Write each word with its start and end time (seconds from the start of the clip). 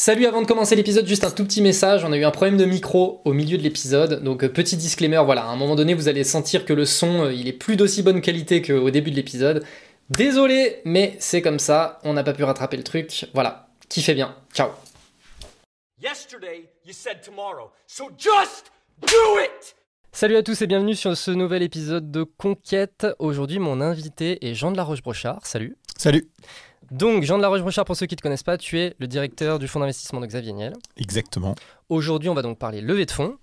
Salut, 0.00 0.26
avant 0.26 0.42
de 0.42 0.46
commencer 0.46 0.76
l'épisode, 0.76 1.08
juste 1.08 1.24
un 1.24 1.30
tout 1.32 1.42
petit 1.42 1.60
message. 1.60 2.04
On 2.04 2.12
a 2.12 2.16
eu 2.16 2.22
un 2.24 2.30
problème 2.30 2.56
de 2.56 2.64
micro 2.64 3.20
au 3.24 3.32
milieu 3.32 3.58
de 3.58 3.64
l'épisode. 3.64 4.22
Donc, 4.22 4.44
euh, 4.44 4.48
petit 4.48 4.76
disclaimer, 4.76 5.20
voilà, 5.24 5.42
à 5.42 5.48
un 5.48 5.56
moment 5.56 5.74
donné, 5.74 5.92
vous 5.94 6.06
allez 6.06 6.22
sentir 6.22 6.64
que 6.64 6.72
le 6.72 6.84
son, 6.84 7.24
euh, 7.24 7.32
il 7.32 7.48
est 7.48 7.52
plus 7.52 7.74
d'aussi 7.74 8.04
bonne 8.04 8.20
qualité 8.20 8.62
qu'au 8.62 8.90
début 8.90 9.10
de 9.10 9.16
l'épisode. 9.16 9.64
Désolé, 10.08 10.82
mais 10.84 11.16
c'est 11.18 11.42
comme 11.42 11.58
ça. 11.58 11.98
On 12.04 12.12
n'a 12.12 12.22
pas 12.22 12.32
pu 12.32 12.44
rattraper 12.44 12.76
le 12.76 12.84
truc. 12.84 13.26
Voilà, 13.34 13.70
kiffez 13.88 14.14
bien. 14.14 14.36
Ciao. 14.54 14.68
Yesterday, 16.00 16.68
you 16.86 16.92
said 16.92 17.20
tomorrow. 17.20 17.72
So 17.88 18.04
just 18.16 18.70
do 19.00 19.40
it! 19.40 19.74
Salut 20.12 20.36
à 20.36 20.44
tous 20.44 20.62
et 20.62 20.68
bienvenue 20.68 20.94
sur 20.94 21.16
ce 21.16 21.32
nouvel 21.32 21.64
épisode 21.64 22.12
de 22.12 22.22
Conquête. 22.22 23.08
Aujourd'hui, 23.18 23.58
mon 23.58 23.80
invité 23.80 24.46
est 24.48 24.54
Jean 24.54 24.70
de 24.70 24.76
la 24.76 24.84
Roche-Brochard. 24.84 25.44
Salut. 25.44 25.76
Salut. 25.96 26.28
Donc, 26.90 27.22
Jean 27.24 27.36
de 27.36 27.42
la 27.42 27.48
Roche-Brochard, 27.48 27.84
pour 27.84 27.96
ceux 27.96 28.06
qui 28.06 28.14
ne 28.14 28.18
te 28.18 28.22
connaissent 28.22 28.42
pas, 28.42 28.56
tu 28.58 28.78
es 28.78 28.94
le 28.98 29.06
directeur 29.06 29.58
du 29.58 29.68
fonds 29.68 29.80
d'investissement 29.80 30.20
de 30.20 30.26
Xavier 30.26 30.52
Niel. 30.52 30.72
Exactement. 30.96 31.54
Aujourd'hui, 31.88 32.28
on 32.28 32.34
va 32.34 32.42
donc 32.42 32.58
parler 32.58 32.80
levée 32.80 33.06
de 33.06 33.10
fonds. 33.10 33.36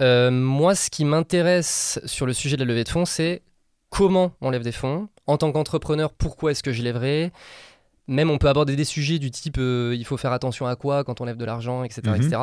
Euh, 0.00 0.30
moi, 0.30 0.74
ce 0.74 0.90
qui 0.90 1.04
m'intéresse 1.04 2.00
sur 2.04 2.26
le 2.26 2.32
sujet 2.32 2.56
de 2.56 2.62
la 2.64 2.68
levée 2.68 2.84
de 2.84 2.88
fonds, 2.88 3.04
c'est 3.04 3.42
comment 3.90 4.32
on 4.40 4.50
lève 4.50 4.62
des 4.62 4.72
fonds. 4.72 5.08
En 5.26 5.36
tant 5.38 5.52
qu'entrepreneur, 5.52 6.12
pourquoi 6.12 6.50
est-ce 6.50 6.62
que 6.62 6.72
je 6.72 6.82
lèverai 6.82 7.32
même 8.08 8.30
on 8.30 8.36
peut 8.38 8.48
aborder 8.48 8.74
des 8.74 8.84
sujets 8.84 9.20
du 9.20 9.30
type 9.30 9.58
euh, 9.58 9.94
il 9.96 10.04
faut 10.04 10.16
faire 10.16 10.32
attention 10.32 10.66
à 10.66 10.74
quoi 10.74 11.04
quand 11.04 11.20
on 11.20 11.24
lève 11.24 11.36
de 11.36 11.44
l'argent, 11.44 11.84
etc., 11.84 12.02
Mhm. 12.06 12.14
etc. 12.16 12.42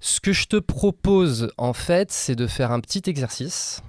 Ce 0.00 0.18
que 0.18 0.32
je 0.32 0.46
te 0.46 0.56
propose 0.56 1.52
en 1.58 1.74
fait, 1.74 2.10
c'est 2.10 2.34
de 2.34 2.46
faire 2.46 2.72
un 2.72 2.80
petit 2.80 3.02
exercice 3.06 3.82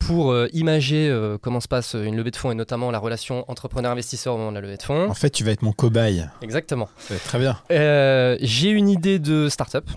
pour 0.00 0.32
euh, 0.32 0.48
imager 0.52 1.08
euh, 1.08 1.38
comment 1.40 1.60
se 1.60 1.68
passe 1.68 1.94
une 1.94 2.16
levée 2.16 2.32
de 2.32 2.36
fonds 2.36 2.50
et 2.50 2.54
notamment 2.56 2.90
la 2.90 2.98
relation 2.98 3.48
entrepreneur-investisseur 3.48 4.34
au 4.34 4.38
moment 4.38 4.50
de 4.50 4.56
la 4.56 4.62
levée 4.62 4.76
de 4.78 4.82
fonds. 4.82 5.08
En 5.08 5.14
fait, 5.14 5.30
tu 5.30 5.44
vas 5.44 5.52
être 5.52 5.62
mon 5.62 5.72
cobaye. 5.72 6.26
Exactement. 6.42 6.88
Ça 6.98 7.10
va 7.14 7.16
être 7.16 7.24
très 7.24 7.38
bien. 7.38 7.56
Euh, 7.70 8.36
J'ai 8.40 8.70
une 8.70 8.88
idée 8.88 9.18
de 9.20 9.48
start-up. 9.48 9.88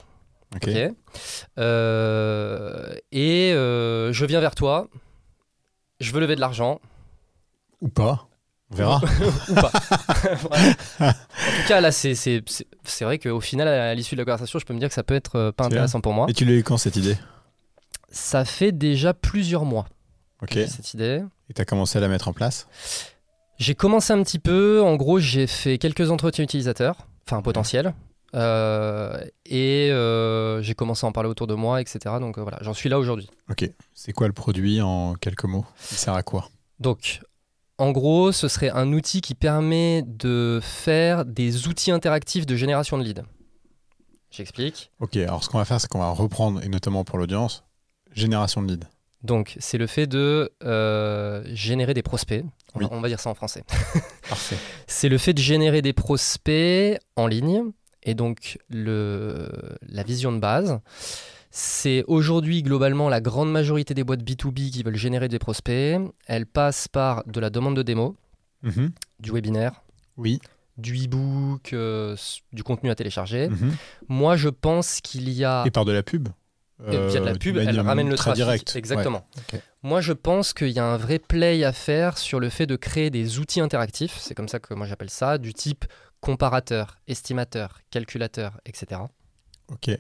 Ok. 0.56 0.70
Euh, 1.58 2.96
et 3.12 3.52
je 3.54 4.26
viens 4.26 4.40
vers 4.40 4.56
toi. 4.56 4.88
Je 6.00 6.12
veux 6.12 6.20
lever 6.20 6.36
de 6.36 6.42
l'argent. 6.42 6.80
Ou 7.82 7.88
pas. 7.90 8.28
On 8.72 8.76
verra. 8.76 9.02
ou 9.50 9.54
pas. 9.56 9.72
En 11.00 11.12
tout 11.12 11.68
cas, 11.68 11.82
là, 11.82 11.92
c'est 11.92 12.16
c'est- 12.16 12.42
c'est- 12.48 12.68
c'est 12.84 13.06
vrai 13.06 13.20
qu'au 13.20 13.40
final, 13.42 13.68
à 13.68 13.94
l'issue 13.94 14.16
de 14.16 14.22
la 14.22 14.26
conversation, 14.26 14.58
je 14.60 14.66
peux 14.66 14.74
me 14.74 14.80
dire 14.80 14.88
que 14.90 14.94
ça 14.96 15.04
peut 15.04 15.14
être 15.16 15.52
pas 15.52 15.66
intéressant 15.66 16.02
pour 16.02 16.14
moi. 16.14 16.26
Et 16.30 16.34
tu 16.34 16.46
l'as 16.46 16.54
eu 16.54 16.64
quand 16.64 16.78
cette 16.78 16.96
idée? 16.96 17.16
Ça 18.14 18.46
fait 18.46 18.72
déjà 18.72 19.14
plusieurs 19.14 19.66
mois 19.66 19.88
Ok. 20.42 20.54
cette 20.54 20.94
idée. 20.94 21.24
Et 21.50 21.54
tu 21.54 21.62
as 21.62 21.66
commencé 21.66 21.98
à 21.98 22.02
la 22.02 22.08
mettre 22.08 22.28
en 22.28 22.34
place? 22.34 22.68
J'ai 23.58 23.76
commencé 23.76 24.14
un 24.14 24.22
petit 24.24 24.40
peu. 24.40 24.82
En 24.84 24.96
gros, 24.96 25.20
j'ai 25.20 25.48
fait 25.48 25.78
quelques 25.78 26.12
entretiens 26.12 26.44
utilisateurs, 26.44 27.08
enfin 27.28 27.42
potentiels. 27.42 27.94
Euh, 28.36 29.24
et 29.46 29.90
euh, 29.92 30.62
j'ai 30.62 30.74
commencé 30.76 31.06
à 31.06 31.10
en 31.10 31.12
parler 31.12 31.30
autour 31.30 31.48
de 31.48 31.54
moi, 31.56 31.82
etc. 31.82 32.00
Donc 32.20 32.38
euh, 32.38 32.42
voilà, 32.42 32.60
j'en 32.62 32.74
suis 32.74 32.90
là 32.90 33.00
aujourd'hui. 33.00 33.30
Ok. 33.50 33.70
C'est 33.94 34.14
quoi 34.14 34.28
le 34.28 34.34
produit 34.34 34.80
en 34.82 35.16
quelques 35.16 35.46
mots? 35.46 35.66
Il 35.92 35.98
sert 35.98 36.14
à 36.14 36.24
quoi? 36.24 36.50
Donc, 36.80 37.22
en 37.80 37.92
gros, 37.92 38.32
ce 38.32 38.48
serait 38.48 38.70
un 38.70 38.92
outil 38.94 39.22
qui 39.22 39.34
permet 39.36 40.04
de 40.06 40.60
faire 40.62 41.26
des 41.26 41.68
outils 41.68 41.92
interactifs 41.92 42.46
de 42.46 42.56
génération 42.56 42.98
de 42.98 43.04
leads. 43.04 43.24
J'explique. 44.32 44.92
Ok. 45.00 45.16
Alors, 45.18 45.44
ce 45.44 45.50
qu'on 45.50 45.58
va 45.60 45.66
faire, 45.66 45.80
c'est 45.80 45.88
qu'on 45.88 46.00
va 46.00 46.10
reprendre, 46.10 46.64
et 46.64 46.70
notamment 46.70 47.04
pour 47.04 47.18
l'audience, 47.20 47.64
génération 48.14 48.62
de 48.62 48.72
leads. 48.74 48.88
Donc, 49.24 49.56
c'est 49.60 49.78
le 49.78 49.88
fait 49.88 50.06
de 50.08 50.52
euh, 50.64 51.44
générer 51.54 51.94
des 51.94 52.04
prospects. 52.04 52.44
On, 52.76 52.80
va, 52.80 52.86
Oui. 52.86 52.92
on 52.92 53.00
va 53.02 53.08
dire 53.08 53.20
ça 53.20 53.30
en 53.30 53.36
français. 53.36 53.64
Parfait. 54.30 54.58
C'est 54.88 55.08
le 55.10 55.18
fait 55.18 55.34
de 55.34 55.40
générer 55.40 55.82
des 55.82 55.94
prospects 55.94 57.00
en 57.16 57.28
ligne. 57.28 57.64
Et 58.04 58.16
donc, 58.16 58.58
le, 58.70 59.50
la 59.88 60.04
vision 60.04 60.34
de 60.34 60.40
base, 60.40 60.80
c'est 61.52 62.04
aujourd'hui 62.08 62.64
globalement 62.64 63.08
la 63.08 63.22
grande 63.22 63.50
majorité 63.52 63.94
des 63.94 64.04
boîtes 64.04 64.24
B2B 64.24 64.72
qui 64.72 64.84
veulent 64.84 64.98
générer 64.98 65.30
des 65.30 65.40
prospects. 65.40 66.00
Elles 66.28 66.46
passent 66.46 66.90
par 66.90 67.24
de 67.26 67.40
la 67.40 67.50
demande 67.50 67.78
de 67.78 67.82
démo, 67.84 68.18
Mhm. 68.64 68.92
du 69.22 69.32
webinaire, 69.32 69.84
Oui. 70.18 70.40
du 70.78 71.06
e-book, 71.06 71.72
euh, 71.74 72.16
du 72.52 72.64
contenu 72.64 72.90
à 72.90 72.96
télécharger. 72.96 73.48
Mhm. 73.50 73.72
Moi, 74.10 74.36
je 74.36 74.50
pense 74.50 75.00
qu'il 75.00 75.30
y 75.30 75.46
a. 75.46 75.64
Et 75.66 75.72
par 75.72 75.86
de 75.86 75.92
la 75.94 76.04
pub 76.04 76.28
Euh, 76.86 77.08
via 77.10 77.20
de 77.22 77.26
la 77.26 77.32
Euh, 77.32 77.36
pub, 77.36 77.58
elle 77.58 77.80
ramène 77.80 78.10
le 78.10 78.16
trafic. 78.16 78.36
direct. 78.36 78.76
Exactement. 78.76 79.26
Ouais. 79.54 79.62
Moi, 79.84 80.02
je 80.02 80.14
pense 80.14 80.54
qu'il 80.54 80.70
y 80.72 80.80
a 80.80 80.86
un 80.86 80.98
vrai 80.98 81.20
play 81.20 81.64
à 81.64 81.72
faire 81.74 82.18
sur 82.18 82.40
le 82.40 82.50
fait 82.50 82.66
de 82.66 82.76
créer 82.76 83.10
des 83.10 83.40
outils 83.40 83.62
interactifs, 83.62 84.18
c'est 84.20 84.34
comme 84.36 84.48
ça 84.50 84.60
que 84.60 84.74
moi 84.74 84.86
j'appelle 84.88 85.10
ça, 85.10 85.38
du 85.38 85.54
type 85.54 85.86
comparateur, 86.20 86.98
estimateur, 87.08 87.80
calculateur, 87.92 88.60
etc., 88.66 89.02
Ok. 89.72 89.92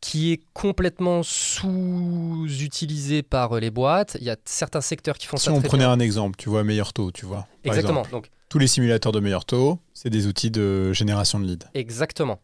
qui 0.00 0.32
est 0.32 0.40
complètement 0.52 1.22
sous-utilisé 1.22 3.22
par 3.22 3.56
euh, 3.56 3.60
les 3.60 3.70
boîtes. 3.70 4.16
Il 4.20 4.24
y 4.26 4.30
a 4.30 4.36
certains 4.44 4.80
secteurs 4.80 5.16
qui 5.18 5.26
font 5.26 5.36
Si 5.36 5.46
ça 5.46 5.52
on 5.52 5.58
très 5.60 5.68
prenait 5.68 5.84
bien. 5.84 5.92
un 5.92 6.00
exemple, 6.00 6.36
tu 6.36 6.48
vois, 6.48 6.64
meilleur 6.64 6.92
taux, 6.92 7.10
tu 7.10 7.26
vois. 7.26 7.46
par 7.62 7.74
Exactement. 7.74 8.00
exemple. 8.00 8.10
Donc, 8.10 8.30
Tous 8.48 8.58
les 8.58 8.66
simulateurs 8.66 9.12
de 9.12 9.20
meilleur 9.20 9.44
taux, 9.44 9.78
c'est 9.94 10.10
des 10.10 10.26
outils 10.26 10.50
de 10.50 10.92
génération 10.92 11.40
de 11.40 11.46
leads. 11.46 11.66
exactement. 11.74 12.40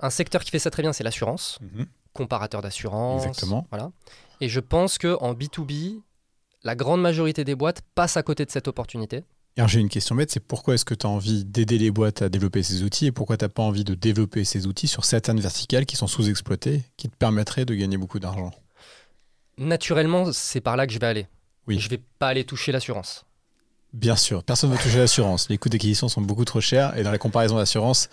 Un 0.00 0.10
secteur 0.10 0.44
qui 0.44 0.50
fait 0.50 0.58
ça 0.58 0.70
très 0.70 0.82
bien, 0.82 0.92
c'est 0.92 1.04
l'assurance. 1.04 1.58
Mhm. 1.60 1.86
Comparateur 2.14 2.62
d'assurance. 2.62 3.26
Exactement. 3.26 3.66
Voilà. 3.70 3.90
Et 4.40 4.48
je 4.48 4.60
pense 4.60 4.96
que 4.96 5.16
en 5.20 5.34
B2B, 5.34 6.00
la 6.62 6.74
grande 6.74 7.02
majorité 7.02 7.44
des 7.44 7.54
boîtes 7.54 7.82
passent 7.94 8.16
à 8.16 8.22
côté 8.22 8.46
de 8.46 8.50
cette 8.50 8.68
opportunité. 8.68 9.24
Alors 9.56 9.68
j'ai 9.68 9.78
une 9.78 9.88
question 9.88 10.16
bête, 10.16 10.32
c'est 10.32 10.40
pourquoi 10.40 10.74
est-ce 10.74 10.84
que 10.84 10.94
tu 10.94 11.06
as 11.06 11.08
envie 11.08 11.44
d'aider 11.44 11.78
les 11.78 11.92
boîtes 11.92 12.22
à 12.22 12.28
développer 12.28 12.64
ces 12.64 12.82
outils 12.82 13.06
et 13.06 13.12
pourquoi 13.12 13.36
tu 13.36 13.44
n'as 13.44 13.48
pas 13.48 13.62
envie 13.62 13.84
de 13.84 13.94
développer 13.94 14.44
ces 14.44 14.66
outils 14.66 14.88
sur 14.88 15.04
certaines 15.04 15.38
verticales 15.38 15.86
qui 15.86 15.94
sont 15.94 16.08
sous-exploitées, 16.08 16.82
qui 16.96 17.08
te 17.08 17.16
permettraient 17.16 17.64
de 17.64 17.74
gagner 17.74 17.96
beaucoup 17.96 18.18
d'argent? 18.18 18.50
Naturellement, 19.56 20.32
c'est 20.32 20.60
par 20.60 20.76
là 20.76 20.88
que 20.88 20.92
je 20.92 20.98
vais 20.98 21.06
aller. 21.06 21.28
Oui. 21.68 21.78
Je 21.78 21.88
vais 21.88 22.02
pas 22.18 22.28
aller 22.28 22.44
toucher 22.44 22.72
l'assurance. 22.72 23.26
Bien 23.92 24.16
sûr, 24.16 24.42
personne 24.42 24.70
ne 24.70 24.74
veut 24.74 24.82
toucher 24.82 24.98
l'assurance. 24.98 25.48
Les 25.48 25.56
coûts 25.56 25.68
d'acquisition 25.68 26.08
sont 26.08 26.20
beaucoup 26.20 26.44
trop 26.44 26.60
chers 26.60 26.96
et 26.98 27.04
dans 27.04 27.12
la 27.12 27.18
comparaison 27.18 27.56
d'assurance, 27.56 28.08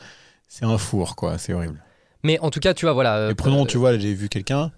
c'est 0.48 0.66
un 0.66 0.78
four, 0.78 1.16
quoi. 1.16 1.40
C'est 1.40 1.54
horrible. 1.54 1.84
Mais 2.24 2.40
en 2.40 2.50
tout 2.52 2.60
cas, 2.60 2.74
tu 2.74 2.86
vois, 2.86 2.94
voilà. 2.94 3.18
euh, 3.18 3.30
et 3.32 3.36
prenons, 3.36 3.64
euh, 3.64 3.68
tu 3.68 3.78
vois, 3.78 3.98
j'ai 3.98 4.14
vu 4.14 4.30
quelqu'un, 4.30 4.72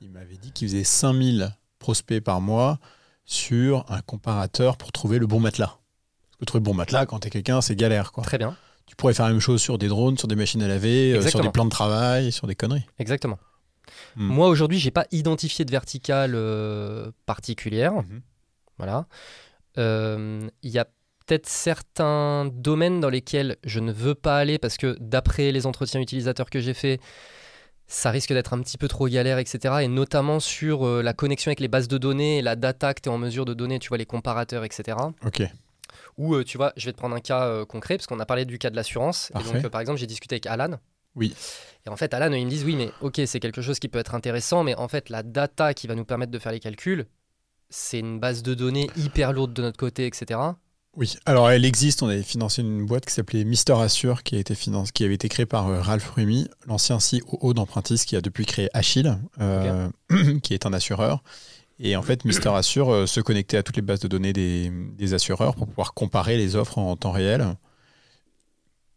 il 0.00 0.10
m'avait 0.10 0.36
dit 0.36 0.52
qu'il 0.52 0.68
faisait 0.68 0.84
5000 0.84 1.54
prospects 1.78 2.20
par 2.22 2.40
mois 2.40 2.78
sur 3.24 3.84
un 3.88 4.00
comparateur 4.00 4.76
pour 4.76 4.92
trouver 4.92 5.18
le 5.18 5.26
bon 5.26 5.40
matelas. 5.40 5.76
Parce 6.30 6.36
que 6.40 6.44
trouver 6.46 6.60
le 6.60 6.64
bon 6.64 6.74
matelas, 6.74 7.06
quand 7.06 7.18
t'es 7.20 7.30
quelqu'un, 7.30 7.60
c'est 7.60 7.76
galère, 7.76 8.12
quoi. 8.12 8.24
Très 8.24 8.38
bien, 8.38 8.56
Tu 8.86 8.96
pourrais 8.96 9.12
faire 9.14 9.26
la 9.26 9.32
même 9.32 9.40
chose 9.40 9.60
sur 9.60 9.76
des 9.76 9.88
drones, 9.88 10.16
sur 10.16 10.28
des 10.28 10.36
machines 10.36 10.62
à 10.62 10.68
laver, 10.68 11.12
euh, 11.14 11.20
sur 11.26 11.40
des 11.40 11.50
plans 11.50 11.64
de 11.66 11.70
travail, 11.70 12.32
sur 12.32 12.46
des 12.46 12.54
conneries. 12.54 12.86
exactement. 12.98 13.38
Hmm. 14.16 14.26
Moi, 14.26 14.48
aujourd'hui, 14.48 14.78
j'ai 14.78 14.90
pas 14.90 15.06
identifié 15.12 15.64
de 15.64 15.70
verticale 15.70 16.32
euh, 16.34 17.10
particulière. 17.26 17.92
Mhm. 17.94 18.20
Voilà. 18.78 19.06
Euh, 19.78 20.48
Il 20.62 20.70
y 20.70 20.78
a 20.78 20.86
peut-être 21.28 21.46
certains 21.46 22.46
domaines 22.52 23.00
dans 23.00 23.10
lesquels 23.10 23.56
je 23.62 23.80
ne 23.80 23.92
veux 23.92 24.14
pas 24.14 24.38
aller 24.38 24.58
parce 24.58 24.78
que 24.78 24.96
d'après 24.98 25.52
les 25.52 25.66
entretiens 25.66 26.00
utilisateurs 26.00 26.48
que 26.48 26.58
j'ai 26.58 26.72
faits, 26.72 27.00
ça 27.86 28.10
risque 28.10 28.32
d'être 28.32 28.54
un 28.54 28.60
petit 28.60 28.78
peu 28.78 28.88
trop 28.88 29.08
galère, 29.08 29.38
etc. 29.38 29.76
Et 29.82 29.88
notamment 29.88 30.40
sur 30.40 30.86
euh, 30.86 31.02
la 31.02 31.12
connexion 31.12 31.50
avec 31.50 31.60
les 31.60 31.68
bases 31.68 31.88
de 31.88 31.98
données 31.98 32.38
et 32.38 32.42
la 32.42 32.56
data 32.56 32.94
que 32.94 33.02
tu 33.02 33.08
es 33.08 33.12
en 33.12 33.18
mesure 33.18 33.44
de 33.44 33.54
donner, 33.54 33.78
tu 33.78 33.88
vois, 33.88 33.98
les 33.98 34.06
comparateurs, 34.06 34.64
etc. 34.64 34.96
Ok. 35.24 35.42
Ou, 36.16 36.34
euh, 36.34 36.44
tu 36.44 36.56
vois, 36.56 36.72
je 36.76 36.86
vais 36.86 36.92
te 36.92 36.98
prendre 36.98 37.14
un 37.14 37.20
cas 37.20 37.46
euh, 37.46 37.64
concret, 37.64 37.96
parce 37.96 38.06
qu'on 38.06 38.20
a 38.20 38.26
parlé 38.26 38.44
du 38.44 38.58
cas 38.58 38.70
de 38.70 38.76
l'assurance. 38.76 39.30
Et 39.38 39.42
donc, 39.42 39.66
par 39.68 39.80
exemple, 39.80 39.98
j'ai 39.98 40.06
discuté 40.06 40.34
avec 40.34 40.46
Alan. 40.46 40.78
Oui. 41.14 41.34
Et 41.86 41.88
en 41.88 41.96
fait, 41.96 42.12
Alan, 42.12 42.32
ils 42.34 42.44
me 42.44 42.50
disent, 42.50 42.64
oui, 42.64 42.76
mais 42.76 42.90
ok, 43.00 43.20
c'est 43.26 43.40
quelque 43.40 43.62
chose 43.62 43.78
qui 43.78 43.88
peut 43.88 43.98
être 43.98 44.14
intéressant, 44.14 44.64
mais 44.64 44.74
en 44.76 44.88
fait, 44.88 45.08
la 45.08 45.22
data 45.22 45.72
qui 45.74 45.86
va 45.86 45.94
nous 45.94 46.04
permettre 46.04 46.32
de 46.32 46.38
faire 46.38 46.52
les 46.52 46.60
calculs, 46.60 47.06
c'est 47.70 48.00
une 48.00 48.18
base 48.18 48.42
de 48.42 48.54
données 48.54 48.88
hyper 48.96 49.32
lourde 49.32 49.52
de 49.52 49.62
notre 49.62 49.78
côté, 49.78 50.06
etc. 50.06 50.40
Oui, 50.96 51.14
alors 51.26 51.50
elle 51.50 51.64
existe. 51.64 52.02
On 52.02 52.08
avait 52.08 52.22
financé 52.22 52.62
une 52.62 52.84
boîte 52.84 53.06
qui 53.06 53.12
s'appelait 53.14 53.44
Mister 53.44 53.74
Assure, 53.74 54.22
qui, 54.24 54.34
a 54.36 54.38
été 54.38 54.54
finance- 54.54 54.90
qui 54.90 55.04
avait 55.04 55.14
été 55.14 55.28
créée 55.28 55.46
par 55.46 55.68
euh, 55.68 55.80
Ralph 55.80 56.08
Rumi, 56.10 56.48
l'ancien 56.66 56.98
COO 56.98 57.54
d'Empruntis, 57.54 58.04
qui 58.06 58.16
a 58.16 58.20
depuis 58.20 58.46
créé 58.46 58.68
Achille, 58.74 59.16
euh, 59.40 59.88
qui 60.42 60.54
est 60.54 60.66
un 60.66 60.72
assureur. 60.72 61.22
Et 61.78 61.94
en 61.94 62.02
fait, 62.02 62.24
Mister 62.24 62.48
Assure 62.48 62.90
euh, 62.90 63.06
se 63.06 63.20
connectait 63.20 63.56
à 63.56 63.62
toutes 63.62 63.76
les 63.76 63.82
bases 63.82 64.00
de 64.00 64.08
données 64.08 64.32
des, 64.32 64.72
des 64.96 65.14
assureurs 65.14 65.54
pour 65.54 65.68
pouvoir 65.68 65.94
comparer 65.94 66.36
les 66.36 66.56
offres 66.56 66.78
en 66.78 66.96
temps 66.96 67.12
réel. 67.12 67.54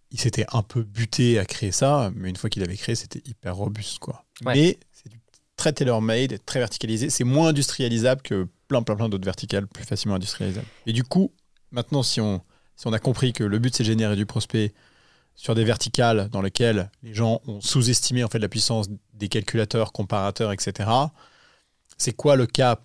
Il 0.10 0.20
s'était 0.20 0.46
un 0.52 0.64
peu 0.64 0.82
buté 0.84 1.38
à 1.38 1.46
créer 1.46 1.72
ça, 1.72 2.12
mais 2.16 2.30
une 2.30 2.36
fois 2.36 2.50
qu'il 2.50 2.64
avait 2.64 2.76
créé, 2.76 2.96
c'était 2.96 3.22
hyper 3.26 3.56
robuste. 3.56 4.00
Quoi. 4.00 4.26
Ouais. 4.44 4.56
Mais 4.56 4.80
c'est 4.92 5.12
très 5.56 5.72
tailor-made, 5.74 6.40
très 6.46 6.60
verticalisé. 6.60 7.10
C'est 7.12 7.24
moins 7.24 7.50
industrialisable 7.50 8.22
que 8.24 8.48
plein, 8.68 8.82
plein, 8.82 8.96
plein 8.96 9.08
d'autres 9.10 9.24
verticales 9.26 9.68
plus 9.68 9.84
facilement 9.86 10.16
industrialisables. 10.16 10.66
Et 10.88 10.94
du 10.94 11.04
coup, 11.04 11.32
maintenant, 11.72 12.04
si 12.04 12.22
on, 12.22 12.42
a 12.86 13.00
compris 13.00 13.34
que 13.34 13.44
le 13.44 13.60
but, 13.60 13.76
c'est 13.76 13.84
de 13.84 13.88
générer 13.88 14.16
du 14.16 14.26
prospect 14.26 14.74
sur 15.36 15.56
des 15.56 15.64
verticales 15.64 16.30
dans 16.30 16.42
lesquelles 16.42 16.92
les 17.04 17.14
gens 17.14 17.42
ont 17.48 17.62
sous-estimé 17.62 18.24
en 18.24 18.28
fait 18.28 18.40
la 18.40 18.50
puissance 18.50 18.88
des 19.14 19.28
calculateurs, 19.28 19.92
comparateurs, 19.92 20.52
etc. 20.52 20.90
C'est 21.98 22.14
quoi 22.14 22.36
le 22.36 22.46
cas 22.46 22.80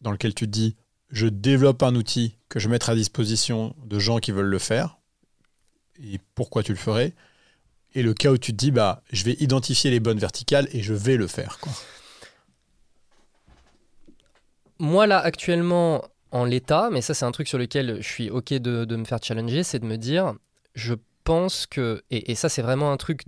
dans 0.00 0.12
lequel 0.12 0.34
tu 0.34 0.46
te 0.46 0.50
dis 0.50 0.76
je 1.10 1.26
développe 1.26 1.82
un 1.82 1.94
outil 1.96 2.36
que 2.48 2.60
je 2.60 2.68
mettre 2.68 2.90
à 2.90 2.94
disposition 2.94 3.74
de 3.84 3.98
gens 3.98 4.18
qui 4.18 4.30
veulent 4.30 4.46
le 4.46 4.58
faire 4.58 4.98
et 6.00 6.20
pourquoi 6.34 6.62
tu 6.62 6.72
le 6.72 6.78
ferais 6.78 7.12
et 7.94 8.02
le 8.02 8.14
cas 8.14 8.30
où 8.30 8.38
tu 8.38 8.52
te 8.52 8.56
dis, 8.56 8.70
bah, 8.70 9.02
je 9.10 9.24
vais 9.24 9.36
identifier 9.40 9.90
les 9.90 10.00
bonnes 10.00 10.18
verticales 10.18 10.68
et 10.72 10.82
je 10.82 10.94
vais 10.94 11.16
le 11.16 11.26
faire. 11.26 11.58
Moi, 14.78 15.06
là, 15.06 15.18
actuellement, 15.18 16.04
en 16.32 16.44
l'état, 16.44 16.88
mais 16.90 17.00
ça, 17.00 17.14
c'est 17.14 17.24
un 17.24 17.32
truc 17.32 17.48
sur 17.48 17.58
lequel 17.58 17.98
je 18.00 18.08
suis 18.08 18.30
OK 18.30 18.52
de, 18.52 18.84
de 18.84 18.96
me 18.96 19.04
faire 19.04 19.18
challenger, 19.22 19.62
c'est 19.62 19.78
de 19.78 19.86
me 19.86 19.96
dire, 19.96 20.34
je 20.74 20.94
pense 21.24 21.66
que, 21.66 22.02
et, 22.10 22.30
et 22.32 22.34
ça, 22.34 22.48
c'est 22.48 22.62
vraiment 22.62 22.92
un 22.92 22.96
truc 22.96 23.22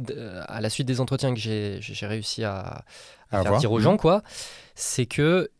à 0.46 0.60
la 0.60 0.70
suite 0.70 0.86
des 0.86 1.00
entretiens 1.00 1.34
que 1.34 1.40
j'ai 1.40 2.06
réussi 2.06 2.42
à, 2.44 2.58
à 2.60 2.84
À 3.30 3.30
faire 3.30 3.40
avoir. 3.40 3.60
dire 3.60 3.72
aux 3.72 3.78
Mhm. 3.78 3.82
gens, 3.84 3.96
quoi, 3.96 4.22
c'est 4.74 5.06
que 5.06 5.50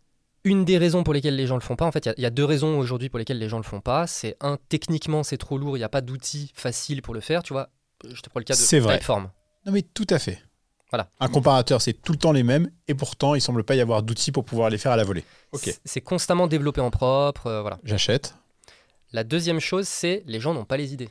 une 0.44 0.64
des 0.64 0.76
raisons 0.76 1.04
pour 1.04 1.14
lesquelles 1.14 1.36
les 1.36 1.46
gens 1.46 1.54
le 1.54 1.60
font 1.60 1.76
pas, 1.76 1.84
en 1.86 1.92
fait, 1.92 2.04
il 2.06 2.08
y 2.08 2.10
a- 2.10 2.14
il 2.16 2.22
y, 2.22 2.26
a 2.26 2.30
deux 2.30 2.44
raisons 2.44 2.76
aujourd'hui 2.78 3.08
pour 3.08 3.18
lesquelles 3.20 3.38
les 3.38 3.48
gens 3.48 3.58
le 3.58 3.62
font 3.62 3.80
pas. 3.80 4.08
C'est 4.08 4.36
un, 4.40 4.58
techniquement, 4.68 5.22
c'est 5.22 5.36
trop 5.38 5.56
lourd, 5.56 5.76
il 5.76 5.80
n'y 5.80 5.84
a 5.84 5.88
pas 5.88 6.00
d'outils 6.00 6.50
faciles 6.54 7.00
pour 7.02 7.14
le 7.14 7.20
faire, 7.20 7.44
tu 7.44 7.52
vois. 7.52 7.68
Je 8.04 8.20
te 8.22 8.28
prends 8.28 8.40
le 8.40 8.44
cas 8.44 8.54
de. 8.54 8.58
Typeform. 8.96 9.30
Non, 9.66 9.70
mais 9.72 9.82
tout 9.82 10.06
à 10.10 10.18
fait. 10.18 10.42
Voilà. 10.92 11.08
Un 11.20 11.28
comparateur, 11.28 11.80
c'est 11.80 11.94
tout 11.94 12.12
le 12.12 12.18
temps 12.18 12.32
les 12.32 12.42
mêmes, 12.42 12.70
et 12.86 12.94
pourtant, 12.94 13.34
il 13.34 13.40
semble 13.40 13.64
pas 13.64 13.74
y 13.74 13.80
avoir 13.80 14.02
d'outils 14.02 14.30
pour 14.30 14.44
pouvoir 14.44 14.68
les 14.70 14.76
faire 14.78 14.92
à 14.92 14.96
la 14.96 15.04
volée. 15.04 15.24
C'est- 15.54 15.80
C'est 15.86 16.00
constamment 16.02 16.46
développé 16.46 16.80
en 16.82 16.90
propre, 16.90 17.46
euh, 17.46 17.60
voilà. 17.62 17.78
j'achète. 17.82 18.34
La 19.12 19.24
deuxième 19.24 19.58
chose, 19.60 19.88
c'est 19.88 20.22
les 20.26 20.38
gens 20.40 20.52
n'ont 20.54 20.64
pas 20.66 20.76
les 20.76 20.92
idées. 20.92 21.08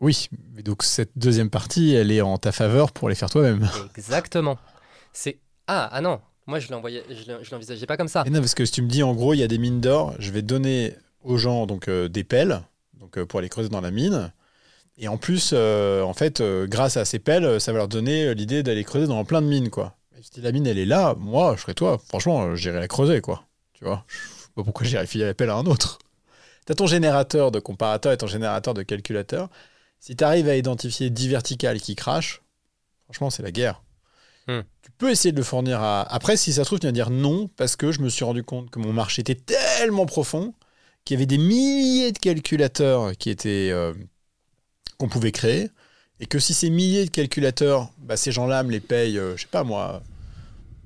Oui, 0.00 0.28
mais 0.54 0.62
donc 0.62 0.82
cette 0.82 1.12
deuxième 1.16 1.50
partie, 1.50 1.94
elle 1.94 2.10
est 2.10 2.22
en 2.22 2.38
ta 2.38 2.52
faveur 2.52 2.90
pour 2.92 3.08
les 3.08 3.14
faire 3.14 3.28
toi-même. 3.30 3.68
Exactement. 3.96 4.58
C'est 5.12 5.38
ah 5.66 5.88
ah 5.92 6.00
non, 6.00 6.20
moi 6.46 6.58
je 6.58 6.70
l'envoyais, 6.72 7.04
je 7.10 7.30
l'en- 7.30 7.42
je 7.42 7.50
l'envisageais 7.50 7.86
pas 7.86 7.96
comme 7.96 8.08
ça. 8.08 8.24
Et 8.26 8.30
non, 8.30 8.40
parce 8.40 8.54
que 8.54 8.64
si 8.64 8.72
tu 8.72 8.82
me 8.82 8.88
dis, 8.88 9.02
en 9.02 9.14
gros, 9.14 9.34
il 9.34 9.38
y 9.38 9.42
a 9.42 9.48
des 9.48 9.58
mines 9.58 9.80
d'or, 9.80 10.14
je 10.18 10.30
vais 10.30 10.42
donner 10.42 10.94
aux 11.22 11.36
gens 11.36 11.66
donc 11.66 11.88
euh, 11.88 12.08
des 12.08 12.24
pelles, 12.24 12.62
donc 12.94 13.18
euh, 13.18 13.26
pour 13.26 13.38
aller 13.40 13.48
creuser 13.50 13.68
dans 13.68 13.80
la 13.82 13.90
mine. 13.90 14.32
Et 15.02 15.08
en 15.08 15.16
plus, 15.16 15.52
euh, 15.54 16.02
en 16.02 16.12
fait, 16.12 16.42
euh, 16.42 16.66
grâce 16.66 16.98
à 16.98 17.06
ces 17.06 17.18
pelles, 17.18 17.58
ça 17.58 17.72
va 17.72 17.78
leur 17.78 17.88
donner 17.88 18.26
euh, 18.26 18.34
l'idée 18.34 18.62
d'aller 18.62 18.84
creuser 18.84 19.06
dans 19.06 19.24
plein 19.24 19.40
de 19.40 19.46
mines, 19.46 19.70
quoi. 19.70 19.96
Et 20.16 20.22
si 20.22 20.42
la 20.42 20.52
mine, 20.52 20.66
elle 20.66 20.78
est 20.78 20.84
là, 20.84 21.14
moi, 21.18 21.54
je 21.56 21.62
serais 21.62 21.72
toi. 21.72 21.98
Franchement, 22.06 22.54
j'irais 22.54 22.80
la 22.80 22.86
creuser, 22.86 23.22
quoi. 23.22 23.44
Tu 23.72 23.84
vois? 23.86 24.04
Je 24.08 24.16
sais 24.16 24.48
pas 24.54 24.62
pourquoi 24.62 24.86
j'irais 24.86 25.06
filer 25.06 25.24
la 25.24 25.32
pelle 25.32 25.48
à 25.48 25.54
un 25.54 25.64
autre. 25.64 25.98
T'as 26.66 26.74
ton 26.74 26.86
générateur 26.86 27.50
de 27.50 27.60
comparateur 27.60 28.12
et 28.12 28.18
ton 28.18 28.26
générateur 28.26 28.74
de 28.74 28.82
calculateur. 28.82 29.48
Si 30.00 30.16
tu 30.16 30.22
arrives 30.22 30.50
à 30.50 30.56
identifier 30.56 31.08
10 31.08 31.28
verticales 31.28 31.80
qui 31.80 31.96
crachent, 31.96 32.42
franchement, 33.04 33.30
c'est 33.30 33.42
la 33.42 33.52
guerre. 33.52 33.82
Hmm. 34.48 34.60
Tu 34.82 34.90
peux 34.98 35.10
essayer 35.10 35.32
de 35.32 35.38
le 35.38 35.42
fournir 35.44 35.80
à. 35.80 36.02
Après, 36.12 36.36
si 36.36 36.52
ça 36.52 36.62
se 36.62 36.68
trouve, 36.68 36.78
tu 36.78 36.86
vas 36.86 36.92
dire 36.92 37.08
non, 37.08 37.48
parce 37.56 37.74
que 37.74 37.90
je 37.90 38.00
me 38.00 38.10
suis 38.10 38.24
rendu 38.24 38.44
compte 38.44 38.68
que 38.68 38.78
mon 38.78 38.92
marché 38.92 39.20
était 39.22 39.34
tellement 39.34 40.04
profond 40.04 40.52
qu'il 41.06 41.14
y 41.14 41.18
avait 41.18 41.26
des 41.26 41.38
milliers 41.38 42.12
de 42.12 42.18
calculateurs 42.18 43.16
qui 43.16 43.30
étaient. 43.30 43.70
euh, 43.72 43.94
pouvait 45.08 45.32
créer. 45.32 45.70
Et 46.20 46.26
que 46.26 46.38
si 46.38 46.54
ces 46.54 46.70
milliers 46.70 47.06
de 47.06 47.10
calculateurs, 47.10 47.90
bah, 47.98 48.16
ces 48.16 48.32
gens-là 48.32 48.62
me 48.62 48.70
les 48.70 48.80
payent, 48.80 49.18
euh, 49.18 49.36
je 49.36 49.42
sais 49.42 49.48
pas 49.50 49.64
moi, 49.64 50.02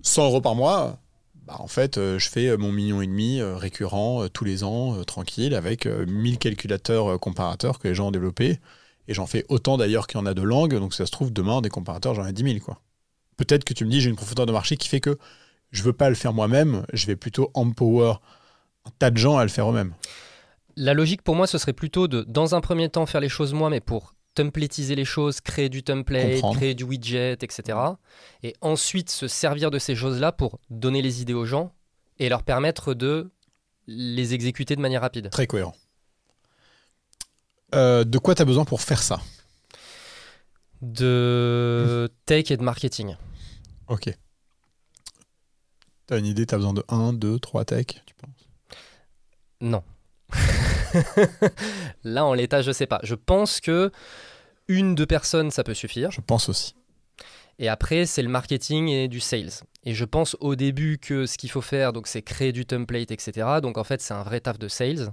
100 0.02 0.26
euros 0.26 0.40
par 0.40 0.54
mois, 0.54 0.98
bah, 1.46 1.56
en 1.58 1.66
fait, 1.66 1.98
euh, 1.98 2.18
je 2.18 2.28
fais 2.30 2.48
euh, 2.48 2.56
mon 2.56 2.72
million 2.72 3.02
et 3.02 3.06
demi 3.06 3.42
récurrent 3.42 4.28
tous 4.32 4.44
les 4.44 4.64
ans, 4.64 5.02
tranquille, 5.04 5.54
avec 5.54 5.86
euh, 5.86 6.06
1000 6.06 6.38
calculateurs 6.38 7.18
comparateurs 7.20 7.78
que 7.78 7.88
les 7.88 7.94
gens 7.94 8.08
ont 8.08 8.10
développés. 8.10 8.60
Et 9.08 9.14
j'en 9.14 9.26
fais 9.26 9.44
autant 9.50 9.76
d'ailleurs 9.76 10.06
qu'il 10.06 10.18
y 10.18 10.22
en 10.22 10.26
a 10.26 10.34
de 10.34 10.42
langues. 10.42 10.76
Donc, 10.76 10.94
ça 10.94 11.04
se 11.04 11.10
trouve, 11.10 11.32
demain, 11.32 11.60
des 11.60 11.68
comparateurs, 11.68 12.14
j'en 12.14 12.26
ai 12.26 12.32
10 12.32 12.42
000. 12.44 12.58
Quoi. 12.60 12.80
Peut-être 13.36 13.64
que 13.64 13.74
tu 13.74 13.84
me 13.84 13.90
dis, 13.90 14.00
j'ai 14.00 14.08
une 14.08 14.16
profondeur 14.16 14.46
de 14.46 14.52
marché 14.52 14.76
qui 14.76 14.88
fait 14.88 15.00
que 15.00 15.18
je 15.70 15.82
veux 15.82 15.92
pas 15.92 16.08
le 16.08 16.14
faire 16.14 16.32
moi-même, 16.32 16.86
je 16.92 17.06
vais 17.06 17.16
plutôt 17.16 17.50
empower 17.52 18.14
un 18.86 18.90
tas 18.98 19.10
de 19.10 19.18
gens 19.18 19.36
à 19.36 19.42
le 19.42 19.50
faire 19.50 19.68
eux-mêmes. 19.68 19.92
La 20.76 20.94
logique 20.94 21.22
pour 21.22 21.36
moi, 21.36 21.46
ce 21.46 21.58
serait 21.58 21.72
plutôt 21.72 22.08
de, 22.08 22.22
dans 22.22 22.54
un 22.54 22.60
premier 22.60 22.88
temps, 22.88 23.06
faire 23.06 23.20
les 23.20 23.28
choses 23.28 23.52
moi, 23.54 23.70
mais 23.70 23.80
pour 23.80 24.14
templatiser 24.34 24.96
les 24.96 25.04
choses, 25.04 25.40
créer 25.40 25.68
du 25.68 25.82
template, 25.84 26.34
Comprendre. 26.34 26.56
créer 26.56 26.74
du 26.74 26.82
widget, 26.84 27.34
etc. 27.34 27.78
Et 28.42 28.54
ensuite 28.60 29.10
se 29.10 29.28
servir 29.28 29.70
de 29.70 29.78
ces 29.78 29.94
choses-là 29.94 30.32
pour 30.32 30.58
donner 30.70 31.02
les 31.02 31.22
idées 31.22 31.34
aux 31.34 31.44
gens 31.44 31.72
et 32.18 32.28
leur 32.28 32.42
permettre 32.42 32.94
de 32.94 33.30
les 33.86 34.34
exécuter 34.34 34.74
de 34.74 34.80
manière 34.80 35.02
rapide. 35.02 35.30
Très 35.30 35.46
cohérent. 35.46 35.76
Euh, 37.74 38.02
de 38.04 38.18
quoi 38.18 38.34
tu 38.34 38.42
as 38.42 38.44
besoin 38.44 38.64
pour 38.64 38.80
faire 38.80 39.02
ça? 39.02 39.20
De 40.82 42.10
tech 42.26 42.50
et 42.50 42.56
de 42.56 42.62
marketing. 42.62 43.16
Ok. 43.88 44.10
T'as 46.06 46.18
une 46.18 46.26
idée, 46.26 46.44
t'as 46.44 46.56
besoin 46.56 46.74
de 46.74 46.84
1, 46.88 47.12
2, 47.14 47.38
3 47.38 47.64
tech, 47.64 47.86
tu 48.04 48.14
penses? 48.14 48.48
Non. 49.60 49.82
Là, 52.04 52.24
en 52.24 52.34
l'état, 52.34 52.62
je 52.62 52.72
sais 52.72 52.86
pas. 52.86 53.00
Je 53.02 53.14
pense 53.14 53.60
que 53.60 53.90
une, 54.68 54.94
deux 54.94 55.06
personnes, 55.06 55.50
ça 55.50 55.64
peut 55.64 55.74
suffire. 55.74 56.10
Je 56.10 56.20
pense 56.20 56.48
aussi. 56.48 56.74
Et 57.58 57.68
après, 57.68 58.06
c'est 58.06 58.22
le 58.22 58.28
marketing 58.28 58.88
et 58.88 59.08
du 59.08 59.20
sales. 59.20 59.50
Et 59.84 59.94
je 59.94 60.04
pense 60.04 60.36
au 60.40 60.56
début 60.56 60.98
que 60.98 61.26
ce 61.26 61.38
qu'il 61.38 61.50
faut 61.50 61.60
faire, 61.60 61.92
donc, 61.92 62.06
c'est 62.06 62.22
créer 62.22 62.52
du 62.52 62.66
template, 62.66 63.10
etc. 63.10 63.60
Donc, 63.62 63.78
en 63.78 63.84
fait, 63.84 64.00
c'est 64.00 64.14
un 64.14 64.22
vrai 64.22 64.40
taf 64.40 64.58
de 64.58 64.68
sales. 64.68 65.12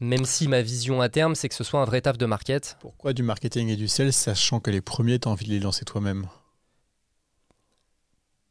Même 0.00 0.24
si 0.24 0.48
ma 0.48 0.62
vision 0.62 1.00
à 1.00 1.08
terme, 1.08 1.34
c'est 1.34 1.48
que 1.48 1.54
ce 1.54 1.64
soit 1.64 1.80
un 1.80 1.84
vrai 1.84 2.00
taf 2.00 2.18
de 2.18 2.26
market. 2.26 2.76
Pourquoi 2.80 3.12
du 3.12 3.22
marketing 3.22 3.68
et 3.68 3.76
du 3.76 3.86
sales, 3.88 4.12
sachant 4.12 4.58
que 4.58 4.70
les 4.70 4.80
premiers, 4.80 5.20
t'as 5.20 5.30
envie 5.30 5.46
de 5.46 5.52
les 5.52 5.60
lancer 5.60 5.84
toi-même? 5.84 6.26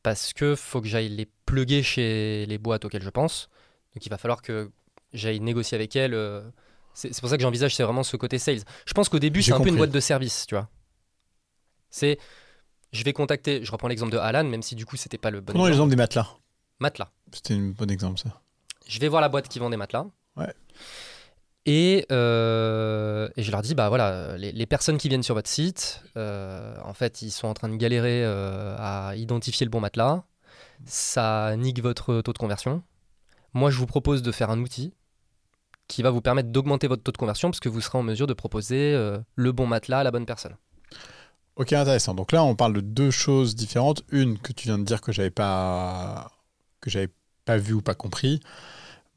Parce 0.02 0.34
que 0.34 0.56
faut 0.56 0.82
que 0.82 0.88
j'aille 0.88 1.10
les 1.10 1.28
plugger 1.46 1.84
chez 1.84 2.46
les 2.48 2.58
boîtes 2.58 2.86
auxquelles 2.86 3.04
je 3.04 3.10
pense. 3.10 3.50
Donc, 3.94 4.06
il 4.06 4.10
va 4.10 4.18
falloir 4.18 4.42
que 4.42 4.72
j'aille 5.14 5.40
négocier 5.40 5.76
avec 5.76 5.96
elles. 5.96 6.14
euh, 6.14 6.42
C'est 6.94 7.18
pour 7.20 7.30
ça 7.30 7.38
que 7.38 7.44
j'envisage, 7.44 7.76
c'est 7.76 7.84
vraiment 7.84 8.04
ce 8.04 8.18
côté 8.18 8.38
sales. 8.40 8.62
Je 8.86 8.94
pense 8.94 9.10
qu'au 9.10 9.20
début, 9.20 9.42
c'est 9.42 9.54
un 9.54 9.60
peu 9.62 9.70
une 9.70 9.78
boîte 9.78 9.92
de 9.92 10.00
service, 10.00 10.46
tu 10.48 10.56
vois. 10.56 10.70
C'est, 11.90 12.18
je 12.94 13.04
vais 13.04 13.14
contacter, 13.14 13.64
je 13.64 13.72
reprends 13.72 13.88
l'exemple 13.88 14.12
de 14.12 14.18
Alan, 14.18 14.44
même 14.46 14.62
si 14.62 14.76
du 14.76 14.86
coup, 14.86 14.96
c'était 14.98 15.18
pas 15.18 15.30
le 15.32 15.42
bon 15.42 15.54
exemple. 15.54 15.70
l'exemple 15.70 15.90
des 15.90 15.96
matelas? 15.98 16.28
Matelas. 16.80 17.10
C'était 17.34 17.54
un 17.54 17.70
bon 17.78 17.90
exemple, 17.92 18.20
ça. 18.20 18.42
Je 18.88 19.00
vais 19.00 19.08
voir 19.08 19.22
la 19.22 19.30
boîte 19.30 19.48
qui 19.48 19.60
vend 19.60 19.70
des 19.70 19.78
matelas. 19.78 20.08
Ouais. 20.36 20.54
Et, 21.68 22.06
euh, 22.12 23.30
et 23.38 23.44
je 23.44 23.52
leur 23.52 23.62
dis, 23.62 23.76
bah 23.76 23.88
voilà, 23.90 24.36
les, 24.38 24.52
les 24.52 24.66
personnes 24.66 24.98
qui 24.98 25.10
viennent 25.10 25.22
sur 25.22 25.36
votre 25.36 25.50
site, 25.50 26.02
euh, 26.18 26.76
en 26.84 26.94
fait, 26.94 27.22
ils 27.22 27.30
sont 27.32 27.48
en 27.48 27.54
train 27.54 27.70
de 27.70 27.76
galérer 27.76 28.24
euh, 28.26 28.76
à 28.80 29.16
identifier 29.16 29.66
le 29.66 29.70
bon 29.70 29.80
matelas. 29.80 30.24
Ça 30.86 31.56
nique 31.58 31.82
votre 31.82 32.22
taux 32.22 32.34
de 32.34 32.38
conversion. 32.40 32.82
Moi, 33.54 33.70
je 33.70 33.78
vous 33.78 33.86
propose 33.86 34.24
de 34.24 34.32
faire 34.32 34.50
un 34.50 34.60
outil 34.60 34.94
qui 35.92 36.02
va 36.02 36.10
vous 36.10 36.22
permettre 36.22 36.50
d'augmenter 36.50 36.88
votre 36.88 37.04
taux 37.04 37.12
de 37.12 37.18
conversion 37.18 37.50
parce 37.50 37.60
que 37.60 37.70
vous 37.70 37.82
serez 37.82 37.98
en 37.98 38.04
mesure 38.04 38.26
de 38.28 38.34
proposer 38.34 38.94
euh, 38.94 39.20
le 39.36 39.52
bon 39.52 39.68
matelas 39.68 40.00
à 40.00 40.04
la 40.04 40.12
bonne 40.12 40.26
personne. 40.26 40.56
Ok, 41.58 41.74
intéressant. 41.74 42.14
Donc 42.16 42.32
là, 42.32 42.44
on 42.44 42.56
parle 42.56 42.74
de 42.74 42.80
deux 42.82 43.12
choses 43.12 43.56
différentes. 43.56 44.04
Une 44.12 44.38
que 44.40 44.54
tu 44.54 44.68
viens 44.70 44.78
de 44.80 44.84
dire 44.84 45.02
que 45.02 45.12
j'avais 45.12 45.30
pas 45.32 46.32
que 46.80 46.90
j'avais 46.90 47.10
pas 47.46 47.58
vu 47.58 47.74
ou 47.74 47.82
pas 47.82 47.94
compris. 47.94 48.40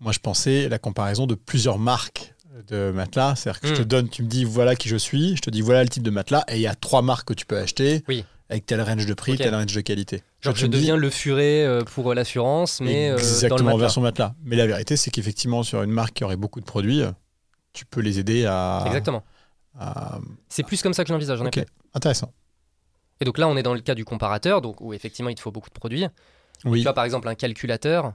Moi, 0.00 0.12
je 0.12 0.18
pensais 0.18 0.68
la 0.68 0.78
comparaison 0.78 1.26
de 1.26 1.34
plusieurs 1.36 1.78
marques 1.78 2.34
de 2.68 2.90
matelas. 2.92 3.36
C'est-à-dire 3.36 3.60
que 3.60 3.68
je 3.68 3.74
te 3.74 3.82
Hmm. 3.82 3.84
donne, 3.84 4.08
tu 4.08 4.22
me 4.24 4.28
dis 4.28 4.44
voilà 4.44 4.74
qui 4.76 4.88
je 4.88 4.96
suis, 4.96 5.36
je 5.36 5.42
te 5.42 5.50
dis 5.50 5.60
voilà 5.60 5.82
le 5.84 5.88
type 5.88 6.02
de 6.02 6.10
matelas, 6.10 6.44
et 6.48 6.56
il 6.56 6.60
y 6.60 6.66
a 6.66 6.74
trois 6.74 7.02
marques 7.02 7.28
que 7.28 7.34
tu 7.34 7.46
peux 7.46 7.56
acheter 7.58 8.04
Oui. 8.08 8.24
Avec 8.50 8.66
tel 8.66 8.80
range 8.80 9.06
de 9.06 9.14
prix, 9.14 9.36
tel 9.36 9.54
range 9.54 9.74
de 9.74 9.80
qualité. 9.80 10.22
Genre, 10.40 10.54
je 10.54 10.66
dis 10.66 10.72
deviens 10.78 10.96
le 10.96 11.10
furet 11.10 11.64
euh, 11.64 11.82
pour 11.82 12.10
euh, 12.10 12.14
l'assurance, 12.14 12.80
mais 12.80 13.08
euh, 13.08 13.16
dans 13.16 13.16
le 13.16 13.22
exactement 13.22 13.76
version 13.76 14.00
matelas. 14.02 14.34
Mais 14.44 14.56
la 14.56 14.66
vérité, 14.66 14.96
c'est 14.96 15.10
qu'effectivement, 15.10 15.62
sur 15.62 15.82
une 15.82 15.90
marque 15.90 16.14
qui 16.14 16.24
aurait 16.24 16.36
beaucoup 16.36 16.60
de 16.60 16.66
produits, 16.66 17.02
tu 17.72 17.86
peux 17.86 18.00
les 18.00 18.18
aider 18.18 18.44
à. 18.46 18.84
Exactement. 18.86 19.24
à- 19.78 20.18
C'est 20.48 20.62
plus 20.62 20.82
comme 20.82 20.94
ça 20.94 21.04
que 21.04 21.08
je 21.08 21.12
l'envisage, 21.14 21.40
en 21.40 21.46
Ok. 21.46 21.64
Intéressant. 21.94 22.32
Et 23.20 23.24
donc 23.24 23.38
là, 23.38 23.48
on 23.48 23.56
est 23.56 23.62
dans 23.62 23.74
le 23.74 23.80
cas 23.80 23.94
du 23.94 24.04
comparateur, 24.04 24.60
donc 24.60 24.80
où 24.80 24.92
effectivement 24.92 25.30
il 25.30 25.34
te 25.36 25.40
faut 25.40 25.52
beaucoup 25.52 25.70
de 25.70 25.74
produits. 25.74 26.06
Oui. 26.64 26.80
Tu 26.80 26.82
vois, 26.84 26.92
par 26.94 27.04
exemple, 27.04 27.28
un 27.28 27.34
calculateur, 27.34 28.12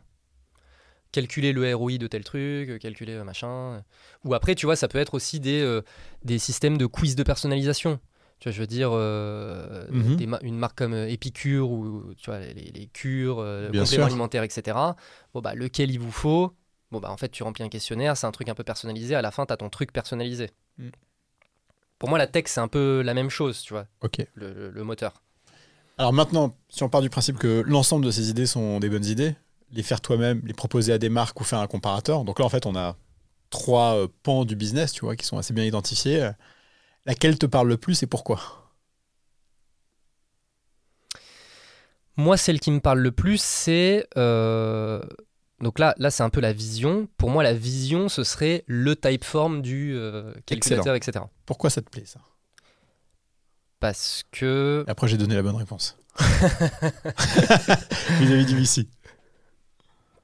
calculer 1.12 1.53
le 1.53 1.74
ROI 1.75 1.98
de 1.98 2.07
tel 2.07 2.24
truc, 2.24 2.69
euh, 2.69 2.77
calculer 2.77 3.13
euh, 3.13 3.24
machin. 3.24 3.83
Ou 4.25 4.33
après, 4.33 4.55
tu 4.55 4.65
vois, 4.65 4.75
ça 4.75 4.88
peut 4.88 5.00
être 5.00 5.13
aussi 5.15 5.39
des, 5.39 5.62
euh, 5.62 5.81
des 6.24 6.38
systèmes 6.39 6.77
de 6.77 6.86
quiz 6.86 7.15
de 7.15 7.24
personnalisation. 7.24 8.00
Tu 8.39 8.48
vois, 8.48 8.53
je 8.55 8.62
veux 8.62 8.67
dire, 8.67 8.91
euh, 8.93 9.86
Mhm. 9.89 10.15
des 10.15 10.25
ma- 10.27 10.39
une 10.41 10.58
marque 10.58 10.77
comme 10.77 10.93
euh, 10.93 11.10
Épicure 11.10 11.69
ou 11.72 12.13
tu 12.15 12.29
vois, 12.29 12.39
les, 12.39 12.53
les 12.53 12.88
cures, 12.88 13.39
euh, 13.39 13.72
compléments 13.72 14.05
alimentaires, 14.05 14.43
etc. 14.43 14.96
Bon, 15.34 15.41
bah, 15.41 15.55
lequel 15.55 15.91
il 15.91 16.00
vous 16.00 16.12
faut? 16.12 16.53
Bon, 16.91 17.00
bah, 17.00 17.12
en 17.12 17.17
fait, 17.17 17.29
tu 17.29 17.43
remplis 17.43 17.63
un 17.63 17.69
questionnaire, 17.69 18.15
c'est 18.17 18.27
un 18.27 18.31
truc 18.31 18.48
un 18.50 18.55
peu 18.55 18.63
personnalisé. 18.63 19.13
À 19.15 19.22
la 19.22 19.31
fin, 19.31 19.46
tu 19.46 19.53
as 19.53 19.58
ton 19.58 19.69
truc 19.69 19.91
personnalisé. 19.91 20.50
Mm. 20.77 20.89
Pour 21.98 22.10
moi, 22.10 22.17
la 22.17 22.27
tech, 22.27 22.46
c'est 22.48 22.62
un 22.62 22.67
peu 22.67 23.01
la 23.01 23.13
même 23.13 23.29
chose, 23.29 23.62
tu 23.62 23.74
vois, 23.74 23.86
Ok. 24.01 24.19
le- 24.36 24.53
le- 24.53 24.69
le 24.72 24.84
moteur. 24.84 25.22
Alors 25.98 26.13
maintenant, 26.13 26.55
si 26.69 26.81
on 26.84 26.89
part 26.89 27.01
du 27.01 27.10
principe 27.10 27.38
que 27.38 27.62
l'ensemble 27.65 28.05
de 28.05 28.12
ces 28.12 28.29
idées 28.29 28.46
sont 28.46 28.79
des 28.79 28.88
bonnes 28.89 29.05
idées, 29.05 29.36
les 29.74 29.84
faire 29.84 30.00
toi-même, 30.00 30.41
les 30.46 30.53
proposer 30.53 30.93
à 30.93 30.98
des 30.98 31.10
marques 31.10 31.39
ou 31.41 31.43
faire 31.43 31.60
un 31.60 31.67
comparateur. 31.67 32.24
Donc 32.24 32.39
là, 32.39 32.46
en 32.46 32.50
fait, 32.50 32.65
on 32.65 32.75
a 32.75 32.96
trois 33.50 33.96
euh, 33.98 34.08
pans 34.24 34.46
du 34.46 34.55
business, 34.55 34.93
tu 34.93 35.01
vois, 35.03 35.17
qui 35.17 35.25
sont 35.25 35.38
assez 35.38 35.53
bien 35.53 35.65
identifiés. 35.65 36.31
Laquelle 37.09 37.39
te 37.39 37.47
parle 37.47 37.67
le 37.67 37.75
plus 37.77 38.03
et 38.03 38.05
pourquoi? 38.07 38.39
Moi, 42.17 42.37
celle 42.37 42.59
qui 42.59 42.69
me 42.69 42.79
parle 42.79 42.99
le 42.99 43.11
plus, 43.11 43.41
c'est. 43.41 44.05
euh, 44.15 45.01
Donc 45.59 45.79
là, 45.79 45.95
là 45.97 46.11
c'est 46.11 46.21
un 46.21 46.29
peu 46.29 46.39
la 46.39 46.53
vision. 46.53 47.07
Pour 47.17 47.31
moi, 47.31 47.41
la 47.41 47.53
vision, 47.55 48.09
ce 48.09 48.23
serait 48.23 48.63
le 48.67 48.95
typeform 48.95 49.63
du 49.63 49.95
euh, 49.95 50.33
calculateur, 50.45 50.93
etc. 50.93 51.25
Pourquoi 51.47 51.71
ça 51.71 51.81
te 51.81 51.89
plaît, 51.89 52.05
ça? 52.05 52.19
Parce 53.79 54.23
que. 54.31 54.85
Après, 54.87 55.07
j'ai 55.07 55.17
donné 55.17 55.33
la 55.33 55.41
bonne 55.41 55.55
réponse. 55.55 55.97
Vis-à-vis 58.19 58.45
du 58.45 58.55
VC. 58.55 58.87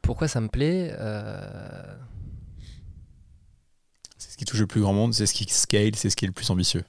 Pourquoi 0.04 0.28
ça 0.28 0.40
me 0.40 0.50
plaît 0.50 0.96
Euh, 1.00 1.96
ce 4.36 4.38
qui 4.38 4.44
touche 4.44 4.60
le 4.60 4.68
plus 4.68 4.82
grand 4.82 4.92
monde, 4.92 5.14
c'est 5.14 5.26
ce 5.26 5.34
qui 5.34 5.46
scale, 5.46 5.96
c'est 5.96 6.10
ce 6.10 6.18
qui 6.18 6.26
est 6.26 6.28
le 6.28 6.34
plus 6.34 6.50
ambitieux. 6.50 6.84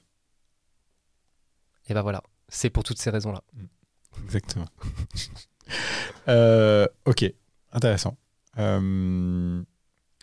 Et 1.87 1.93
ben 1.93 2.01
voilà, 2.01 2.21
c'est 2.49 2.69
pour 2.69 2.83
toutes 2.83 2.97
ces 2.97 3.09
raisons-là. 3.09 3.41
Exactement. 4.23 4.67
Euh, 6.29 6.87
ok, 7.05 7.25
intéressant. 7.73 8.15
Euh, 8.57 9.61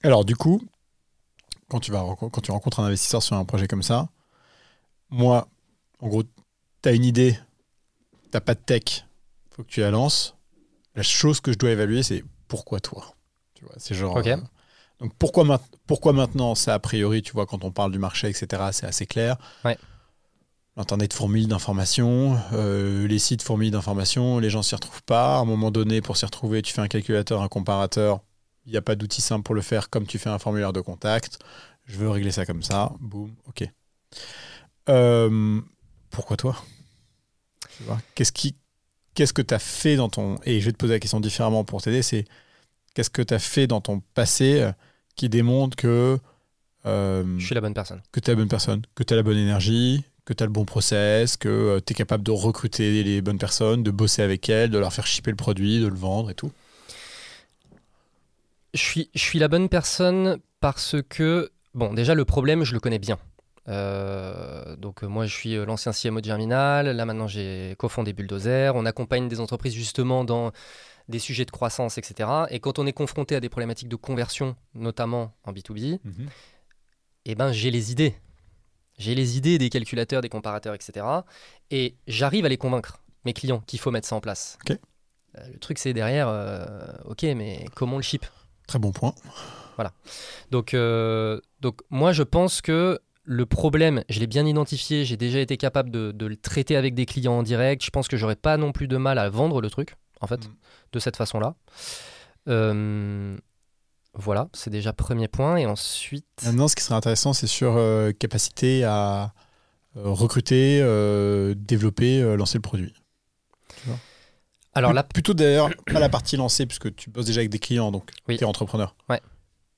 alors, 0.02 0.24
du 0.24 0.36
coup, 0.36 0.62
quand 1.68 1.80
tu, 1.80 1.92
vas, 1.92 2.02
quand 2.18 2.40
tu 2.40 2.50
rencontres 2.50 2.80
un 2.80 2.84
investisseur 2.84 3.22
sur 3.22 3.36
un 3.36 3.44
projet 3.44 3.66
comme 3.66 3.82
ça, 3.82 4.08
moi, 5.10 5.48
en 6.00 6.08
gros, 6.08 6.22
tu 6.22 6.88
as 6.88 6.92
une 6.92 7.04
idée, 7.04 7.38
tu 8.32 8.40
pas 8.40 8.54
de 8.54 8.60
tech, 8.60 9.06
faut 9.50 9.64
que 9.64 9.68
tu 9.68 9.80
la 9.80 9.90
lances. 9.90 10.34
La 10.94 11.02
chose 11.02 11.40
que 11.40 11.52
je 11.52 11.58
dois 11.58 11.70
évaluer, 11.70 12.02
c'est 12.02 12.24
pourquoi 12.48 12.80
toi? 12.80 13.14
Tu 13.54 13.64
vois, 13.64 13.74
C'est 13.76 13.94
genre. 13.94 14.16
Euh, 14.16 14.36
donc, 15.00 15.12
pourquoi, 15.18 15.44
ma- 15.44 15.60
pourquoi 15.86 16.12
maintenant 16.12 16.54
Ça, 16.54 16.74
a 16.74 16.78
priori, 16.78 17.22
tu 17.22 17.32
vois, 17.32 17.46
quand 17.46 17.64
on 17.64 17.70
parle 17.70 17.92
du 17.92 17.98
marché, 17.98 18.28
etc., 18.28 18.62
c'est 18.72 18.86
assez 18.86 19.06
clair. 19.06 19.36
Ouais. 19.64 19.76
L'Internet 20.76 21.12
fourmille 21.12 21.46
d'informations, 21.46 22.36
euh, 22.52 23.06
les 23.06 23.18
sites 23.18 23.42
fourmillent 23.42 23.70
d'informations, 23.70 24.38
les 24.40 24.50
gens 24.50 24.62
s'y 24.62 24.74
retrouvent 24.74 25.04
pas. 25.04 25.36
À 25.36 25.38
un 25.38 25.44
moment 25.44 25.70
donné, 25.70 26.00
pour 26.00 26.16
s'y 26.16 26.24
retrouver, 26.24 26.62
tu 26.62 26.72
fais 26.72 26.80
un 26.80 26.88
calculateur, 26.88 27.42
un 27.42 27.48
comparateur. 27.48 28.20
Il 28.66 28.72
n'y 28.72 28.78
a 28.78 28.82
pas 28.82 28.96
d'outil 28.96 29.20
simple 29.20 29.42
pour 29.44 29.54
le 29.54 29.60
faire, 29.60 29.90
comme 29.90 30.06
tu 30.06 30.18
fais 30.18 30.30
un 30.30 30.38
formulaire 30.38 30.72
de 30.72 30.80
contact. 30.80 31.38
Je 31.86 31.96
veux 31.98 32.08
régler 32.08 32.32
ça 32.32 32.46
comme 32.46 32.62
ça. 32.62 32.92
Boum, 33.00 33.34
ok. 33.46 33.68
Euh, 34.88 35.60
pourquoi 36.10 36.36
toi? 36.36 36.56
Qu'est-ce 38.14 38.32
qui, 38.32 38.56
qu'est-ce 39.14 39.32
que 39.32 39.42
tu 39.42 39.54
as 39.54 39.58
fait 39.58 39.96
dans 39.96 40.08
ton 40.08 40.38
et 40.44 40.60
je 40.60 40.66
vais 40.66 40.72
te 40.72 40.78
poser 40.78 40.94
la 40.94 41.00
question 41.00 41.20
différemment 41.20 41.64
pour 41.64 41.82
t'aider. 41.82 42.02
C'est 42.02 42.24
qu'est-ce 42.94 43.10
que 43.10 43.22
tu 43.22 43.34
as 43.34 43.38
fait 43.38 43.66
dans 43.66 43.80
ton 43.80 44.00
passé 44.14 44.62
euh, 44.62 44.72
qui 45.16 45.28
démontre 45.28 45.76
que 45.76 46.18
euh, 46.86 47.38
Je 47.38 47.44
suis 47.44 47.54
la 47.54 47.60
bonne 47.60 47.74
personne. 47.74 48.00
que 48.12 48.20
tu 48.20 48.30
es 48.30 48.34
la 48.34 48.36
bonne 48.36 48.48
personne, 48.48 48.82
que 48.94 49.02
tu 49.02 49.12
as 49.12 49.16
la 49.16 49.22
bonne 49.22 49.36
énergie, 49.36 50.04
que 50.24 50.32
tu 50.32 50.42
as 50.42 50.46
le 50.46 50.52
bon 50.52 50.64
process, 50.64 51.36
que 51.36 51.80
tu 51.84 51.92
es 51.92 51.94
capable 51.94 52.24
de 52.24 52.30
recruter 52.30 53.02
les 53.02 53.20
bonnes 53.20 53.38
personnes, 53.38 53.82
de 53.82 53.90
bosser 53.90 54.22
avec 54.22 54.48
elles, 54.48 54.70
de 54.70 54.78
leur 54.78 54.92
faire 54.92 55.06
shipper 55.06 55.30
le 55.30 55.36
produit, 55.36 55.80
de 55.80 55.86
le 55.86 55.96
vendre 55.96 56.30
et 56.30 56.34
tout? 56.34 56.50
Je 58.72 58.80
suis, 58.80 59.10
je 59.14 59.20
suis 59.20 59.38
la 59.38 59.48
bonne 59.48 59.68
personne 59.68 60.38
parce 60.60 60.96
que, 61.08 61.52
bon, 61.74 61.94
déjà, 61.94 62.14
le 62.14 62.24
problème, 62.24 62.64
je 62.64 62.72
le 62.72 62.80
connais 62.80 62.98
bien. 62.98 63.18
Euh, 63.68 64.76
donc, 64.76 65.02
euh, 65.02 65.06
moi, 65.06 65.26
je 65.26 65.34
suis 65.34 65.56
euh, 65.56 65.64
l'ancien 65.64 65.92
CMO 65.92 66.20
de 66.20 66.26
Germinal. 66.26 66.88
Là, 66.88 67.04
maintenant, 67.04 67.28
j'ai 67.28 67.74
cofondé 67.78 68.12
Bulldozer. 68.12 68.74
On 68.74 68.84
accompagne 68.84 69.28
des 69.28 69.40
entreprises 69.40 69.74
justement 69.74 70.24
dans 70.24 70.52
des 71.08 71.18
sujets 71.18 71.44
de 71.44 71.50
croissance, 71.50 71.98
etc. 71.98 72.28
Et 72.50 72.60
quand 72.60 72.78
on 72.78 72.86
est 72.86 72.92
confronté 72.92 73.36
à 73.36 73.40
des 73.40 73.48
problématiques 73.48 73.88
de 73.88 73.96
conversion, 73.96 74.56
notamment 74.74 75.32
en 75.44 75.52
B2B, 75.52 75.98
eh 77.26 77.34
ben, 77.34 77.52
j'ai 77.52 77.70
les 77.70 77.92
idées. 77.92 78.14
J'ai 78.98 79.14
les 79.14 79.36
idées 79.36 79.58
des 79.58 79.70
calculateurs, 79.70 80.22
des 80.22 80.28
comparateurs, 80.28 80.74
etc. 80.74 81.06
Et 81.70 81.96
j'arrive 82.06 82.44
à 82.44 82.48
les 82.48 82.56
convaincre, 82.56 83.02
mes 83.24 83.32
clients, 83.32 83.62
qu'il 83.66 83.80
faut 83.80 83.90
mettre 83.90 84.06
ça 84.06 84.16
en 84.16 84.20
place. 84.20 84.56
Euh, 84.70 84.74
le 85.52 85.58
truc, 85.58 85.78
c'est 85.78 85.92
derrière, 85.92 86.28
euh, 86.28 86.66
ok, 87.06 87.22
mais 87.22 87.66
comment 87.74 87.94
on 87.94 87.98
le 87.98 88.02
ship 88.02 88.24
Très 88.66 88.78
bon 88.78 88.92
point. 88.92 89.14
donc, 90.50 90.74
euh, 90.74 91.40
donc, 91.60 91.80
moi, 91.90 92.12
je 92.12 92.22
pense 92.22 92.60
que 92.60 93.00
le 93.24 93.46
problème, 93.46 94.04
je 94.08 94.20
l'ai 94.20 94.26
bien 94.26 94.46
identifié, 94.46 95.04
j'ai 95.04 95.16
déjà 95.16 95.40
été 95.40 95.56
capable 95.56 95.90
de, 95.90 96.12
de 96.12 96.26
le 96.26 96.36
traiter 96.36 96.76
avec 96.76 96.94
des 96.94 97.06
clients 97.06 97.38
en 97.38 97.42
direct. 97.42 97.84
Je 97.84 97.90
pense 97.90 98.06
que 98.06 98.16
j'aurais 98.16 98.36
pas 98.36 98.56
non 98.56 98.70
plus 98.70 98.86
de 98.86 98.96
mal 98.96 99.18
à 99.18 99.28
vendre 99.28 99.60
le 99.60 99.70
truc, 99.70 99.96
en 100.24 100.26
fait, 100.26 100.44
Mm. 100.46 100.54
de 100.92 100.98
cette 100.98 101.16
façon-là. 101.16 101.54
Euh, 102.48 103.36
voilà, 104.14 104.48
c'est 104.52 104.70
déjà 104.70 104.92
premier 104.92 105.28
point. 105.28 105.56
Et 105.56 105.66
ensuite, 105.66 106.26
Maintenant, 106.44 106.68
ce 106.68 106.76
qui 106.76 106.82
serait 106.82 106.94
intéressant, 106.94 107.32
c'est 107.32 107.46
sur 107.46 107.76
euh, 107.76 108.12
capacité 108.12 108.84
à 108.84 109.32
euh, 109.96 110.02
recruter, 110.06 110.80
euh, 110.82 111.54
développer, 111.56 112.20
euh, 112.20 112.36
lancer 112.36 112.58
le 112.58 112.62
produit. 112.62 112.94
alors 114.74 114.92
là, 114.92 115.02
plutôt 115.04 115.34
d'ailleurs 115.34 115.70
pas 115.92 116.00
la 116.00 116.08
partie 116.08 116.36
lancée 116.36 116.66
puisque 116.66 116.94
tu 116.96 117.10
bosses 117.10 117.26
déjà 117.26 117.40
avec 117.40 117.50
des 117.50 117.58
clients, 117.60 117.90
donc 117.92 118.10
Oui. 118.28 118.36
tu 118.36 118.42
es 118.44 118.46
entrepreneur. 118.46 118.94
Ouais. 119.08 119.20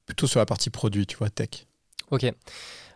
Plutôt 0.06 0.26
sur 0.26 0.40
la 0.40 0.46
partie 0.46 0.70
produit, 0.70 1.06
tu 1.06 1.16
vois, 1.16 1.30
tech. 1.30 1.66
ok. 2.10 2.26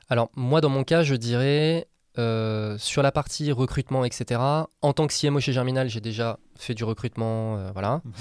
Alors, 0.09 0.31
moi, 0.35 0.61
dans 0.61 0.69
mon 0.71 0.83
cas, 0.85 1.03
je 1.05 1.15
dirais 1.15 1.87
euh, 2.19 2.77
sur 2.79 3.03
la 3.03 3.13
partie 3.13 3.53
recrutement, 3.53 4.05
etc. 4.05 4.41
En 4.83 4.93
tant 4.93 5.07
que 5.07 5.15
CMO 5.15 5.41
chez 5.41 5.53
Germinal, 5.53 5.89
j'ai 5.89 6.01
déjà 6.01 6.39
fait 6.57 6.75
du 6.75 6.85
recrutement, 6.85 7.57
euh, 7.57 7.71
voilà. 7.73 8.03
Mhm. 8.05 8.13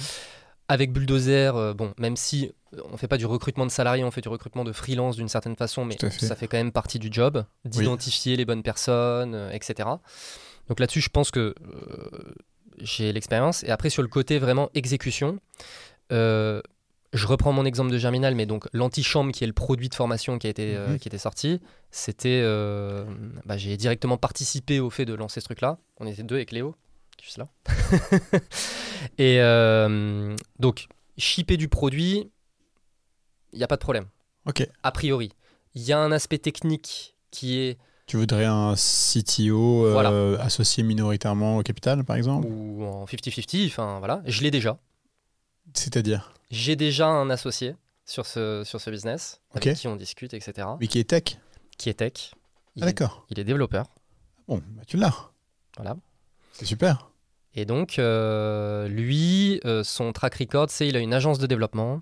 Avec 0.68 0.94
Bulldozer, 0.94 1.56
euh, 1.56 1.74
bon, 1.74 1.94
même 1.98 2.16
si 2.16 2.52
on 2.92 2.98
fait 2.98 3.08
pas 3.08 3.18
du 3.18 3.26
recrutement 3.26 3.66
de 3.66 3.72
salariés, 3.72 4.04
on 4.04 4.12
fait 4.12 4.22
du 4.22 4.30
recrutement 4.30 4.64
de 4.64 4.72
freelance 4.72 5.16
d'une 5.16 5.28
certaine 5.28 5.56
façon, 5.56 5.86
mais 5.86 5.98
fait. 5.98 6.12
ça 6.12 6.36
fait 6.36 6.48
quand 6.48 6.58
même 6.58 6.72
partie 6.72 7.00
du 7.00 7.10
job, 7.12 7.44
d'identifier 7.66 8.36
les 8.36 8.46
bonnes 8.46 8.62
personnes, 8.62 9.50
etc. 9.52 9.90
Donc 10.68 10.80
là-dessus, 10.80 11.02
je 11.02 11.10
pense 11.10 11.32
que 11.32 11.56
j'ai 12.78 13.12
l'expérience. 13.12 13.64
Et 13.64 13.72
après, 13.72 13.90
sur 13.90 14.04
le 14.04 14.08
côté 14.08 14.38
vraiment 14.38 14.70
exécution, 14.76 15.40
je 17.14 17.26
reprends 17.28 17.52
mon 17.52 17.66
exemple 17.66 17.92
de 17.92 17.98
Germinal, 17.98 18.36
mais 18.36 18.46
donc 18.46 18.68
l'antichambre, 18.74 19.32
qui 19.32 19.44
est 19.44 19.48
le 19.48 19.54
produit 19.54 19.90
de 19.90 19.96
formation 19.96 20.38
qui, 20.38 20.48
a 20.48 20.50
été, 20.50 20.76
euh, 20.76 20.90
Mhm. 20.90 21.00
qui 21.00 21.08
était 21.08 21.18
sorti, 21.18 21.60
c'était. 21.92 22.42
euh, 22.44 23.06
bah, 23.46 23.58
j'ai 23.58 23.76
directement 23.78 24.18
participé 24.18 24.80
au 24.80 24.90
fait 24.90 25.06
de 25.06 25.14
lancer 25.14 25.40
ce 25.40 25.46
truc-là. 25.46 25.78
On 26.00 26.06
était 26.08 26.24
deux 26.24 26.36
avec 26.36 26.52
Léo, 26.52 26.76
juste 27.24 27.38
là. 27.38 27.48
Et 29.18 29.38
euh, 29.42 30.36
donc, 30.60 30.88
shipper 31.18 31.58
du 31.58 31.68
produit, 31.70 32.30
il 33.54 33.58
n'y 33.58 33.64
a 33.64 33.68
pas 33.68 33.76
de 33.78 33.82
problème, 33.82 34.06
Ok. 34.46 34.68
a 34.84 34.92
priori. 34.92 35.32
Il 35.76 35.82
y 35.84 35.94
a 35.94 36.00
un 36.00 36.12
aspect 36.12 36.38
technique 36.40 37.16
qui 37.32 37.60
est, 37.60 37.78
Tu 38.08 38.18
voudrais 38.18 38.46
un 38.46 38.74
CTO 38.76 39.92
Voilà. 39.92 40.42
associé 40.42 40.84
minoritairement 40.84 41.58
au 41.58 41.64
capital, 41.64 42.04
par 42.04 42.16
exemple? 42.16 42.48
Ou 42.48 42.84
en 42.84 43.06
50-50, 43.06 43.68
enfin 43.68 44.00
voilà, 44.00 44.22
je 44.26 44.42
l'ai 44.42 44.52
déjà. 44.52 44.80
C'est-à-dire 45.74 46.34
J'ai 46.52 46.76
déjà 46.76 47.08
un 47.08 47.30
associé 47.30 47.76
sur 48.06 48.26
ce, 48.26 48.64
sur 48.66 48.82
ce 48.82 48.90
business, 48.90 49.42
avec 49.54 49.76
qui 49.78 49.88
on 49.88 49.96
discute, 49.96 50.34
etc., 50.34 50.68
Mais 50.80 50.88
qui 50.88 51.00
est 51.00 51.04
tech 51.10 51.38
qui 51.78 51.90
est 51.90 51.94
tech. 51.94 52.34
Il, 52.76 52.84
Ah, 52.84 52.88
est, 52.88 52.90
d'accord. 52.94 53.26
il 53.30 53.40
est 53.40 53.44
développeur, 53.46 53.86
Bon, 54.48 54.62
bah, 54.72 54.82
tu 54.86 54.98
l'as. 54.98 55.32
voilà. 55.78 55.96
C'est 56.52 56.66
super. 56.66 57.12
Et 57.56 57.66
donc, 57.66 58.00
euh, 58.00 58.88
lui, 58.88 59.62
euh, 59.66 59.84
son 59.84 60.12
track 60.12 60.36
record, 60.36 60.70
c'est 60.70 60.88
il 60.88 60.96
a 60.98 61.00
une 61.00 61.14
agence 61.14 61.40
de 61.40 61.48
développement. 61.48 62.02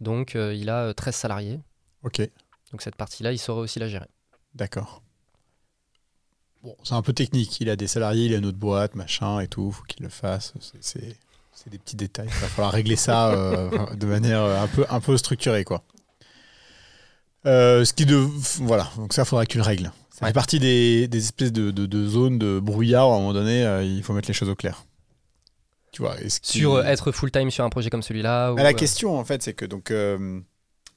Donc, 0.00 0.36
euh, 0.36 0.54
il 0.54 0.68
a 0.70 0.84
euh, 0.88 0.92
13 0.92 1.14
salariés. 1.16 1.60
Ok, 2.02 2.20
Donc, 2.72 2.82
cette 2.82 2.96
partie-là, 2.96 3.32
il 3.32 3.38
saurait 3.38 3.62
aussi 3.62 3.78
la 3.78 3.88
gérer. 3.88 4.08
d'accord. 4.54 5.02
Bon, 6.62 6.76
c'est 6.84 6.94
un 6.94 7.02
peu 7.02 7.12
technique. 7.12 7.60
Il 7.60 7.70
a 7.70 7.76
des 7.76 7.86
salariés, 7.86 8.26
il 8.26 8.34
a 8.34 8.38
une 8.38 8.46
autre 8.46 8.58
boîte, 8.58 8.94
machin 8.94 9.40
et 9.40 9.48
tout. 9.48 9.70
faut 9.70 9.84
qu'il 9.84 10.02
le 10.02 10.08
fasse. 10.10 10.52
C'est- 10.80 11.16
C'est 11.56 11.70
des 11.70 11.78
petits 11.78 11.96
détails. 11.96 12.28
Il 12.28 12.40
va 12.40 12.46
falloir 12.48 12.72
régler 12.72 12.94
ça 12.96 13.30
euh, 13.32 13.70
de 13.96 14.06
manière 14.06 14.42
euh, 14.42 14.62
un 14.62 14.68
peu, 14.68 14.84
un 14.88 15.00
peu 15.00 15.16
structurée, 15.16 15.64
quoi. 15.64 15.82
Euh, 17.46 17.84
ce 17.84 17.92
qui 17.92 18.06
de 18.06 18.14
voilà, 18.62 18.90
donc 18.96 19.12
ça 19.12 19.24
faudra 19.24 19.46
que 19.46 19.52
tu 19.52 19.58
le 19.58 19.64
règles. 19.64 19.90
Ça 20.10 20.24
Ouais. 20.24 20.28
fait 20.30 20.34
partie 20.34 20.58
des, 20.58 21.08
des 21.08 21.18
espèces 21.18 21.52
de, 21.52 21.70
de- 21.70 21.86
de 21.86 22.06
zones 22.06 22.38
de 22.38 22.58
brouillard. 22.58 23.08
À 23.10 23.14
un 23.16 23.18
moment 23.18 23.32
donné, 23.34 23.64
euh, 23.64 23.82
il 23.84 24.02
faut 24.02 24.12
mettre 24.14 24.28
les 24.28 24.34
choses 24.34 24.48
au 24.48 24.54
clair. 24.54 24.84
Tu 25.92 26.02
vois. 26.02 26.16
Sur 26.42 26.74
euh, 26.74 26.82
être 26.84 27.12
full-time 27.12 27.50
sur 27.50 27.64
un 27.64 27.70
projet 27.70 27.90
comme 27.90 28.02
celui-là. 28.02 28.52
ou, 28.52 28.56
Ah, 28.58 28.62
la 28.62 28.74
question, 28.74 29.18
en 29.18 29.24
fait, 29.24 29.42
c'est 29.42 29.54
que 29.54 29.64
donc 29.64 29.92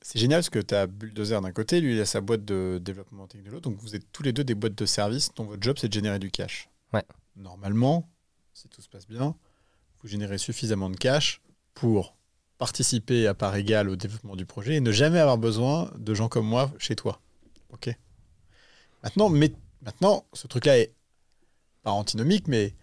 c'est 0.02 0.18
génial 0.20 0.40
parce 0.40 0.50
que 0.50 0.60
tu 0.60 0.74
as 0.76 0.88
Bulldozer 0.88 1.42
d'un 1.42 1.52
côté, 1.52 1.82
lui, 1.82 1.96
il 1.96 2.02
a 2.02 2.06
sa 2.06 2.22
boîte 2.22 2.46
de 2.46 2.80
développement 2.82 3.28
technique 3.28 3.48
de 3.48 3.52
l'autre. 3.52 3.70
Donc, 3.70 3.78
vous 3.80 3.96
êtes 3.96 4.10
tous 4.12 4.24
les 4.24 4.32
deux 4.34 4.44
des 4.46 4.56
boîtes 4.56 4.76
de 4.76 4.86
services 4.86 5.30
dont 5.36 5.44
votre 5.44 5.62
job, 5.62 5.78
c'est 5.80 5.90
de 5.90 5.94
générer 5.94 6.18
du 6.20 6.32
cash. 6.32 6.70
Ouais. 6.94 7.04
Normalement, 7.36 8.10
si 8.54 8.68
tout 8.70 8.82
se 8.82 8.90
passe 8.90 9.06
bien, 9.08 9.36
vous 10.02 10.08
générez 10.08 10.38
suffisamment 10.38 10.90
de 10.90 10.96
cash 10.96 11.42
pour 11.74 12.16
participer 12.58 13.28
à 13.28 13.34
part 13.34 13.56
égale 13.56 13.90
au 13.90 13.96
développement 13.96 14.36
du 14.36 14.46
projet 14.46 14.76
et 14.76 14.80
ne 14.82 14.92
jamais 14.92 15.20
avoir 15.20 15.38
besoin 15.38 15.92
de 15.98 16.14
gens 16.14 16.28
comme 16.28 16.46
moi 16.46 16.72
chez 16.78 16.96
toi. 16.96 17.22
OK 17.72 17.90
Maintenant, 19.04 19.30
mais, 19.30 19.54
maintenant 19.82 20.26
ce 20.34 20.48
truc-là 20.48 20.78
est 20.78 20.94
pas 21.84 21.92
antinomique, 21.92 22.48
mais 22.48 22.76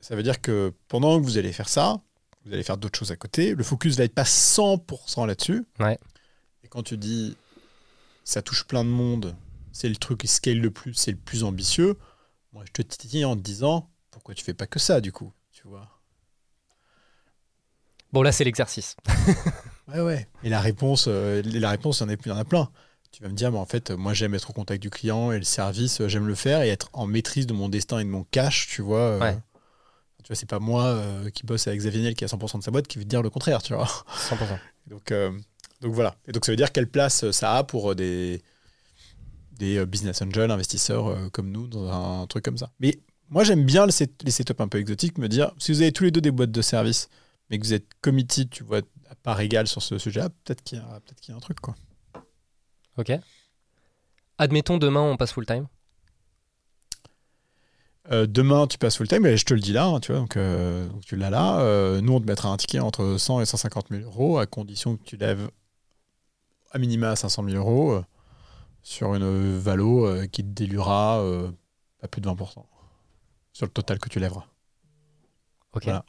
ça 0.00 0.14
veut 0.14 0.22
dire 0.22 0.40
que 0.40 0.74
pendant 0.88 1.18
que 1.18 1.24
vous 1.24 1.38
allez 1.38 1.52
faire 1.52 1.68
ça, 1.68 2.00
vous 2.44 2.52
allez 2.52 2.62
faire 2.62 2.76
d'autres 2.76 2.98
choses 2.98 3.10
à 3.10 3.16
côté. 3.16 3.54
Le 3.54 3.64
focus 3.64 3.96
va 3.96 4.04
être 4.04 4.14
pas 4.14 4.22
100% 4.22 5.26
là-dessus. 5.26 5.64
Ouais. 5.80 5.98
Et 6.62 6.68
quand 6.68 6.82
tu 6.82 6.96
dis 6.96 7.36
ça 8.24 8.42
touche 8.42 8.64
plein 8.64 8.84
de 8.84 8.90
monde, 8.90 9.34
c'est 9.72 9.88
le 9.88 9.96
truc 9.96 10.20
qui 10.20 10.26
scale 10.26 10.58
le 10.58 10.70
plus, 10.70 10.94
c'est 10.94 11.12
le 11.12 11.16
plus 11.16 11.44
ambitieux, 11.44 11.96
moi 12.52 12.64
je 12.66 12.72
te 12.72 12.82
titille 12.82 13.24
en 13.24 13.36
te 13.36 13.40
disant 13.40 13.88
pourquoi 14.10 14.34
tu 14.34 14.44
fais 14.44 14.54
pas 14.54 14.66
que 14.66 14.78
ça 14.78 15.00
du 15.00 15.12
coup, 15.12 15.32
tu 15.52 15.66
vois? 15.66 15.95
Bon, 18.12 18.22
là, 18.22 18.32
c'est 18.32 18.44
l'exercice. 18.44 18.96
Ouais, 19.88 20.00
ouais. 20.00 20.26
Et 20.42 20.48
la 20.48 20.60
réponse, 20.60 21.04
euh, 21.06 21.42
la 21.44 21.70
réponse, 21.70 22.00
il 22.00 22.02
y 22.02 22.06
en 22.06 22.08
a, 22.08 22.16
il 22.24 22.28
y 22.28 22.32
en 22.32 22.36
a 22.36 22.44
plein. 22.44 22.68
tu 23.12 23.22
vas 23.22 23.28
me 23.28 23.34
dire, 23.34 23.52
mais 23.52 23.58
en 23.58 23.66
fait, 23.66 23.92
moi 23.92 24.14
j'aime 24.14 24.34
être 24.34 24.50
au 24.50 24.52
contact 24.52 24.82
du 24.82 24.90
client 24.90 25.30
et 25.30 25.38
le 25.38 25.44
service, 25.44 26.00
euh, 26.00 26.08
j'aime 26.08 26.26
le 26.26 26.34
faire 26.34 26.62
et 26.62 26.70
être 26.70 26.90
en 26.92 27.06
maîtrise 27.06 27.46
de 27.46 27.52
mon 27.52 27.68
destin 27.68 28.00
et 28.00 28.04
de 28.04 28.08
mon 28.08 28.24
cash, 28.24 28.66
tu 28.66 28.82
vois. 28.82 28.98
euh, 28.98 29.20
Ouais. 29.20 29.38
Tu 30.24 30.26
vois, 30.26 30.34
c'est 30.34 30.48
pas 30.48 30.58
moi 30.58 30.86
euh, 30.86 31.30
qui 31.30 31.44
bosse 31.46 31.68
avec 31.68 31.78
Xavier 31.78 32.00
Niel 32.00 32.14
qui 32.16 32.24
a 32.24 32.26
100% 32.26 32.58
de 32.58 32.64
sa 32.64 32.72
boîte 32.72 32.88
qui 32.88 32.98
veut 32.98 33.04
te 33.04 33.08
dire 33.08 33.22
le 33.22 33.30
contraire, 33.30 33.62
tu 33.62 33.74
vois. 33.74 33.86
100%. 34.28 34.58
Donc, 34.88 35.12
euh, 35.12 35.30
donc 35.80 35.94
voilà. 35.94 36.16
Et 36.26 36.32
donc 36.32 36.44
ça 36.44 36.50
veut 36.50 36.56
dire 36.56 36.72
quelle 36.72 36.88
place 36.88 37.30
ça 37.30 37.54
a 37.56 37.62
pour 37.62 37.94
des, 37.94 38.42
des 39.52 39.86
business 39.86 40.20
angels, 40.20 40.50
investisseurs 40.50 41.06
euh, 41.06 41.28
comme 41.30 41.50
nous 41.52 41.68
dans 41.68 42.22
un, 42.22 42.26
truc 42.26 42.44
comme 42.44 42.58
ça. 42.58 42.70
Mais 42.80 42.98
moi 43.30 43.44
j'aime 43.44 43.64
bien 43.64 43.86
le 43.86 43.92
set- 43.92 44.20
les 44.24 44.32
setups 44.32 44.54
un 44.58 44.66
peu 44.68 44.78
exotiques, 44.78 45.18
me 45.18 45.28
dire 45.28 45.52
si 45.58 45.70
vous 45.72 45.80
avez 45.82 45.92
tous 45.92 46.02
les 46.04 46.10
deux 46.10 46.20
des 46.20 46.32
boîtes 46.32 46.50
de 46.50 46.62
service, 46.62 47.08
mais 47.50 47.58
que 47.58 47.64
vous 47.64 47.74
êtes 47.74 47.88
committed, 48.00 48.50
tu 48.50 48.64
vois, 48.64 48.80
à 49.08 49.14
part 49.14 49.40
égale 49.40 49.66
sur 49.66 49.82
ce 49.82 49.98
sujet-là, 49.98 50.30
peut-être 50.30 50.62
qu'il 50.62 50.78
y, 50.78 51.14
qu'il 51.20 51.32
y 51.32 51.34
a 51.34 51.36
un 51.36 51.40
truc 51.40 51.60
quoi. 51.60 51.74
Ok. 52.96 53.12
Admettons 54.38 54.78
demain 54.78 55.00
on 55.00 55.16
passe 55.16 55.32
full 55.32 55.46
time. 55.46 55.66
Euh, 58.12 58.26
demain 58.26 58.66
tu 58.66 58.78
passes 58.78 58.96
full 58.96 59.08
time, 59.08 59.26
et 59.26 59.36
je 59.36 59.44
te 59.44 59.52
le 59.54 59.60
dis 59.60 59.72
là, 59.72 59.86
hein, 59.86 60.00
tu 60.00 60.12
vois, 60.12 60.20
donc, 60.20 60.36
euh, 60.36 60.88
donc 60.88 61.04
tu 61.04 61.16
l'as 61.16 61.30
là. 61.30 61.60
Euh, 61.60 62.00
nous 62.00 62.12
on 62.12 62.20
te 62.20 62.26
mettra 62.26 62.48
un 62.48 62.56
ticket 62.56 62.78
entre 62.78 63.16
100 63.18 63.40
et 63.40 63.46
150 63.46 63.88
000 63.90 64.02
euros 64.02 64.38
à 64.38 64.46
condition 64.46 64.96
que 64.96 65.02
tu 65.02 65.16
lèves 65.16 65.50
à 66.70 66.78
minima 66.78 67.10
à 67.10 67.16
500 67.16 67.44
000 67.48 67.56
euros 67.56 68.02
sur 68.82 69.14
une 69.14 69.58
valo 69.58 70.26
qui 70.28 70.42
te 70.42 70.48
délurera 70.48 71.20
euh, 71.20 71.50
à 72.02 72.08
plus 72.08 72.20
de 72.20 72.28
20% 72.28 72.64
sur 73.52 73.66
le 73.66 73.72
total 73.72 73.98
que 73.98 74.08
tu 74.08 74.20
lèveras. 74.20 74.46
Ok. 75.72 75.84
Voilà. 75.84 76.04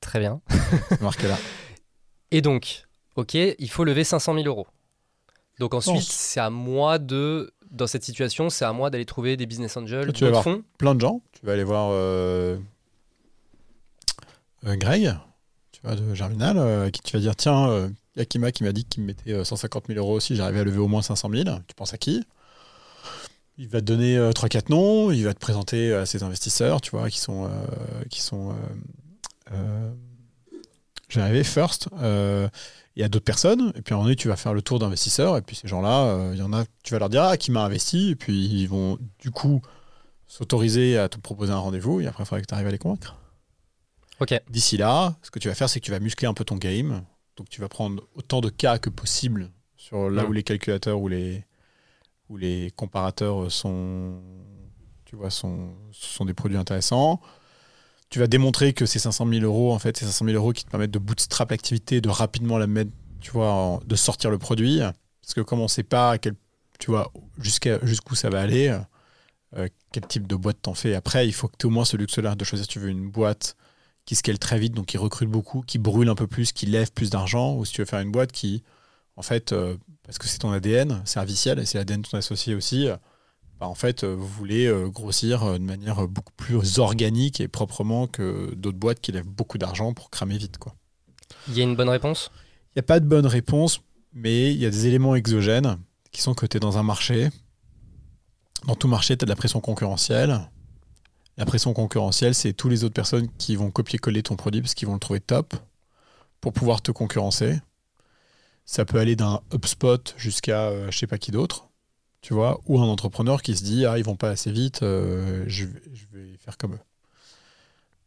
Très 0.00 0.18
bien. 0.20 0.40
C'est 0.88 1.00
marqué 1.02 1.26
là. 1.28 1.36
Et 2.30 2.40
donc, 2.42 2.84
ok, 3.16 3.34
il 3.34 3.70
faut 3.70 3.84
lever 3.84 4.04
500 4.04 4.34
000 4.34 4.46
euros. 4.46 4.66
Donc 5.58 5.74
ensuite, 5.74 6.02
c'est 6.02 6.38
à 6.38 6.50
moi 6.50 6.98
de, 6.98 7.52
dans 7.70 7.88
cette 7.88 8.04
situation, 8.04 8.48
c'est 8.48 8.64
à 8.64 8.72
moi 8.72 8.90
d'aller 8.90 9.04
trouver 9.06 9.36
des 9.36 9.44
business 9.46 9.76
angels, 9.76 10.12
Tu 10.12 10.24
vas 10.24 10.30
voir. 10.30 10.44
fonds. 10.44 10.62
Plein 10.78 10.94
de 10.94 11.00
gens. 11.00 11.20
Tu 11.32 11.44
vas 11.44 11.54
aller 11.54 11.64
voir 11.64 11.88
euh, 11.90 12.56
euh, 14.66 14.76
Greg, 14.76 15.16
tu 15.72 15.80
vois, 15.82 15.96
de 15.96 16.14
Germinal, 16.14 16.58
euh, 16.58 16.86
à 16.86 16.90
qui 16.92 17.00
tu 17.00 17.16
vas 17.16 17.20
dire 17.20 17.34
tiens, 17.34 17.68
euh, 17.70 17.88
Yakima 18.16 18.52
qui 18.52 18.62
m'a 18.62 18.72
dit 18.72 18.84
qu'il 18.84 19.02
me 19.02 19.08
mettait 19.08 19.32
euh, 19.32 19.42
150 19.44 19.86
000 19.88 19.98
euros 19.98 20.14
aussi, 20.14 20.36
j'arrivais 20.36 20.60
à 20.60 20.64
lever 20.64 20.78
au 20.78 20.86
moins 20.88 21.02
500 21.02 21.28
000. 21.32 21.44
Tu 21.66 21.74
penses 21.74 21.92
à 21.92 21.98
qui? 21.98 22.22
Il 23.56 23.66
va 23.68 23.80
te 23.80 23.86
donner 23.86 24.16
3-4 24.16 24.70
noms, 24.70 25.10
il 25.10 25.24
va 25.24 25.34
te 25.34 25.40
présenter 25.40 25.92
à 25.92 26.06
ses 26.06 26.22
investisseurs, 26.22 26.80
tu 26.80 26.92
vois, 26.92 27.10
qui 27.10 27.18
sont. 27.18 27.46
euh, 27.46 27.48
qui 28.08 28.22
sont 28.22 28.54
euh, 29.52 29.92
euh, 30.52 30.56
J'arrivais 31.08 31.44
first. 31.44 31.88
euh, 32.00 32.48
il 32.96 33.02
y 33.02 33.04
a 33.04 33.08
d'autres 33.08 33.24
personnes, 33.24 33.72
et 33.76 33.82
puis 33.82 33.92
à 33.92 33.94
un 33.94 33.98
moment 33.98 34.06
donné, 34.06 34.16
tu 34.16 34.26
vas 34.26 34.34
faire 34.36 34.52
le 34.52 34.60
tour 34.60 34.80
d'investisseurs, 34.80 35.36
et 35.36 35.42
puis 35.42 35.54
ces 35.54 35.68
gens-là, 35.68 36.06
euh, 36.06 36.30
il 36.34 36.40
y 36.40 36.42
en 36.42 36.52
a, 36.52 36.64
tu 36.82 36.94
vas 36.94 36.98
leur 36.98 37.08
dire, 37.08 37.22
ah, 37.22 37.36
qui 37.36 37.52
m'a 37.52 37.64
investi, 37.64 38.10
et 38.10 38.16
puis 38.16 38.46
ils 38.46 38.66
vont 38.66 38.98
du 39.20 39.30
coup 39.30 39.62
s'autoriser 40.26 40.98
à 40.98 41.08
te 41.08 41.16
proposer 41.16 41.52
un 41.52 41.58
rendez-vous, 41.58 42.00
et 42.00 42.08
après, 42.08 42.24
il 42.24 42.26
faudra 42.26 42.40
que 42.40 42.46
tu 42.46 42.54
arrives 42.54 42.66
à 42.66 42.72
les 42.72 42.78
convaincre. 42.78 43.16
D'ici 44.50 44.76
là, 44.76 45.16
ce 45.22 45.30
que 45.30 45.38
tu 45.38 45.46
vas 45.46 45.54
faire, 45.54 45.68
c'est 45.70 45.78
que 45.78 45.84
tu 45.84 45.92
vas 45.92 46.00
muscler 46.00 46.26
un 46.26 46.34
peu 46.34 46.44
ton 46.44 46.56
game, 46.56 47.04
donc 47.36 47.48
tu 47.48 47.60
vas 47.60 47.68
prendre 47.68 48.02
autant 48.16 48.40
de 48.40 48.48
cas 48.48 48.78
que 48.78 48.90
possible 48.90 49.52
sur 49.76 50.10
là 50.10 50.24
où 50.24 50.32
les 50.32 50.42
calculateurs 50.42 50.98
ou 51.00 51.06
les, 51.06 51.44
où 52.28 52.36
les 52.36 52.72
comparateurs 52.74 53.50
sont, 53.52 54.20
tu 55.04 55.14
vois, 55.14 55.30
sont, 55.30 55.68
sont 55.92 56.24
des 56.24 56.34
produits 56.34 56.58
intéressants. 56.58 57.20
Tu 58.10 58.18
vas 58.18 58.26
démontrer 58.26 58.72
que 58.72 58.86
ces 58.86 58.98
500 58.98 59.26
000 59.28 59.44
euros, 59.44 59.72
en 59.72 59.78
fait, 59.78 59.96
ces 59.96 60.06
500 60.06 60.24
000 60.26 60.36
euros 60.36 60.52
qui 60.52 60.64
te 60.64 60.70
permettent 60.70 60.90
de 60.90 60.98
bootstrap 60.98 61.50
l'activité, 61.50 62.00
de 62.00 62.08
rapidement 62.08 62.58
la 62.58 62.66
mettre, 62.66 62.90
tu 63.20 63.30
vois, 63.30 63.80
de 63.86 63.96
sortir 63.96 64.30
le 64.30 64.38
produit. 64.38 64.80
Parce 65.22 65.34
que 65.34 65.40
comme 65.40 65.60
on 65.60 65.64
ne 65.64 65.68
sait 65.68 65.82
pas 65.82 66.16
quel, 66.18 66.34
tu 66.78 66.90
vois, 66.90 67.12
jusqu'à, 67.38 67.84
jusqu'où 67.84 68.14
ça 68.14 68.30
va 68.30 68.40
aller, 68.40 68.78
euh, 69.56 69.68
quel 69.92 70.06
type 70.06 70.26
de 70.26 70.36
boîte 70.36 70.58
t'en 70.62 70.74
fais. 70.74 70.94
Après, 70.94 71.26
il 71.26 71.32
faut 71.32 71.48
que 71.48 71.56
tu 71.58 71.66
aies 71.66 71.68
au 71.68 71.72
moins 71.72 71.84
ce 71.84 71.96
luxe-là 71.96 72.34
de 72.34 72.44
choisir 72.44 72.64
si 72.64 72.70
tu 72.70 72.78
veux 72.78 72.88
une 72.88 73.10
boîte 73.10 73.56
qui 74.04 74.14
scale 74.14 74.38
très 74.38 74.58
vite, 74.58 74.72
donc 74.72 74.86
qui 74.86 74.98
recrute 74.98 75.28
beaucoup, 75.28 75.62
qui 75.62 75.78
brûle 75.78 76.08
un 76.08 76.14
peu 76.14 76.26
plus, 76.26 76.52
qui 76.52 76.66
lève 76.66 76.90
plus 76.92 77.10
d'argent, 77.10 77.54
ou 77.56 77.64
si 77.64 77.72
tu 77.72 77.82
veux 77.82 77.86
faire 77.86 78.00
une 78.00 78.10
boîte 78.10 78.32
qui, 78.32 78.62
en 79.16 79.22
fait, 79.22 79.52
euh, 79.52 79.76
parce 80.04 80.18
que 80.18 80.26
c'est 80.26 80.38
ton 80.38 80.50
ADN 80.50 81.02
serviciel, 81.04 81.58
et 81.58 81.66
c'est 81.66 81.76
l'ADN 81.76 82.02
de 82.02 82.08
ton 82.08 82.16
associé 82.16 82.54
aussi, 82.54 82.88
bah, 83.60 83.66
en 83.66 83.74
fait, 83.74 84.04
euh, 84.04 84.14
vous 84.14 84.26
voulez 84.26 84.66
euh, 84.66 84.88
grossir 84.88 85.42
euh, 85.42 85.58
de 85.58 85.64
manière 85.64 86.06
beaucoup 86.06 86.32
plus 86.36 86.78
organique 86.78 87.40
et 87.40 87.48
proprement 87.48 88.06
que 88.06 88.54
d'autres 88.54 88.78
boîtes 88.78 89.00
qui 89.00 89.12
lèvent 89.12 89.26
beaucoup 89.26 89.58
d'argent 89.58 89.92
pour 89.94 90.10
cramer 90.10 90.38
vite. 90.38 90.58
quoi. 90.58 90.74
Il 91.48 91.56
y 91.56 91.60
a 91.60 91.64
une 91.64 91.74
bonne 91.74 91.88
réponse? 91.88 92.30
Il 92.70 92.78
n'y 92.78 92.80
a 92.80 92.84
pas 92.84 93.00
de 93.00 93.06
bonne 93.06 93.26
réponse, 93.26 93.80
mais 94.12 94.52
il 94.52 94.58
y 94.58 94.66
a 94.66 94.70
des 94.70 94.86
éléments 94.86 95.16
exogènes 95.16 95.78
qui 96.12 96.22
sont 96.22 96.34
que 96.34 96.46
tu 96.46 96.56
es 96.56 96.60
dans 96.60 96.78
un 96.78 96.82
marché. 96.82 97.30
Dans 98.66 98.76
tout 98.76 98.88
marché, 98.88 99.16
tu 99.16 99.24
as 99.24 99.26
de 99.26 99.30
la 99.30 99.36
pression 99.36 99.60
concurrentielle. 99.60 100.40
La 101.36 101.44
pression 101.44 101.72
concurrentielle, 101.72 102.34
c'est 102.34 102.52
toutes 102.52 102.70
les 102.70 102.84
autres 102.84 102.94
personnes 102.94 103.28
qui 103.38 103.56
vont 103.56 103.70
copier-coller 103.70 104.22
ton 104.22 104.36
produit 104.36 104.60
parce 104.60 104.74
qu'ils 104.74 104.88
vont 104.88 104.94
le 104.94 105.00
trouver 105.00 105.20
top 105.20 105.54
pour 106.40 106.52
pouvoir 106.52 106.82
te 106.82 106.90
concurrencer. 106.90 107.58
Ça 108.64 108.84
peut 108.84 108.98
aller 108.98 109.16
d'un 109.16 109.40
HubSpot 109.52 110.14
jusqu'à 110.16 110.66
euh, 110.66 110.90
je 110.90 110.98
sais 110.98 111.06
pas 111.06 111.18
qui 111.18 111.30
d'autre, 111.30 111.67
tu 112.20 112.34
vois, 112.34 112.60
ou 112.66 112.78
un 112.80 112.84
entrepreneur 112.88 113.42
qui 113.42 113.56
se 113.56 113.62
dit 113.62 113.86
ah 113.86 113.98
ils 113.98 114.04
vont 114.04 114.16
pas 114.16 114.30
assez 114.30 114.50
vite, 114.52 114.82
euh, 114.82 115.44
je, 115.46 115.66
vais, 115.66 115.82
je 115.94 116.04
vais 116.18 116.36
faire 116.38 116.56
comme 116.58 116.74
eux. 116.74 116.80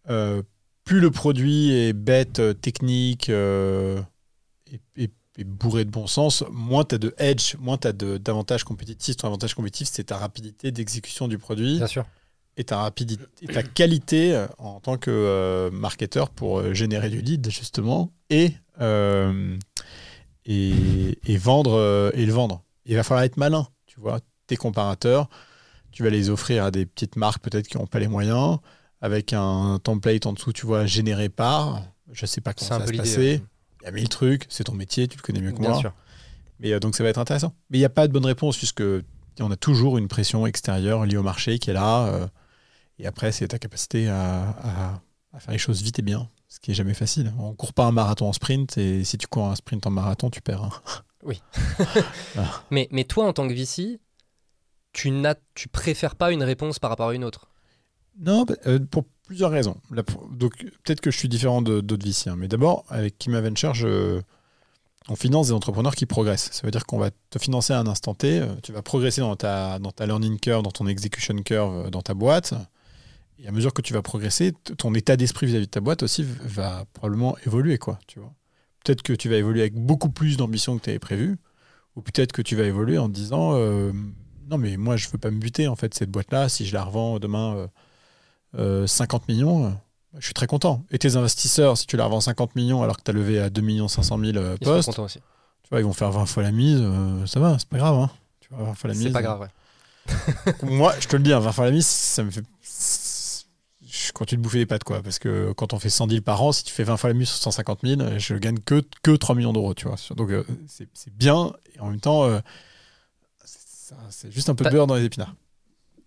Euh, 0.10 0.42
plus 0.84 1.00
le 1.00 1.12
produit 1.12 1.72
est 1.72 1.94
bête, 1.94 2.40
euh, 2.40 2.54
technique 2.54 3.30
euh, 3.30 4.02
et, 4.72 4.80
et- 5.04 5.10
et 5.38 5.44
bourré 5.46 5.86
de 5.86 5.90
bon 5.90 6.08
sens, 6.08 6.44
moins 6.52 6.84
tu 6.84 6.96
as 6.96 6.98
de 6.98 7.16
edge, 7.18 7.56
moins 7.58 7.78
tu 7.78 7.88
as 7.88 7.94
d'avantages 7.94 8.66
compétitifs. 8.66 9.16
Ton 9.16 9.28
avantage 9.28 9.54
compétitif, 9.54 9.88
c'est 9.94 10.04
ta 10.04 10.18
rapidité 10.18 10.72
d'exécution 10.74 11.30
du 11.30 11.38
produit 11.38 11.78
Bien 11.78 11.88
sûr. 11.88 12.06
et 12.58 12.66
ta, 12.66 12.82
rapidité, 12.82 13.24
et 13.42 13.48
ta 13.48 13.64
qualité 13.64 14.46
en 14.58 14.82
tant 14.82 14.98
que 14.98 15.70
marketeur 15.72 16.32
pour 16.32 16.74
générer 16.74 17.10
du 17.10 17.22
lead, 17.22 17.50
justement, 17.50 18.12
et, 18.30 18.52
et, 20.46 21.38
vendre, 21.38 22.12
et 22.14 22.26
le 22.26 22.34
vendre. 22.34 22.62
Il 22.86 22.96
va 22.96 23.04
falloir 23.04 23.24
être 23.24 23.38
malin, 23.38 23.68
tu 23.94 24.00
vois. 24.00 24.20
Tes 24.48 24.56
comparateurs, 24.58 25.30
tu 25.92 26.04
vas 26.04 26.10
les 26.10 26.30
offrir 26.30 26.64
à 26.64 26.72
des 26.72 26.86
petites 26.86 27.16
marques 27.16 27.42
peut-être 27.44 27.68
qui 27.68 27.78
n'ont 27.78 27.88
pas 27.88 28.00
les 28.00 28.08
moyens, 28.08 28.58
avec 29.02 29.34
un 29.34 29.80
template 29.84 30.26
en 30.26 30.34
dessous, 30.34 30.54
tu 30.54 30.66
vois, 30.66 30.86
généré 30.86 31.28
par. 31.30 31.84
Je 32.12 32.26
sais 32.26 32.42
pas 32.42 32.54
comment 32.54 32.68
ça 32.70 32.80
va 32.80 32.88
se 32.88 32.94
passer. 32.94 33.44
Il 33.82 33.86
y 33.86 33.88
a 33.88 33.92
mille 33.92 34.10
trucs, 34.10 34.46
c'est 34.50 34.64
ton 34.66 34.74
métier, 34.76 35.08
tu 35.08 35.18
le 35.18 35.22
connais 35.24 35.42
mieux 35.42 35.52
que 35.52 35.60
Bien 35.60 35.72
moi. 35.72 35.80
sûr. 35.80 35.94
Mais 36.60 36.72
euh, 36.74 36.80
donc 36.80 36.96
ça 36.96 37.04
va 37.04 37.10
être 37.10 37.18
intéressant. 37.18 37.54
Mais 37.70 37.78
il 37.78 37.82
n'y 37.82 37.86
a 37.86 37.90
pas 37.90 38.08
de 38.08 38.14
bonne 38.14 38.26
réponse 38.26 38.58
puisque 38.58 38.84
on 39.40 39.50
a 39.52 39.56
toujours 39.56 39.98
une 39.98 40.08
pression 40.08 40.46
extérieure 40.46 41.06
liée 41.06 41.18
au 41.18 41.24
marché 41.24 41.58
qui 41.60 41.72
est 41.72 41.74
là. 41.74 42.06
euh, 42.08 42.28
et 43.00 43.08
après, 43.08 43.32
c'est 43.32 43.48
ta 43.48 43.58
capacité 43.60 44.08
à, 44.10 44.50
à- 44.64 45.02
à 45.34 45.40
faire 45.40 45.52
les 45.54 45.58
choses 45.58 45.82
vite 45.82 45.98
et 45.98 46.02
bien, 46.04 46.30
ce 46.50 46.60
qui 46.60 46.72
est 46.72 46.74
jamais 46.76 46.94
facile. 46.94 47.34
On 47.40 47.54
court 47.56 47.74
pas 47.74 47.86
un 47.86 47.92
marathon 47.92 48.28
en 48.28 48.34
sprint 48.34 48.78
et 48.78 49.04
si 49.04 49.18
tu 49.18 49.26
cours 49.28 49.48
un 49.48 49.56
sprint 49.56 49.88
en 49.88 49.90
marathon, 49.92 50.30
tu 50.30 50.42
perds. 50.42 50.64
hein. 50.66 50.72
Mais, 52.72 52.88
mais 52.92 53.04
toi, 53.04 53.26
en 53.28 53.34
tant 53.34 53.48
que 53.48 53.54
VC, 53.54 54.00
tu, 54.94 55.12
n'as, 55.12 55.36
tu 55.56 55.68
préfères 55.68 56.16
pas 56.16 56.32
une 56.32 56.44
réponse 56.44 56.80
par 56.80 56.90
rapport 56.90 57.10
à 57.10 57.14
une 57.16 57.24
autre? 57.24 57.48
Non, 58.20 58.44
bah, 58.44 58.56
euh, 58.68 58.80
pour 58.80 59.06
plusieurs 59.26 59.52
raisons. 59.52 59.78
Donc 60.32 60.54
peut-être 60.84 61.02
que 61.02 61.12
je 61.12 61.18
suis 61.18 61.30
différent 61.30 61.62
de- 61.62 61.82
d'autres 61.82 62.06
VC, 62.06 62.30
hein, 62.30 62.36
mais 62.38 62.48
d'abord 62.48 62.84
avec 62.90 63.18
Kima 63.18 63.40
Venture, 63.42 63.74
je- 63.74 64.22
on 65.08 65.16
finance 65.16 65.48
des 65.48 65.54
entrepreneurs 65.54 65.96
qui 65.96 66.06
progressent. 66.06 66.50
Ça 66.52 66.62
veut 66.64 66.72
dire 66.72 66.86
qu'on 66.86 66.98
va 67.00 67.10
te 67.30 67.40
financer 67.40 67.74
à 67.74 67.80
un 67.80 67.88
instant 67.88 68.14
T, 68.14 68.40
euh, 68.40 68.48
tu 68.64 68.72
vas 68.72 68.82
progresser 68.82 69.22
dans 69.22 69.36
ta, 69.36 69.80
dans 69.80 69.92
ta 69.92 70.06
learning 70.06 70.40
curve, 70.40 70.64
dans 70.64 70.72
ton 70.72 70.88
execution 70.88 71.36
curve, 71.38 71.88
euh, 71.88 71.90
dans 71.90 72.02
ta 72.02 72.14
boîte. 72.14 72.54
Et 73.40 73.48
à 73.48 73.52
mesure 73.52 73.74
que 73.74 73.82
tu 73.82 73.94
vas 73.94 74.02
progresser, 74.02 74.52
ton 74.78 74.94
état 74.94 75.16
d'esprit 75.18 75.48
vis-à-vis 75.48 75.66
de 75.66 75.72
ta 75.72 75.80
boîte 75.80 76.04
aussi 76.04 76.24
va 76.24 76.86
probablement 76.94 77.38
évoluer, 77.48 77.78
quoi. 77.80 77.98
Tu 78.08 78.20
vois. 78.20 78.34
Peut-être 78.84 79.04
que 79.04 79.14
tu 79.14 79.30
vas 79.30 79.36
évoluer 79.38 79.62
avec 79.62 79.76
beaucoup 79.76 80.10
plus 80.10 80.38
d'ambition 80.38 80.78
que 80.78 80.84
tu 80.84 80.90
avais 80.90 81.00
prévu, 81.00 81.38
ou 81.96 82.02
peut-être 82.02 82.32
que 82.32 82.42
tu 82.42 82.56
vas 82.56 82.64
évoluer 82.64 82.98
en 82.98 83.08
te 83.08 83.14
disant 83.14 83.52
euh, 83.56 83.92
non 84.50 84.58
mais 84.58 84.78
moi 84.78 84.98
je 84.98 85.08
veux 85.10 85.18
pas 85.18 85.30
me 85.32 85.40
buter 85.40 85.68
en 85.68 85.76
fait 85.76 85.94
cette 85.94 86.10
boîte-là. 86.10 86.50
Si 86.50 86.66
je 86.66 86.74
la 86.74 86.84
revends 86.84 87.20
demain 87.20 87.56
euh, 87.56 87.68
euh, 88.58 88.88
50 88.88 89.28
millions, 89.28 89.66
euh, 89.68 89.70
je 90.18 90.26
suis 90.26 90.34
très 90.34 90.48
content. 90.48 90.84
Et 90.92 90.98
tes 91.00 91.16
investisseurs, 91.16 91.78
si 91.78 91.86
tu 91.88 91.96
la 91.98 92.06
revends 92.06 92.22
50 92.22 92.56
millions 92.56 92.82
alors 92.84 92.98
que 92.98 93.04
tu 93.04 93.12
as 93.12 93.14
levé 93.14 93.40
à 93.40 93.50
2 93.50 93.62
millions 93.62 93.88
500 93.88 94.18
000 94.20 94.38
euh, 94.38 94.58
Ils 94.60 94.66
sont 94.68 94.74
postes, 94.74 94.90
contents 94.90 95.04
aussi. 95.06 95.20
tu 95.64 95.70
vois, 95.70 95.80
ils 95.80 95.86
vont 95.86 95.94
faire 95.94 96.12
20 96.12 96.26
fois 96.26 96.44
la 96.44 96.52
mise, 96.52 96.80
euh, 96.82 97.26
ça 97.28 97.40
va, 97.40 97.58
c'est 97.60 97.70
pas 97.70 97.78
grave. 97.78 97.96
Hein. 97.96 98.10
Tu 98.40 98.50
vois, 98.52 98.66
20 98.66 98.74
fois 98.74 98.88
la 98.90 98.94
mise. 98.96 99.04
C'est 99.04 99.14
pas 99.14 99.22
grave, 99.22 99.42
ouais. 99.42 99.48
Moi, 100.64 100.94
je 101.00 101.08
te 101.08 101.16
le 101.16 101.22
dis, 101.24 101.32
hein, 101.32 101.40
20 101.40 101.52
fois 101.52 101.66
la 101.66 101.72
mise, 101.72 101.86
ça 101.86 102.24
me 102.24 102.32
fait. 102.32 102.44
Je 104.08 104.12
continue 104.12 104.38
de 104.38 104.44
bouffer 104.44 104.60
des 104.60 104.66
pattes, 104.66 104.84
quoi. 104.84 105.02
Parce 105.02 105.20
que 105.20 105.52
quand 105.54 105.74
on 105.74 105.80
fait 105.80 105.90
100 105.90 106.08
deals 106.08 106.22
par 106.22 106.42
an, 106.42 106.52
si 106.52 106.64
tu 106.64 106.74
fais 106.74 106.84
20 106.84 106.98
fois 106.98 107.10
la 107.10 107.14
mise 107.14 107.30
sur 107.30 107.38
150 107.40 107.80
000, 107.84 108.02
je 108.18 108.36
gagne 108.36 108.60
que, 108.60 108.84
que 109.04 109.12
3 109.12 109.36
millions 109.36 109.54
d'euros, 109.54 109.74
tu 109.74 109.88
vois. 109.88 109.98
Donc, 110.16 110.30
euh, 110.32 110.44
c'est 110.68 111.14
bien. 111.14 111.54
Et 111.76 111.80
en 111.80 111.90
même 111.90 112.00
temps, 112.00 112.24
euh, 112.24 112.40
c'est 114.10 114.32
juste 114.32 114.50
un 114.50 114.56
peu 114.56 114.64
de 114.66 114.70
beurre 114.70 114.88
dans 114.88 114.96
les 114.96 115.04
épinards. 115.04 115.36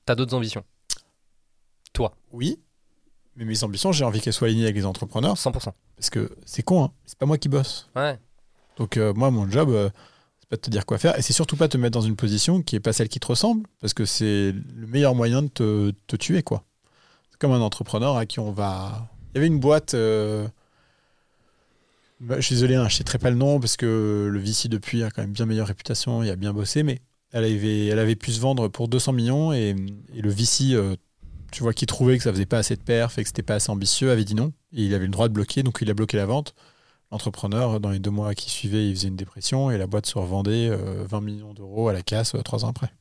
T'as 0.06 0.14
d'autres 0.14 0.34
ambitions? 0.34 0.64
Oui. 2.32 2.58
Mais 3.36 3.44
mes 3.44 3.64
ambitions, 3.64 3.92
j'ai 3.92 4.04
envie 4.04 4.20
qu'elles 4.20 4.32
soient 4.32 4.48
alignées 4.48 4.64
avec 4.64 4.76
les 4.76 4.86
entrepreneurs. 4.86 5.36
100%. 5.36 5.72
Parce 5.96 6.10
que 6.10 6.30
c'est 6.44 6.62
con, 6.62 6.84
hein. 6.84 6.92
C'est 7.04 7.18
pas 7.18 7.26
moi 7.26 7.38
qui 7.38 7.48
bosse. 7.48 7.88
Ouais. 7.96 8.18
Donc, 8.76 8.96
euh, 8.96 9.12
moi, 9.14 9.30
mon 9.30 9.50
job, 9.50 9.70
euh, 9.70 9.90
c'est 10.40 10.48
pas 10.48 10.56
de 10.56 10.60
te 10.60 10.70
dire 10.70 10.86
quoi 10.86 10.98
faire, 10.98 11.18
et 11.18 11.22
c'est 11.22 11.32
surtout 11.32 11.56
pas 11.56 11.68
te 11.68 11.76
mettre 11.76 11.92
dans 11.92 12.04
une 12.04 12.16
position 12.16 12.62
qui 12.62 12.76
est 12.76 12.80
pas 12.80 12.92
celle 12.92 13.08
qui 13.08 13.20
te 13.20 13.26
ressemble, 13.26 13.66
parce 13.80 13.94
que 13.94 14.04
c'est 14.04 14.52
le 14.52 14.86
meilleur 14.86 15.14
moyen 15.14 15.42
de 15.42 15.48
te, 15.48 15.90
te 16.06 16.16
tuer, 16.16 16.42
quoi. 16.42 16.64
Comme 17.38 17.52
un 17.52 17.60
entrepreneur 17.60 18.16
à 18.16 18.26
qui 18.26 18.40
on 18.40 18.52
va. 18.52 19.08
Il 19.32 19.36
y 19.36 19.38
avait 19.38 19.46
une 19.46 19.60
boîte. 19.60 19.94
euh, 19.94 20.46
bah, 22.20 22.36
je 22.38 22.46
suis 22.46 22.54
désolé, 22.54 22.74
hein, 22.74 22.88
je 22.88 22.96
sais 22.96 23.04
très 23.04 23.18
pas 23.18 23.30
le 23.30 23.36
nom 23.36 23.60
parce 23.60 23.76
que 23.76 24.28
le 24.30 24.38
VC 24.38 24.68
depuis 24.68 25.02
a 25.02 25.10
quand 25.10 25.22
même 25.22 25.32
bien 25.32 25.46
meilleure 25.46 25.66
réputation, 25.66 26.22
il 26.22 26.30
a 26.30 26.36
bien 26.36 26.52
bossé, 26.52 26.82
mais 26.82 27.00
elle 27.32 27.98
avait, 27.98 28.14
pu 28.14 28.30
se 28.30 28.40
vendre 28.40 28.68
pour 28.68 28.88
200 28.88 29.12
millions 29.12 29.52
et, 29.52 29.74
et 30.14 30.22
le 30.22 30.30
VC, 30.30 30.72
euh, 30.72 30.94
tu 31.50 31.62
vois, 31.62 31.72
qui 31.72 31.84
trouvait 31.84 32.16
que 32.16 32.22
ça 32.22 32.32
faisait 32.32 32.46
pas 32.46 32.58
assez 32.58 32.76
de 32.76 32.80
perf 32.80 33.18
et 33.18 33.22
que 33.22 33.28
c'était 33.28 33.42
pas 33.42 33.56
assez 33.56 33.70
ambitieux, 33.70 34.10
avait 34.10 34.24
dit 34.24 34.36
non. 34.36 34.52
Et 34.72 34.84
il 34.84 34.94
avait 34.94 35.06
le 35.06 35.10
droit 35.10 35.28
de 35.28 35.34
bloquer, 35.34 35.62
donc 35.64 35.78
il 35.82 35.90
a 35.90 35.94
bloqué 35.94 36.16
la 36.16 36.26
vente. 36.26 36.54
L'entrepreneur, 37.10 37.80
dans 37.80 37.90
les 37.90 37.98
deux 37.98 38.10
mois 38.10 38.34
qui 38.34 38.50
suivaient, 38.50 38.88
il 38.88 38.94
faisait 38.94 39.08
une 39.08 39.16
dépression 39.16 39.70
et 39.70 39.78
la 39.78 39.86
boîte 39.86 40.06
se 40.06 40.16
revendait 40.16 40.68
euh, 40.70 41.04
20 41.08 41.20
millions 41.20 41.54
d'euros 41.54 41.88
à 41.88 41.92
la 41.92 42.02
casse 42.02 42.34
euh, 42.34 42.42
trois 42.42 42.64
ans 42.64 42.70
après. 42.70 42.92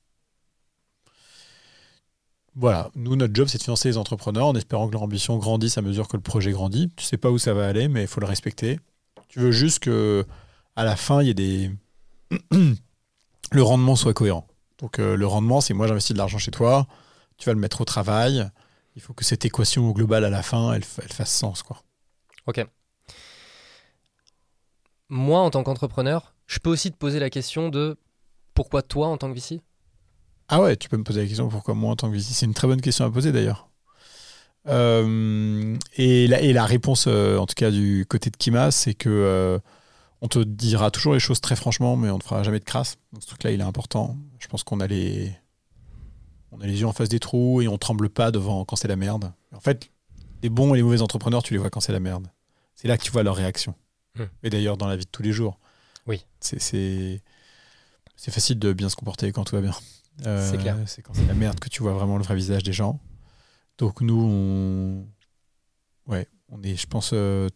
Voilà, 2.55 2.91
nous, 2.95 3.15
notre 3.15 3.33
job, 3.33 3.47
c'est 3.47 3.57
de 3.57 3.63
financer 3.63 3.89
les 3.89 3.97
entrepreneurs 3.97 4.45
en 4.45 4.55
espérant 4.55 4.87
que 4.87 4.93
leur 4.93 5.03
ambition 5.03 5.37
grandisse 5.37 5.77
à 5.77 5.81
mesure 5.81 6.07
que 6.07 6.17
le 6.17 6.21
projet 6.21 6.51
grandit. 6.51 6.91
Tu 6.95 7.03
sais 7.03 7.17
pas 7.17 7.31
où 7.31 7.39
ça 7.39 7.53
va 7.53 7.67
aller, 7.67 7.87
mais 7.87 8.03
il 8.03 8.07
faut 8.07 8.19
le 8.19 8.27
respecter. 8.27 8.79
Tu 9.27 9.39
veux 9.39 9.51
juste 9.51 9.79
que 9.79 10.25
à 10.75 10.83
la 10.83 10.95
fin, 10.95 11.21
il 11.21 11.27
y 11.27 11.31
ait 11.31 11.33
des. 11.33 11.71
le 13.51 13.63
rendement 13.63 13.95
soit 13.95 14.13
cohérent. 14.13 14.47
Donc, 14.79 14.99
euh, 14.99 15.15
le 15.15 15.25
rendement, 15.25 15.61
c'est 15.61 15.73
moi, 15.73 15.87
j'investis 15.87 16.13
de 16.13 16.17
l'argent 16.17 16.37
chez 16.37 16.51
toi, 16.51 16.87
tu 17.37 17.45
vas 17.45 17.53
le 17.53 17.59
mettre 17.59 17.81
au 17.81 17.85
travail. 17.85 18.49
Il 18.95 19.01
faut 19.01 19.13
que 19.13 19.23
cette 19.23 19.45
équation 19.45 19.89
au 19.89 19.93
global, 19.93 20.23
à 20.23 20.29
la 20.29 20.43
fin, 20.43 20.73
elle 20.73 20.83
fasse 20.83 21.31
sens. 21.31 21.63
Quoi. 21.63 21.81
Ok. 22.45 22.65
Moi, 25.09 25.39
en 25.39 25.49
tant 25.49 25.63
qu'entrepreneur, 25.63 26.35
je 26.45 26.59
peux 26.59 26.69
aussi 26.69 26.91
te 26.91 26.97
poser 26.97 27.19
la 27.19 27.29
question 27.29 27.69
de 27.69 27.97
pourquoi 28.53 28.83
toi, 28.83 29.07
en 29.07 29.17
tant 29.17 29.29
que 29.33 29.39
VC 29.39 29.61
Ah 30.47 30.61
ouais, 30.61 30.75
tu 30.75 30.89
peux 30.89 30.97
me 30.97 31.03
poser 31.03 31.21
la 31.21 31.27
question 31.27 31.47
pourquoi 31.47 31.73
moi 31.73 31.91
en 31.91 31.95
tant 31.95 32.09
que 32.09 32.15
VC 32.15 32.33
C'est 32.33 32.45
une 32.45 32.53
très 32.53 32.67
bonne 32.67 32.81
question 32.81 33.05
à 33.05 33.11
poser 33.11 33.31
d'ailleurs. 33.31 33.69
Euh, 34.67 35.75
et, 35.97 36.27
la, 36.27 36.41
et 36.41 36.53
la 36.53 36.65
réponse, 36.65 37.05
euh, 37.07 37.37
en 37.37 37.45
tout 37.45 37.55
cas 37.55 37.71
du 37.71 38.05
côté 38.07 38.29
de 38.29 38.37
Kima, 38.37 38.71
c'est 38.71 38.93
que 38.93 39.09
euh, 39.09 39.59
on 40.21 40.27
te 40.27 40.39
dira 40.39 40.91
toujours 40.91 41.13
les 41.13 41.19
choses 41.19 41.41
très 41.41 41.55
franchement, 41.55 41.95
mais 41.95 42.09
on 42.09 42.15
ne 42.15 42.19
te 42.19 42.25
fera 42.25 42.43
jamais 42.43 42.59
de 42.59 42.65
crasse. 42.65 42.97
Donc 43.11 43.23
ce 43.23 43.27
truc-là, 43.27 43.51
il 43.51 43.59
est 43.59 43.63
important. 43.63 44.17
Je 44.39 44.47
pense 44.47 44.63
qu'on 44.63 44.79
a 44.79 44.87
les, 44.87 45.35
on 46.51 46.61
a 46.61 46.65
les 46.65 46.79
yeux 46.79 46.87
en 46.87 46.93
face 46.93 47.09
des 47.09 47.19
trous 47.19 47.61
et 47.61 47.67
on 47.67 47.77
tremble 47.77 48.09
pas 48.09 48.31
devant 48.31 48.63
quand 48.65 48.75
c'est 48.75 48.87
la 48.87 48.95
merde. 48.95 49.33
En 49.53 49.59
fait, 49.59 49.89
les 50.41 50.49
bons 50.49 50.73
et 50.73 50.77
les 50.77 50.83
mauvais 50.83 51.01
entrepreneurs, 51.01 51.43
tu 51.43 51.53
les 51.53 51.59
vois 51.59 51.69
quand 51.69 51.81
c'est 51.81 51.93
la 51.93 51.99
merde. 51.99 52.27
C'est 52.75 52.87
là 52.87 52.97
que 52.97 53.03
tu 53.03 53.11
vois 53.11 53.23
leur 53.23 53.35
réaction. 53.35 53.75
Hmm. 54.17 54.25
Et 54.43 54.49
d'ailleurs, 54.49 54.77
dans 54.77 54.87
la 54.87 54.95
vie 54.95 55.05
de 55.05 55.09
tous 55.09 55.23
les 55.23 55.31
jours. 55.31 55.59
Oui. 56.05 56.25
C'est 56.39 57.21
facile 58.17 58.59
de 58.59 58.73
bien 58.73 58.89
se 58.89 58.95
comporter 58.95 59.31
quand 59.31 59.43
tout 59.43 59.55
va 59.55 59.61
bien. 59.61 59.75
Euh, 60.25 60.49
C'est 60.49 60.57
clair. 60.57 60.77
C'est 60.85 61.01
quand 61.01 61.13
c'est 61.13 61.25
la 61.25 61.33
merde 61.33 61.59
que 61.59 61.69
tu 61.69 61.81
vois 61.81 61.93
vraiment 61.93 62.17
le 62.17 62.23
vrai 62.23 62.35
visage 62.35 62.63
des 62.63 62.73
gens. 62.73 62.99
Donc 63.77 64.01
nous, 64.01 64.21
on, 64.21 65.07
ouais, 66.11 66.27
on 66.49 66.61
est, 66.61 66.75
je 66.75 66.87
pense, 66.87 67.11
euh, 67.13 67.49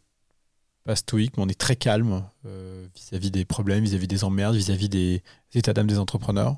pas 0.84 0.96
stoïque, 0.96 1.38
mais 1.38 1.44
on 1.44 1.48
est 1.50 1.60
très 1.60 1.76
calme 1.76 2.24
euh, 2.46 2.88
vis-à-vis 2.96 3.30
des 3.30 3.46
problèmes, 3.46 3.84
vis-à-vis 3.84 4.08
des 4.08 4.24
emmerdes, 4.24 4.56
vis-à-vis 4.56 4.90
des 4.90 5.22
états 5.54 5.74
d'âme 5.74 5.88
des 5.88 6.00
entrepreneurs. 6.00 6.58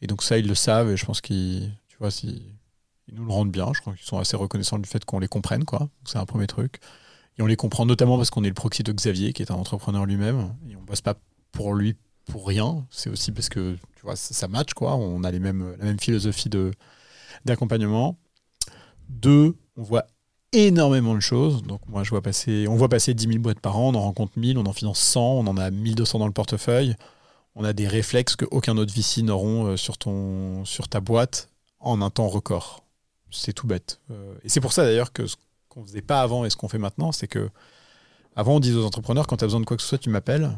Et 0.00 0.06
donc 0.06 0.22
ça, 0.22 0.38
ils 0.38 0.46
le 0.46 0.54
savent, 0.54 0.90
et 0.90 0.96
je 0.96 1.04
pense 1.04 1.20
qu'ils, 1.20 1.72
tu 1.88 1.96
vois, 1.98 2.10
si, 2.10 2.42
ils 3.08 3.14
nous 3.14 3.24
le 3.24 3.32
rendent 3.32 3.52
bien. 3.52 3.70
Je 3.74 3.80
crois 3.80 3.94
qu'ils 3.94 4.06
sont 4.06 4.18
assez 4.18 4.36
reconnaissants 4.36 4.78
du 4.78 4.88
fait 4.88 5.04
qu'on 5.04 5.18
les 5.18 5.28
comprenne, 5.28 5.64
quoi. 5.64 5.80
Donc, 5.80 5.90
C'est 6.04 6.18
un 6.18 6.26
premier 6.26 6.46
truc. 6.46 6.80
Et 7.38 7.42
on 7.42 7.46
les 7.46 7.56
comprend 7.56 7.84
notamment 7.84 8.16
parce 8.16 8.30
qu'on 8.30 8.44
est 8.44 8.48
le 8.48 8.54
proxy 8.54 8.82
de 8.82 8.92
Xavier, 8.92 9.32
qui 9.32 9.42
est 9.42 9.50
un 9.50 9.56
entrepreneur 9.56 10.06
lui-même, 10.06 10.54
et 10.70 10.76
on 10.76 10.82
bosse 10.82 11.02
pas 11.02 11.16
pour 11.52 11.74
lui 11.74 11.96
pour 12.26 12.46
rien. 12.46 12.86
C'est 12.90 13.10
aussi 13.10 13.32
parce 13.32 13.48
que 13.48 13.76
tu 13.96 14.02
vois, 14.02 14.16
ça, 14.16 14.34
ça 14.34 14.48
match, 14.48 14.74
quoi. 14.74 14.96
On 14.96 15.24
a 15.24 15.30
les 15.30 15.40
mêmes, 15.40 15.76
la 15.78 15.84
même 15.86 15.98
philosophie 15.98 16.50
d'accompagnement. 17.44 18.18
Deux, 19.08 19.56
on 19.76 19.82
voit 19.82 20.06
énormément 20.52 21.14
de 21.14 21.20
choses. 21.20 21.62
Donc 21.62 21.80
moi, 21.88 22.02
je 22.02 22.10
vois 22.10 22.22
passer, 22.22 22.66
on 22.68 22.76
voit 22.76 22.88
passer 22.88 23.14
10 23.14 23.28
000 23.28 23.38
boîtes 23.38 23.60
par 23.60 23.78
an, 23.78 23.90
on 23.90 23.94
en 23.94 24.02
rencontre 24.02 24.38
1000, 24.38 24.58
on 24.58 24.66
en 24.66 24.72
finance 24.72 24.98
100, 24.98 25.20
on 25.20 25.46
en 25.46 25.56
a 25.56 25.70
1200 25.70 26.18
dans 26.18 26.26
le 26.26 26.32
portefeuille. 26.32 26.94
On 27.54 27.64
a 27.64 27.72
des 27.72 27.88
réflexes 27.88 28.36
que 28.36 28.44
aucun 28.50 28.76
autre 28.76 28.92
VC 28.92 29.22
n'auront 29.22 29.66
euh, 29.66 29.76
sur, 29.76 29.96
sur 30.64 30.88
ta 30.88 31.00
boîte 31.00 31.48
en 31.80 32.02
un 32.02 32.10
temps 32.10 32.28
record. 32.28 32.84
C'est 33.30 33.52
tout 33.52 33.66
bête. 33.66 34.00
Euh, 34.10 34.34
et 34.44 34.48
c'est 34.48 34.60
pour 34.60 34.72
ça 34.72 34.84
d'ailleurs 34.84 35.12
que 35.12 35.26
ce 35.26 35.36
qu'on 35.68 35.84
faisait 35.84 36.02
pas 36.02 36.20
avant 36.20 36.44
et 36.44 36.50
ce 36.50 36.56
qu'on 36.56 36.68
fait 36.68 36.78
maintenant, 36.78 37.12
c'est 37.12 37.28
que 37.28 37.50
avant 38.34 38.56
on 38.56 38.60
disait 38.60 38.76
aux 38.76 38.84
entrepreneurs 38.84 39.26
quand 39.26 39.38
tu 39.38 39.44
as 39.44 39.46
besoin 39.46 39.60
de 39.60 39.66
quoi 39.66 39.76
que 39.76 39.82
ce 39.82 39.88
soit, 39.88 39.98
tu 39.98 40.10
m'appelles. 40.10 40.50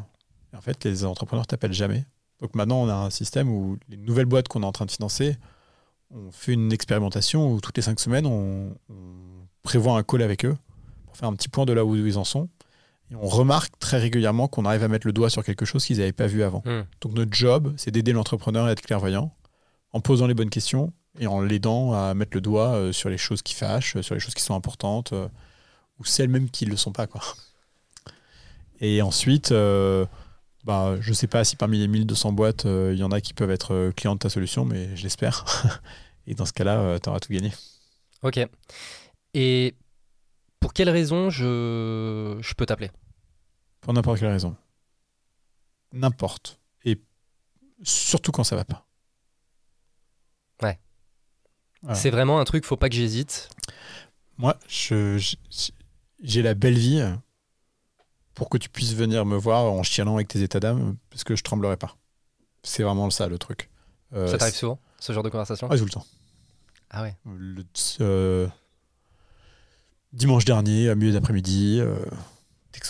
Et 0.53 0.57
en 0.57 0.61
fait, 0.61 0.83
les 0.83 1.05
entrepreneurs 1.05 1.47
t'appellent 1.47 1.73
jamais. 1.73 2.05
Donc 2.41 2.55
maintenant, 2.55 2.81
on 2.81 2.89
a 2.89 2.95
un 2.95 3.09
système 3.09 3.49
où 3.49 3.77
les 3.89 3.97
nouvelles 3.97 4.25
boîtes 4.25 4.47
qu'on 4.47 4.63
est 4.63 4.65
en 4.65 4.71
train 4.71 4.85
de 4.85 4.91
financer, 4.91 5.37
on 6.11 6.31
fait 6.31 6.53
une 6.53 6.71
expérimentation 6.71 7.51
où 7.51 7.61
toutes 7.61 7.77
les 7.77 7.83
cinq 7.83 7.99
semaines, 7.99 8.25
on, 8.25 8.75
on 8.89 9.47
prévoit 9.63 9.97
un 9.97 10.03
call 10.03 10.21
avec 10.21 10.45
eux 10.45 10.57
pour 11.05 11.17
faire 11.17 11.29
un 11.29 11.33
petit 11.33 11.49
point 11.49 11.65
de 11.65 11.73
là 11.73 11.85
où 11.85 11.95
ils 11.95 12.17
en 12.17 12.23
sont. 12.23 12.49
Et 13.11 13.15
on 13.15 13.27
remarque 13.27 13.77
très 13.79 13.97
régulièrement 13.97 14.47
qu'on 14.47 14.65
arrive 14.65 14.83
à 14.83 14.87
mettre 14.87 15.07
le 15.07 15.13
doigt 15.13 15.29
sur 15.29 15.43
quelque 15.43 15.65
chose 15.65 15.83
qu'ils 15.83 15.97
n'avaient 15.97 16.11
pas 16.13 16.27
vu 16.27 16.43
avant. 16.43 16.61
Hmm. 16.65 16.83
Donc 17.01 17.13
notre 17.13 17.33
job, 17.33 17.73
c'est 17.77 17.91
d'aider 17.91 18.13
l'entrepreneur 18.13 18.65
à 18.65 18.71
être 18.71 18.81
clairvoyant 18.81 19.33
en 19.91 19.99
posant 19.99 20.27
les 20.27 20.35
bonnes 20.35 20.51
questions 20.51 20.93
et 21.19 21.25
en 21.27 21.41
l'aidant 21.41 21.93
à 21.93 22.13
mettre 22.13 22.31
le 22.35 22.41
doigt 22.41 22.73
euh, 22.75 22.91
sur 22.91 23.09
les 23.09 23.17
choses 23.17 23.41
qui 23.41 23.55
fâchent, 23.55 23.95
euh, 23.95 24.01
sur 24.03 24.13
les 24.13 24.21
choses 24.21 24.35
qui 24.35 24.43
sont 24.43 24.53
importantes 24.53 25.13
euh, 25.13 25.27
ou 25.99 26.05
celles 26.05 26.29
même 26.29 26.49
qui 26.49 26.65
ne 26.65 26.71
le 26.71 26.77
sont 26.77 26.91
pas. 26.91 27.07
Quoi. 27.07 27.21
Et 28.79 29.01
ensuite, 29.01 29.51
euh, 29.51 30.05
bah, 30.63 30.97
je 31.01 31.09
ne 31.09 31.13
sais 31.15 31.27
pas 31.27 31.43
si 31.43 31.55
parmi 31.55 31.77
les 31.79 31.87
1200 31.87 32.31
boîtes, 32.33 32.65
euh, 32.65 32.91
il 32.93 32.99
y 32.99 33.03
en 33.03 33.11
a 33.11 33.21
qui 33.21 33.33
peuvent 33.33 33.51
être 33.51 33.73
euh, 33.73 33.91
clients 33.91 34.13
de 34.15 34.19
ta 34.19 34.29
solution, 34.29 34.65
mais 34.65 34.95
je 34.95 35.03
l'espère. 35.03 35.45
et 36.27 36.35
dans 36.35 36.45
ce 36.45 36.53
cas-là, 36.53 36.99
tu 36.99 37.09
auras 37.09 37.19
tout 37.19 37.31
gagné. 37.33 37.51
Ok. 38.23 38.39
Et 39.33 39.75
pour 40.59 40.73
quelle 40.73 40.89
raison 40.89 41.29
je, 41.29 42.37
je 42.41 42.53
peux 42.55 42.65
t'appeler? 42.65 42.91
Pour 43.81 43.93
n'importe 43.93 44.19
quelle 44.19 44.29
raison. 44.31 44.55
N'importe. 45.93 46.59
Et 46.85 47.01
surtout 47.83 48.31
quand 48.31 48.43
ça 48.43 48.55
va 48.55 48.65
pas. 48.65 48.85
Ouais. 50.61 50.77
Voilà. 51.81 51.95
C'est 51.95 52.09
vraiment 52.09 52.39
un 52.39 52.43
truc, 52.43 52.65
faut 52.65 52.75
pas 52.77 52.89
que 52.89 52.95
j'hésite. 52.95 53.49
Moi, 54.37 54.57
je- 54.67 55.17
je- 55.17 55.71
j'ai 56.21 56.41
la 56.41 56.53
belle 56.53 56.77
vie 56.77 57.01
pour 58.39 58.49
que 58.49 58.57
tu 58.57 58.69
puisses 58.69 58.93
venir 58.95 59.25
me 59.25 59.37
voir 59.37 59.65
en 59.65 59.83
chialant 59.83 60.15
avec 60.15 60.27
tes 60.27 60.41
états 60.41 60.59
d'âme, 60.59 60.95
parce 61.09 61.23
que 61.23 61.35
je 61.35 61.43
tremblerai 61.43 61.77
pas. 61.77 61.95
C'est 62.63 62.83
vraiment 62.83 63.09
ça 63.09 63.27
le 63.27 63.37
truc. 63.37 63.69
Euh, 64.13 64.27
Ça 64.27 64.37
t'arrive 64.37 64.55
souvent, 64.55 64.79
ce 64.97 65.13
genre 65.13 65.23
de 65.23 65.29
conversation? 65.29 65.67
Ah, 65.69 65.77
tout 65.77 65.83
le 65.85 65.91
temps. 65.91 66.05
Ah 66.89 67.03
ouais. 67.03 67.15
Le- 67.25 67.63
euh, 68.01 68.47
dimanche 70.13 70.45
dernier, 70.45 70.89
à 70.89 70.95
milieu 70.95 71.11
d'après-midi, 71.11 71.79
euh, 71.79 71.97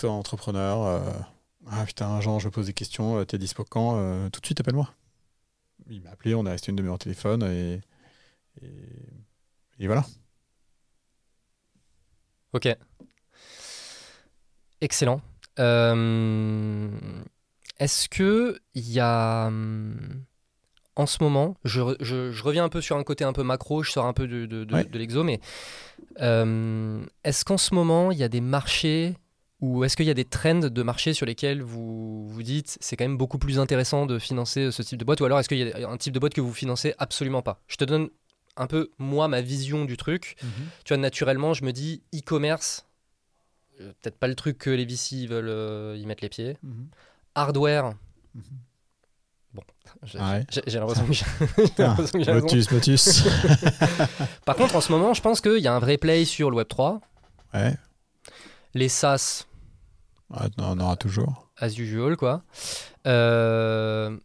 un 0.02 0.08
entrepreneur. 0.08 0.86
euh, 0.86 1.12
ah 1.70 1.84
putain, 1.84 2.20
Jean, 2.20 2.38
je 2.38 2.46
me 2.46 2.50
pose 2.50 2.66
des 2.66 2.72
questions, 2.72 3.22
t'es 3.24 3.36
dispo 3.36 3.64
quand 3.64 4.30
Tout 4.30 4.40
de 4.40 4.46
suite, 4.46 4.60
appelle-moi. 4.60 4.88
Il 5.90 6.00
m'a 6.02 6.10
appelé, 6.10 6.34
on 6.34 6.46
a 6.46 6.50
resté 6.52 6.70
une 6.70 6.76
demi-heure 6.76 6.94
au 6.94 6.98
téléphone 6.98 7.42
et, 7.42 7.80
et, 8.62 8.68
et 9.80 9.86
voilà. 9.86 10.06
Ok. 12.52 12.68
Excellent. 14.80 15.20
Euh, 15.60 16.88
Est-ce 17.78 18.08
que 18.08 18.58
il 18.74 18.90
y 18.90 19.00
a 19.00 19.46
hum, 19.46 19.96
en 20.96 21.06
ce 21.06 21.18
moment, 21.22 21.56
je, 21.64 21.80
re- 21.80 21.96
je- 22.00 22.30
je 22.30 22.42
reviens 22.42 22.64
un 22.64 22.68
peu 22.68 22.80
sur 22.80 22.96
un 22.96 23.04
côté 23.04 23.24
un 23.24 23.32
peu 23.32 23.42
macro, 23.42 23.82
je 23.82 23.90
sors 23.90 24.04
un 24.06 24.12
peu 24.12 24.26
de, 24.28 24.44
de, 24.46 24.64
de- 24.64 24.74
Ouais. 24.74 24.84
de 24.84 24.98
l'exo, 24.98 25.22
mais 25.24 25.40
euh, 26.20 27.02
est-ce 27.24 27.44
qu'en 27.44 27.56
ce 27.58 27.74
moment 27.74 28.10
il 28.12 28.18
y 28.18 28.22
a 28.24 28.28
des 28.28 28.40
marchés 28.42 29.16
ou 29.60 29.84
est-ce 29.84 29.96
qu'il 29.96 30.06
y 30.06 30.10
a 30.10 30.14
des 30.14 30.24
trends 30.24 30.58
de 30.58 30.82
marchés 30.82 31.14
sur 31.14 31.26
lesquels 31.26 31.62
vous 31.62 32.28
vous 32.28 32.42
dites 32.42 32.76
c'est 32.80 32.96
quand 32.96 33.04
même 33.04 33.16
beaucoup 33.18 33.38
plus 33.38 33.58
intéressant 33.58 34.06
de 34.06 34.18
financer 34.18 34.70
ce 34.72 34.82
type 34.82 34.98
de 34.98 35.04
boîte 35.04 35.20
ou 35.20 35.24
alors 35.26 35.38
est-ce 35.40 35.48
qu'il 35.48 35.58
y 35.58 35.72
a 35.72 35.88
un 35.88 35.96
type 35.96 36.12
de 36.14 36.18
boîte 36.18 36.34
que 36.34 36.40
vous 36.40 36.52
financez 36.54 36.94
absolument 36.98 37.42
pas? 37.42 37.62
Je 37.68 37.76
te 37.76 37.84
donne 37.84 38.08
un 38.56 38.66
peu 38.66 38.90
moi 38.98 39.28
ma 39.28 39.40
vision 39.40 39.84
du 39.86 39.96
truc. 39.96 40.36
Tu 40.84 40.88
vois, 40.88 40.96
naturellement, 40.98 41.54
je 41.54 41.64
me 41.64 41.72
dis 41.72 42.02
e-commerce, 42.14 42.84
peut-être 44.02 44.18
pas 44.18 44.28
le 44.28 44.34
truc 44.34 44.58
que 44.58 44.70
les 44.70 44.84
VC 44.84 45.26
veulent 45.26 45.48
euh, 45.48 45.96
y 45.96 46.06
mettre 46.06 46.22
les 46.22 46.28
pieds. 46.28 46.56
Hardware, 47.34 47.94
Mhm. 48.34 48.42
bon, 49.54 49.62
j'ai 50.04 50.18
Ah 50.20 50.32
ouais. 50.32 50.46
j'ai- 50.66 50.78
l'impression 50.78 51.06
que 51.06 51.12
j'ai 51.12 51.24
Ah, 51.78 51.82
l'impression 51.88 52.18
que 52.18 52.24
j'ai 52.24 52.32
raison. 52.32 52.46
Motus, 52.46 52.70
Motus. 52.70 53.22
Par 54.44 54.56
contre, 54.56 54.76
en 54.76 54.80
ce 54.80 54.92
moment, 54.92 55.14
je 55.14 55.22
pense 55.22 55.40
qu'il 55.40 55.58
y 55.58 55.66
a 55.68 55.74
un 55.74 55.78
vrai 55.80 55.96
play 55.98 56.24
sur 56.24 56.50
le 56.50 56.56
Web3. 56.62 57.00
ouais, 57.54 57.76
Les 58.74 58.88
SaaS, 58.88 59.46
Ah, 60.32 60.46
on 60.58 60.62
en 60.64 60.78
aura 60.80 60.96
toujours. 60.96 61.48
as 61.58 61.76
usual, 61.78 62.16
quoi. 62.16 62.42
Euh, 63.06 64.16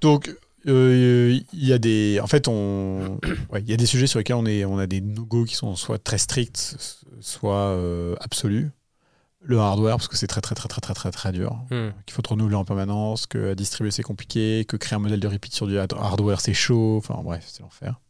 Donc, 0.00 0.34
euh, 0.66 1.38
il 1.52 1.64
y 1.64 1.72
a 1.72 1.78
des. 1.78 2.20
En 2.22 2.26
fait, 2.26 2.48
on. 2.48 3.18
ouais, 3.50 3.60
il 3.62 3.68
y 3.70 3.72
a 3.72 3.76
des 3.76 3.86
sujets 3.86 4.06
sur 4.06 4.18
lesquels 4.18 4.36
on, 4.36 4.46
est, 4.46 4.64
on 4.64 4.78
a 4.78 4.86
des 4.86 5.00
no-go 5.00 5.44
qui 5.44 5.54
sont 5.54 5.76
soit 5.76 5.98
très 5.98 6.18
stricts, 6.18 6.76
soit 7.20 7.54
euh, 7.70 8.14
absolus. 8.20 8.70
le 9.42 9.58
hardware, 9.58 9.96
parce 9.96 10.08
que 10.08 10.16
c'est 10.16 10.26
très, 10.26 10.40
très, 10.42 10.54
très, 10.54 10.68
très, 10.68 10.82
très, 10.82 10.94
très, 10.94 11.10
très 11.10 11.32
dur. 11.32 11.56
Hmm. 11.70 11.90
Qu'il 12.06 12.14
faut 12.14 12.22
te 12.22 12.28
renouveler 12.30 12.56
en 12.56 12.64
permanence, 12.64 13.26
que 13.26 13.54
distribuer 13.54 13.90
c'est 13.90 14.02
compliqué, 14.02 14.64
que 14.68 14.76
créer 14.76 14.96
un 14.96 15.00
modèle 15.00 15.20
de 15.20 15.28
repeat 15.28 15.54
sur 15.54 15.66
du 15.66 15.78
hard- 15.78 15.94
hardware 15.98 16.40
c'est 16.40 16.54
chaud. 16.54 16.98
Enfin 16.98 17.20
bref, 17.22 17.44
c'est 17.48 17.62
l'enfer. 17.62 18.00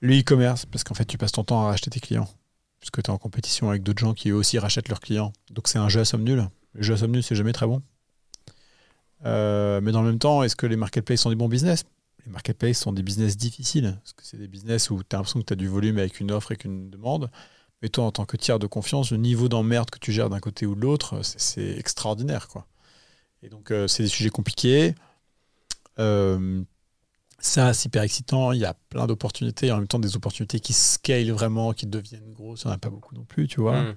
Le 0.00 0.18
e-commerce, 0.18 0.66
parce 0.66 0.84
qu'en 0.84 0.94
fait, 0.94 1.04
tu 1.06 1.16
passes 1.18 1.32
ton 1.32 1.44
temps 1.44 1.62
à 1.62 1.66
racheter 1.66 1.90
tes 1.90 2.00
clients. 2.00 2.28
Puisque 2.80 3.02
tu 3.02 3.10
es 3.10 3.14
en 3.14 3.18
compétition 3.18 3.70
avec 3.70 3.82
d'autres 3.82 4.00
gens 4.00 4.12
qui 4.12 4.28
eux 4.30 4.34
aussi 4.34 4.58
rachètent 4.58 4.88
leurs 4.90 5.00
clients. 5.00 5.32
Donc 5.50 5.68
c'est 5.68 5.78
un 5.78 5.88
jeu 5.88 6.00
à 6.00 6.04
somme 6.04 6.24
nulle. 6.24 6.48
Le 6.74 6.82
jeu 6.82 6.94
à 6.94 6.96
somme 6.98 7.12
nulle, 7.12 7.22
c'est 7.22 7.34
jamais 7.36 7.52
très 7.52 7.66
bon. 7.66 7.80
Euh, 9.24 9.80
mais 9.80 9.92
dans 9.92 10.02
le 10.02 10.08
même 10.08 10.18
temps, 10.18 10.42
est-ce 10.42 10.56
que 10.56 10.66
les 10.66 10.76
marketplaces 10.76 11.20
sont 11.20 11.30
des 11.30 11.36
bons 11.36 11.48
business? 11.48 11.84
Les 12.26 12.32
marketplaces 12.32 12.78
sont 12.78 12.92
des 12.92 13.02
business 13.02 13.36
difficiles. 13.36 13.96
Parce 14.02 14.12
que 14.12 14.24
c'est 14.24 14.36
des 14.38 14.48
business 14.48 14.90
où 14.90 14.98
tu 15.02 15.14
as 15.14 15.18
l'impression 15.18 15.40
que 15.40 15.46
tu 15.46 15.52
as 15.52 15.56
du 15.56 15.68
volume 15.68 15.98
avec 15.98 16.20
une 16.20 16.30
offre 16.32 16.52
et 16.52 16.56
qu'une 16.56 16.90
demande. 16.90 17.30
Mais 17.82 17.88
toi, 17.88 18.04
en 18.04 18.12
tant 18.12 18.24
que 18.24 18.36
tiers 18.36 18.58
de 18.58 18.66
confiance, 18.66 19.10
le 19.10 19.18
niveau 19.18 19.48
d'emmerde 19.48 19.90
que 19.90 19.98
tu 19.98 20.12
gères 20.12 20.30
d'un 20.30 20.40
côté 20.40 20.64
ou 20.66 20.74
de 20.74 20.80
l'autre, 20.80 21.20
c'est- 21.22 21.76
extraordinaire. 21.78 22.48
Quoi. 22.48 22.66
Et 23.42 23.48
donc, 23.48 23.70
euh, 23.70 23.86
c'est 23.88 24.02
des 24.04 24.08
sujets 24.08 24.30
compliqués. 24.30 24.94
Euh, 25.98 26.62
ça, 27.38 27.74
c'est 27.74 27.86
hyper 27.86 28.02
excitant. 28.02 28.52
Il 28.52 28.60
y 28.60 28.64
a 28.64 28.74
plein 28.88 29.06
d'opportunités. 29.06 29.70
En 29.70 29.76
même 29.76 29.88
temps, 29.88 29.98
des 29.98 30.16
opportunités 30.16 30.60
qui 30.60 30.72
scale 30.72 31.30
vraiment, 31.30 31.72
qui 31.74 31.86
deviennent 31.86 32.32
grosses. 32.32 32.62
Il 32.62 32.68
n'y 32.68 32.72
en 32.72 32.76
a 32.76 32.78
pas 32.78 32.88
beaucoup 32.90 33.14
non 33.14 33.24
plus, 33.24 33.48
tu 33.48 33.60
vois. 33.60 33.82
Hmm. 33.82 33.94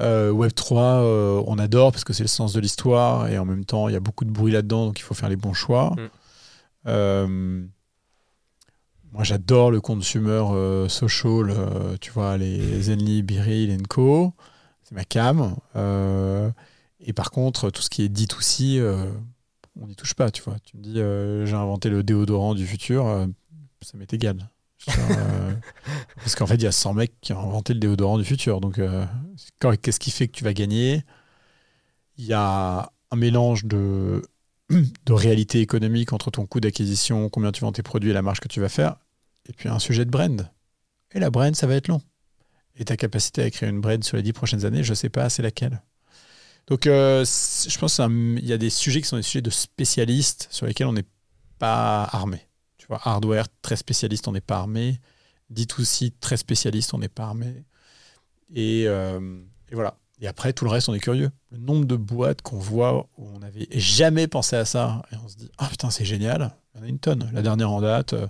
Euh, 0.00 0.30
Web 0.30 0.52
3, 0.54 0.82
euh, 0.82 1.42
on 1.46 1.58
adore 1.58 1.92
parce 1.92 2.04
que 2.04 2.12
c'est 2.12 2.24
le 2.24 2.28
sens 2.28 2.52
de 2.52 2.60
l'histoire 2.60 3.28
et 3.28 3.38
en 3.38 3.44
même 3.44 3.64
temps, 3.64 3.88
il 3.88 3.92
y 3.92 3.96
a 3.96 4.00
beaucoup 4.00 4.24
de 4.24 4.30
bruit 4.30 4.52
là-dedans, 4.52 4.86
donc 4.86 4.98
il 4.98 5.02
faut 5.02 5.14
faire 5.14 5.28
les 5.28 5.36
bons 5.36 5.52
choix. 5.52 5.90
Mm. 5.90 6.10
Euh, 6.86 7.66
moi, 9.12 9.24
j'adore 9.24 9.70
le 9.70 9.80
consumer 9.80 10.42
social, 10.88 11.54
tu 12.00 12.10
vois, 12.10 12.38
les 12.38 12.82
Zenly, 12.82 13.22
Biril, 13.22 13.76
Co. 13.86 14.32
C'est 14.82 14.94
ma 14.94 15.04
cam. 15.04 15.54
Et 17.04 17.12
par 17.12 17.30
contre, 17.30 17.68
tout 17.70 17.82
ce 17.82 17.90
qui 17.90 18.04
est 18.04 18.08
dit 18.08 18.28
aussi, 18.38 18.80
on 19.78 19.86
n'y 19.86 19.96
touche 19.96 20.14
pas, 20.14 20.30
tu 20.30 20.40
vois. 20.42 20.56
Tu 20.64 20.78
me 20.78 20.82
dis, 20.82 20.94
j'ai 20.94 21.56
inventé 21.56 21.90
le 21.90 22.02
déodorant 22.02 22.54
du 22.54 22.66
futur, 22.66 23.28
ça 23.82 23.98
m'est 23.98 24.10
égal. 24.14 24.48
Euh, 24.88 25.54
parce 26.16 26.34
qu'en 26.34 26.46
fait, 26.46 26.56
il 26.56 26.62
y 26.62 26.66
a 26.66 26.72
100 26.72 26.94
mecs 26.94 27.20
qui 27.20 27.32
ont 27.32 27.40
inventé 27.40 27.74
le 27.74 27.80
déodorant 27.80 28.18
du 28.18 28.24
futur. 28.24 28.60
Donc, 28.60 28.78
euh, 28.78 29.04
qu'est-ce 29.80 30.00
qui 30.00 30.10
fait 30.10 30.28
que 30.28 30.32
tu 30.32 30.44
vas 30.44 30.52
gagner? 30.52 31.02
Il 32.16 32.24
y 32.24 32.32
a 32.32 32.92
un 33.10 33.16
mélange 33.16 33.64
de, 33.64 34.22
de 34.70 35.12
réalité 35.12 35.60
économique 35.60 36.12
entre 36.12 36.30
ton 36.30 36.46
coût 36.46 36.60
d'acquisition, 36.60 37.28
combien 37.28 37.52
tu 37.52 37.62
vends 37.62 37.72
tes 37.72 37.82
produits 37.82 38.10
et 38.10 38.14
la 38.14 38.22
marge 38.22 38.40
que 38.40 38.48
tu 38.48 38.60
vas 38.60 38.68
faire, 38.68 38.96
et 39.48 39.52
puis 39.52 39.68
un 39.68 39.78
sujet 39.78 40.04
de 40.04 40.10
brand. 40.10 40.50
Et 41.12 41.20
la 41.20 41.30
brand, 41.30 41.54
ça 41.54 41.66
va 41.66 41.74
être 41.74 41.88
long. 41.88 42.00
Et 42.76 42.84
ta 42.84 42.96
capacité 42.96 43.42
à 43.42 43.50
créer 43.50 43.68
une 43.68 43.80
brand 43.80 44.02
sur 44.02 44.16
les 44.16 44.22
10 44.22 44.32
prochaines 44.32 44.64
années, 44.64 44.82
je 44.82 44.90
ne 44.90 44.94
sais 44.94 45.10
pas, 45.10 45.28
c'est 45.28 45.42
laquelle. 45.42 45.82
Donc, 46.68 46.86
euh, 46.86 47.24
je 47.24 47.78
pense 47.78 47.96
qu'il 47.96 48.46
y 48.46 48.52
a 48.52 48.58
des 48.58 48.70
sujets 48.70 49.02
qui 49.02 49.08
sont 49.08 49.16
des 49.16 49.22
sujets 49.22 49.42
de 49.42 49.50
spécialistes 49.50 50.48
sur 50.50 50.66
lesquels 50.66 50.86
on 50.86 50.92
n'est 50.92 51.04
pas 51.58 52.04
armé. 52.04 52.46
Hardware, 53.02 53.46
très 53.62 53.76
spécialiste, 53.76 54.28
on 54.28 54.32
n'est 54.32 54.40
pas 54.40 54.58
armé. 54.58 55.00
D2C, 55.52 56.12
très 56.20 56.36
spécialiste, 56.36 56.94
on 56.94 56.98
n'est 56.98 57.08
pas 57.08 57.24
armé. 57.24 57.64
Et, 58.54 58.84
euh, 58.86 59.40
et 59.70 59.74
voilà. 59.74 59.96
Et 60.20 60.28
après, 60.28 60.52
tout 60.52 60.64
le 60.64 60.70
reste, 60.70 60.88
on 60.88 60.94
est 60.94 61.00
curieux. 61.00 61.30
Le 61.50 61.58
nombre 61.58 61.84
de 61.84 61.96
boîtes 61.96 62.42
qu'on 62.42 62.58
voit 62.58 63.08
où 63.18 63.28
on 63.34 63.40
n'avait 63.40 63.66
jamais 63.72 64.28
pensé 64.28 64.54
à 64.54 64.64
ça, 64.64 65.02
et 65.12 65.16
on 65.16 65.28
se 65.28 65.36
dit, 65.36 65.50
ah 65.58 65.66
putain, 65.68 65.90
c'est 65.90 66.04
génial. 66.04 66.54
Il 66.74 66.78
y 66.78 66.80
en 66.80 66.86
a 66.86 66.88
une 66.88 66.98
tonne. 67.00 67.28
La 67.32 67.42
dernière 67.42 67.70
en 67.70 67.80
date, 67.80 68.12
euh, 68.12 68.28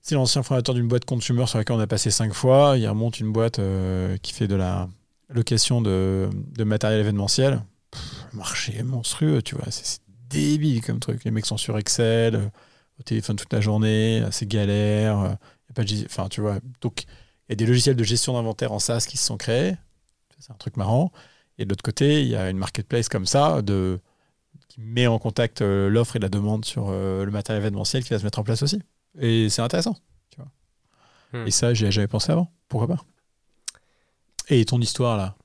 c'est 0.00 0.16
l'ancien 0.16 0.42
fondateur 0.42 0.74
d'une 0.74 0.88
boîte 0.88 1.04
consumer 1.04 1.46
sur 1.46 1.58
laquelle 1.58 1.76
on 1.76 1.80
a 1.80 1.86
passé 1.86 2.10
cinq 2.10 2.34
fois. 2.34 2.76
Il 2.76 2.88
remonte 2.88 3.20
une 3.20 3.32
boîte 3.32 3.58
euh, 3.58 4.16
qui 4.18 4.32
fait 4.32 4.48
de 4.48 4.56
la 4.56 4.88
location 5.28 5.80
de, 5.80 6.28
matériel 6.58 7.00
événementiel. 7.00 7.62
Pff, 7.90 8.26
marché 8.32 8.82
monstrueux, 8.82 9.40
tu 9.40 9.54
vois. 9.54 9.70
C'est 9.70 10.00
débile 10.28 10.84
comme 10.84 10.98
truc. 10.98 11.22
Les 11.24 11.30
mecs 11.30 11.46
sont 11.46 11.56
sur 11.56 11.78
Excel, 11.78 12.50
au 12.98 13.02
téléphone 13.02 13.36
toute 13.36 13.52
la 13.52 13.60
journée, 13.60 14.24
c'est 14.30 14.46
galère. 14.46 15.18
euh, 15.18 15.28
y 15.28 15.70
a 15.70 15.74
pas 15.74 15.84
de 15.84 16.04
enfin, 16.04 16.28
tu 16.28 16.40
vois. 16.40 16.58
Donc, 16.80 17.04
il 17.48 17.50
y 17.50 17.52
a 17.52 17.56
des 17.56 17.66
logiciels 17.66 17.96
de 17.96 18.04
gestion 18.04 18.34
d'inventaire 18.34 18.72
en 18.72 18.78
SaaS 18.78 19.06
qui 19.08 19.16
se 19.16 19.24
sont 19.24 19.36
créés. 19.36 19.76
C'est 20.38 20.52
un 20.52 20.56
truc 20.56 20.76
marrant. 20.76 21.12
Et 21.58 21.64
de 21.64 21.70
l'autre 21.70 21.82
côté, 21.82 22.22
il 22.22 22.28
y 22.28 22.36
a 22.36 22.50
une 22.50 22.58
marketplace 22.58 23.08
comme 23.08 23.26
ça 23.26 23.62
de, 23.62 23.98
qui 24.68 24.80
met 24.80 25.06
en 25.06 25.18
contact 25.18 25.62
euh, 25.62 25.88
l'offre 25.88 26.16
et 26.16 26.20
la 26.20 26.28
demande 26.28 26.64
sur 26.64 26.88
euh, 26.88 27.24
le 27.24 27.30
matériel 27.32 27.62
événementiel 27.62 28.04
qui 28.04 28.10
va 28.10 28.18
se 28.18 28.24
mettre 28.24 28.38
en 28.38 28.44
place 28.44 28.62
aussi. 28.62 28.80
Et 29.18 29.48
c'est 29.48 29.62
intéressant. 29.62 29.96
Tu 30.30 30.40
vois. 30.40 31.40
Hmm. 31.40 31.46
Et 31.46 31.50
ça, 31.50 31.74
j'y 31.74 31.84
avais 31.84 31.92
jamais 31.92 32.06
pensé 32.06 32.30
avant. 32.30 32.52
Pourquoi 32.68 32.96
pas? 32.96 33.04
Et 34.48 34.64
ton 34.64 34.80
histoire, 34.80 35.16
là? 35.16 35.36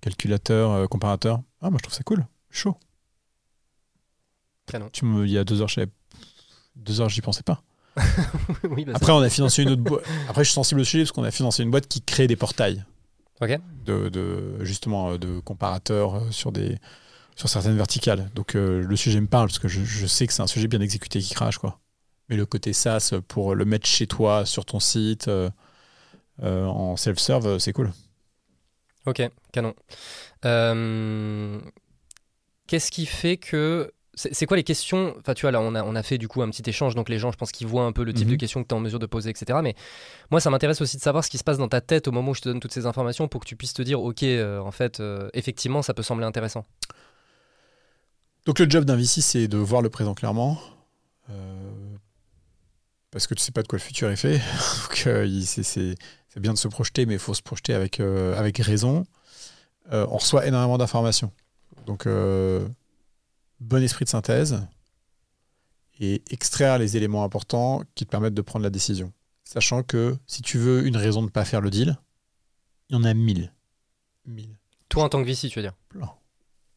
Calculateur, 0.00 0.88
comparateur? 0.88 1.40
Ah, 1.60 1.70
moi, 1.70 1.78
je 1.78 1.84
trouve 1.84 1.94
ça 1.94 2.02
cool. 2.02 2.26
Chaud. 2.50 2.76
Canon. 4.66 4.90
Tu 4.92 5.04
me, 5.04 5.24
il 5.26 5.32
y 5.32 5.38
a 5.38 5.44
deux 5.44 5.60
heures, 5.60 5.68
je 5.68 5.74
savais- 5.74 5.92
deux 6.76 7.00
heures, 7.00 7.08
j'y 7.08 7.20
pensais 7.20 7.42
pas. 7.42 7.62
oui, 8.70 8.84
bah, 8.84 8.92
Après, 8.94 9.12
on 9.12 9.20
a 9.20 9.28
financé 9.28 9.62
une 9.62 9.70
autre 9.70 9.82
boîte. 9.82 10.04
Après, 10.28 10.44
je 10.44 10.48
suis 10.48 10.54
sensible 10.54 10.80
au 10.80 10.84
sujet 10.84 11.04
parce 11.04 11.12
qu'on 11.12 11.24
a 11.24 11.30
financé 11.30 11.62
une 11.62 11.70
boîte 11.70 11.86
qui 11.88 12.00
crée 12.02 12.26
des 12.26 12.36
portails. 12.36 12.84
Ok. 13.40 13.58
De, 13.84 14.08
de- 14.08 14.64
justement, 14.64 15.10
euh, 15.12 15.18
de 15.18 15.40
comparateurs 15.40 16.14
euh, 16.16 16.30
sur, 16.30 16.52
des, 16.52 16.78
sur 17.36 17.48
certaines 17.48 17.76
verticales. 17.76 18.30
Donc, 18.34 18.54
euh, 18.54 18.82
le 18.82 18.96
sujet 18.96 19.20
me 19.20 19.26
parle 19.26 19.48
parce 19.48 19.58
que 19.58 19.68
je, 19.68 19.84
je 19.84 20.06
sais 20.06 20.26
que 20.26 20.32
c'est 20.32 20.42
un 20.42 20.46
sujet 20.46 20.68
bien 20.68 20.80
exécuté 20.80 21.20
qui 21.20 21.34
crache, 21.34 21.58
quoi. 21.58 21.80
Mais 22.28 22.36
le 22.36 22.46
côté 22.46 22.72
SaaS, 22.72 23.12
pour 23.28 23.54
le 23.54 23.64
mettre 23.64 23.86
chez 23.86 24.06
toi, 24.06 24.46
sur 24.46 24.64
ton 24.64 24.80
site, 24.80 25.28
euh, 25.28 25.50
euh, 26.42 26.64
en 26.64 26.96
self-serve, 26.96 27.58
c'est 27.58 27.72
cool. 27.72 27.92
Ok, 29.06 29.20
canon. 29.52 29.74
Qu'est-ce 32.66 32.90
qui 32.90 33.04
fait 33.06 33.36
que. 33.36 33.92
C'est 34.14 34.44
quoi 34.44 34.58
les 34.58 34.62
questions 34.64 35.14
Enfin, 35.18 35.32
tu 35.32 35.42
vois, 35.42 35.52
là, 35.52 35.60
on 35.62 35.74
a, 35.74 35.82
on 35.82 35.94
a 35.94 36.02
fait 36.02 36.18
du 36.18 36.28
coup 36.28 36.42
un 36.42 36.50
petit 36.50 36.68
échange, 36.68 36.94
donc 36.94 37.08
les 37.08 37.18
gens, 37.18 37.32
je 37.32 37.38
pense 37.38 37.50
qu'ils 37.50 37.66
voient 37.66 37.84
un 37.84 37.92
peu 37.92 38.04
le 38.04 38.12
type 38.12 38.26
Mhm. 38.26 38.32
de 38.32 38.36
questions 38.36 38.62
que 38.62 38.68
tu 38.68 38.74
es 38.74 38.76
en 38.76 38.80
mesure 38.80 38.98
de 38.98 39.06
poser, 39.06 39.30
etc. 39.30 39.60
Mais 39.62 39.74
moi, 40.30 40.38
ça 40.38 40.50
m'intéresse 40.50 40.82
aussi 40.82 40.98
de 40.98 41.02
savoir 41.02 41.24
ce 41.24 41.30
qui 41.30 41.38
se 41.38 41.44
passe 41.44 41.56
dans 41.56 41.68
ta 41.68 41.80
tête 41.80 42.08
au 42.08 42.12
moment 42.12 42.32
où 42.32 42.34
je 42.34 42.42
te 42.42 42.48
donne 42.50 42.60
toutes 42.60 42.74
ces 42.74 42.84
informations 42.84 43.26
pour 43.26 43.40
que 43.40 43.46
tu 43.46 43.56
puisses 43.56 43.72
te 43.72 43.80
dire, 43.80 44.02
ok, 44.02 44.22
euh, 44.24 44.58
en 44.60 44.70
fait, 44.70 45.00
euh, 45.00 45.30
effectivement, 45.32 45.80
ça 45.80 45.94
peut 45.94 46.02
sembler 46.02 46.26
intéressant. 46.26 46.66
Donc 48.44 48.58
le 48.58 48.68
job 48.68 48.84
d'un 48.84 48.96
VC, 48.96 49.22
c'est 49.22 49.48
de 49.48 49.56
voir 49.56 49.80
le 49.80 49.88
présent 49.88 50.12
clairement. 50.14 50.58
Euh, 51.30 51.72
parce 53.12 53.26
que 53.26 53.32
tu 53.34 53.42
sais 53.42 53.52
pas 53.52 53.62
de 53.62 53.68
quoi 53.68 53.78
le 53.78 53.82
futur 53.82 54.10
est 54.10 54.16
fait. 54.16 54.40
C'est- 55.62 55.96
bien 56.40 56.52
de 56.52 56.58
se 56.58 56.68
projeter, 56.68 57.06
mais 57.06 57.14
il 57.14 57.18
faut 57.18 57.34
se 57.34 57.42
projeter 57.42 57.72
avec, 57.74 58.00
avec 58.00 58.58
raison. 58.58 59.04
On 59.90 60.16
reçoit 60.18 60.46
énormément 60.46 60.76
d'informations. 60.78 61.30
Donc 61.86 62.06
bon 63.62 63.82
esprit 63.82 64.04
de 64.04 64.10
synthèse 64.10 64.66
et 66.00 66.22
extraire 66.30 66.78
les 66.78 66.96
éléments 66.96 67.24
importants 67.24 67.82
qui 67.94 68.04
te 68.04 68.10
permettent 68.10 68.34
de 68.34 68.42
prendre 68.42 68.64
la 68.64 68.70
décision. 68.70 69.12
Sachant 69.44 69.82
que 69.82 70.16
si 70.26 70.42
tu 70.42 70.58
veux 70.58 70.86
une 70.86 70.96
raison 70.96 71.20
de 71.20 71.26
ne 71.26 71.30
pas 71.30 71.44
faire 71.44 71.60
le 71.60 71.70
deal, 71.70 71.96
il 72.88 72.96
y 72.96 72.98
en 72.98 73.04
a 73.04 73.14
mille. 73.14 73.52
Mille 74.26 74.56
Toi, 74.88 75.04
en 75.04 75.08
tant 75.08 75.22
que 75.22 75.26
VC, 75.26 75.48
tu 75.48 75.58
veux 75.58 75.62
dire? 75.62 75.74
Plein. 75.88 76.10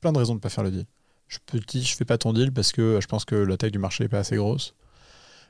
Plein 0.01 0.11
de 0.11 0.17
raisons 0.17 0.33
de 0.33 0.39
ne 0.39 0.41
pas 0.41 0.49
faire 0.49 0.63
le 0.63 0.71
deal. 0.71 0.85
Je 1.27 1.39
peux 1.45 1.59
te 1.59 1.65
dire, 1.65 1.83
je 1.83 1.95
fais 1.95 2.05
pas 2.05 2.17
ton 2.17 2.33
deal 2.33 2.51
parce 2.51 2.71
que 2.71 2.81
euh, 2.81 3.01
je 3.01 3.07
pense 3.07 3.25
que 3.25 3.35
la 3.35 3.57
taille 3.57 3.71
du 3.71 3.79
marché 3.79 4.03
n'est 4.03 4.09
pas 4.09 4.19
assez 4.19 4.35
grosse. 4.35 4.75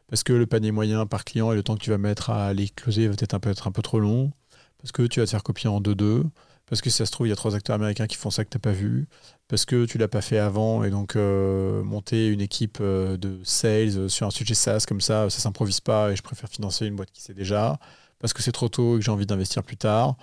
Parce 0.08 0.24
que 0.24 0.34
le 0.34 0.46
panier 0.46 0.72
moyen 0.72 1.06
par 1.06 1.26
client 1.26 1.52
et 1.52 1.56
le 1.56 1.64
temps 1.64 1.76
que 1.76 1.84
tu 1.84 1.90
vas 1.90 1.98
mettre 1.98 2.30
à 2.30 2.54
les 2.54 2.70
closer 2.70 3.08
va 3.08 3.16
peut-être 3.16 3.34
un 3.34 3.40
peu, 3.40 3.50
être 3.50 3.68
un 3.68 3.72
peu 3.72 3.82
trop 3.82 4.00
long. 4.00 4.32
Parce 4.78 4.92
que 4.92 5.04
tu 5.04 5.20
vas 5.20 5.26
te 5.26 5.32
faire 5.32 5.44
copier 5.44 5.70
en 5.70 5.82
2-2. 5.82 6.24
Parce 6.68 6.82
que 6.82 6.90
si 6.90 6.98
ça 6.98 7.06
se 7.06 7.12
trouve, 7.12 7.28
il 7.28 7.30
y 7.30 7.34
a 7.34 7.36
trois 7.36 7.56
acteurs 7.56 7.76
américains 7.76 8.08
qui 8.08 8.16
font 8.16 8.32
ça 8.32 8.44
que 8.44 8.50
tu 8.50 8.58
n'as 8.58 8.62
pas 8.62 8.72
vu. 8.72 9.08
Parce 9.48 9.66
que 9.66 9.86
tu 9.86 9.98
l'as 9.98 10.08
pas 10.08 10.22
fait 10.22 10.40
avant 10.40 10.84
et 10.84 10.90
donc 10.90 11.16
euh, 11.16 11.84
monter 11.84 12.28
une 12.28 12.42
équipe 12.42 12.80
euh, 12.82 13.18
de 13.18 13.40
sales 13.44 13.98
euh, 13.98 14.10
sur 14.10 14.26
un 14.26 14.32
sujet 14.32 14.56
SaaS 14.56 14.86
comme 14.88 15.02
ça, 15.02 15.30
ça 15.30 15.40
s'improvise 15.40 15.80
pas 15.80 16.12
et 16.12 16.16
je 16.16 16.24
préfère 16.24 16.50
financer 16.50 16.88
une 16.88 16.96
boîte 16.96 17.12
qui 17.12 17.22
sait 17.22 17.36
déjà. 17.36 17.78
Parce 18.20 18.34
que 18.34 18.42
c'est 18.42 18.52
trop 18.52 18.70
tôt 18.70 18.96
et 18.96 19.00
que 19.00 19.06
j'ai 19.06 19.12
envie 19.12 19.28
d'investir 19.28 19.62
plus 19.64 19.78
tard. 19.78 20.16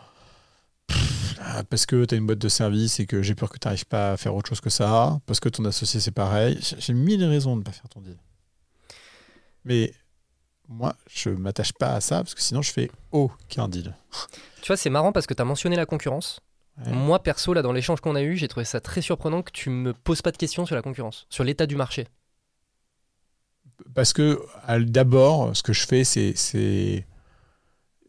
Parce 1.71 1.87
que 1.87 2.05
tu 2.05 2.15
as 2.15 2.19
une 2.19 2.27
boîte 2.27 2.39
de 2.39 2.49
service 2.49 2.99
et 3.01 3.07
que 3.07 3.23
j'ai 3.23 3.35
peur 3.35 3.51
que 3.51 3.59
tu 3.59 3.67
n'arrives 3.67 3.87
pas 3.87 4.13
à 4.13 4.17
faire 4.17 4.35
autre 4.35 4.49
chose 4.49 4.61
que 4.61 4.71
ça. 4.71 5.21
Parce 5.27 5.41
que 5.41 5.49
ton 5.49 5.65
associé, 5.65 6.01
c'est 6.01 6.11
pareil. 6.11 6.59
J'ai 6.79 6.95
mille 6.95 7.25
raisons 7.25 7.55
de 7.55 7.61
ne 7.61 7.65
pas 7.65 7.73
faire 7.73 7.89
ton 7.89 8.01
deal. 8.01 8.17
Mais 9.65 9.93
moi, 10.73 10.97
je 11.09 11.31
m'attache 11.31 11.73
pas 11.73 11.95
à 11.95 12.01
ça 12.01 12.17
parce 12.19 12.35
que 12.35 12.41
sinon, 12.41 12.63
je 12.63 12.73
fais 12.73 12.91
aucun 13.11 13.69
deal. 13.69 13.95
Tu 14.63 14.69
vois, 14.69 14.77
c'est 14.77 14.91
marrant 14.91 15.13
parce 15.13 15.27
que 15.27 15.35
tu 15.35 15.43
as 15.43 15.45
mentionné 15.45 15.77
la 15.77 15.87
concurrence. 15.87 16.41
Ouais. 16.85 16.93
Moi, 16.93 17.23
perso, 17.23 17.53
là, 17.53 17.63
dans 17.63 17.73
l'échange 17.73 18.01
qu'on 18.01 18.15
a 18.17 18.23
eu, 18.23 18.37
j'ai 18.37 18.49
trouvé 18.49 18.65
ça 18.65 18.81
très 18.81 19.03
surprenant 19.03 19.43
que 19.43 19.53
tu 19.53 19.69
me 19.71 19.93
poses 19.93 20.23
pas 20.23 20.31
de 20.33 20.37
questions 20.39 20.65
sur 20.65 20.75
la 20.75 20.83
concurrence, 20.83 21.27
sur 21.29 21.45
l'état 21.45 21.67
du 21.67 21.77
marché. 21.77 22.09
Parce 23.95 24.13
que 24.13 24.41
d'abord, 24.81 25.55
ce 25.57 25.63
que 25.63 25.73
je 25.73 25.87
fais, 25.87 26.05
c'est 26.05 26.35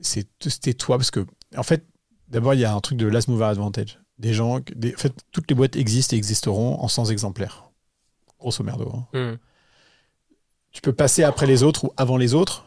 c'est 0.01 0.73
toi 0.77 0.97
parce 0.97 1.11
que 1.11 1.25
en 1.57 1.63
fait, 1.63 1.85
d'abord 2.27 2.53
il 2.53 2.59
y 2.59 2.65
a 2.65 2.73
un 2.73 2.79
truc 2.79 2.97
de 2.97 3.07
last 3.07 3.27
mover 3.27 3.45
advantage. 3.45 3.99
Des 4.19 4.33
gens, 4.33 4.59
des, 4.75 4.93
en 4.93 4.97
fait, 4.97 5.13
toutes 5.31 5.49
les 5.49 5.55
boîtes 5.55 5.75
existent 5.75 6.15
et 6.15 6.17
existeront 6.17 6.79
en 6.79 6.87
100 6.87 7.05
exemplaires. 7.09 7.71
Grosso 8.39 8.63
merdo. 8.63 8.91
hein. 8.93 9.07
Hmm. 9.33 9.37
Tu 10.73 10.81
peux 10.81 10.93
passer 10.93 11.23
après 11.23 11.45
les 11.45 11.63
autres 11.63 11.85
ou 11.85 11.93
avant 11.97 12.17
les 12.17 12.33
autres, 12.33 12.65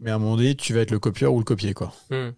mais 0.00 0.10
à 0.10 0.16
un 0.16 0.18
moment 0.18 0.36
donné, 0.36 0.54
tu 0.54 0.74
vas 0.74 0.80
être 0.80 0.90
le 0.90 0.98
copieur 0.98 1.32
ou 1.32 1.38
le 1.38 1.44
copier 1.44 1.72
quoi. 1.74 1.92
Hmm. 2.10 2.30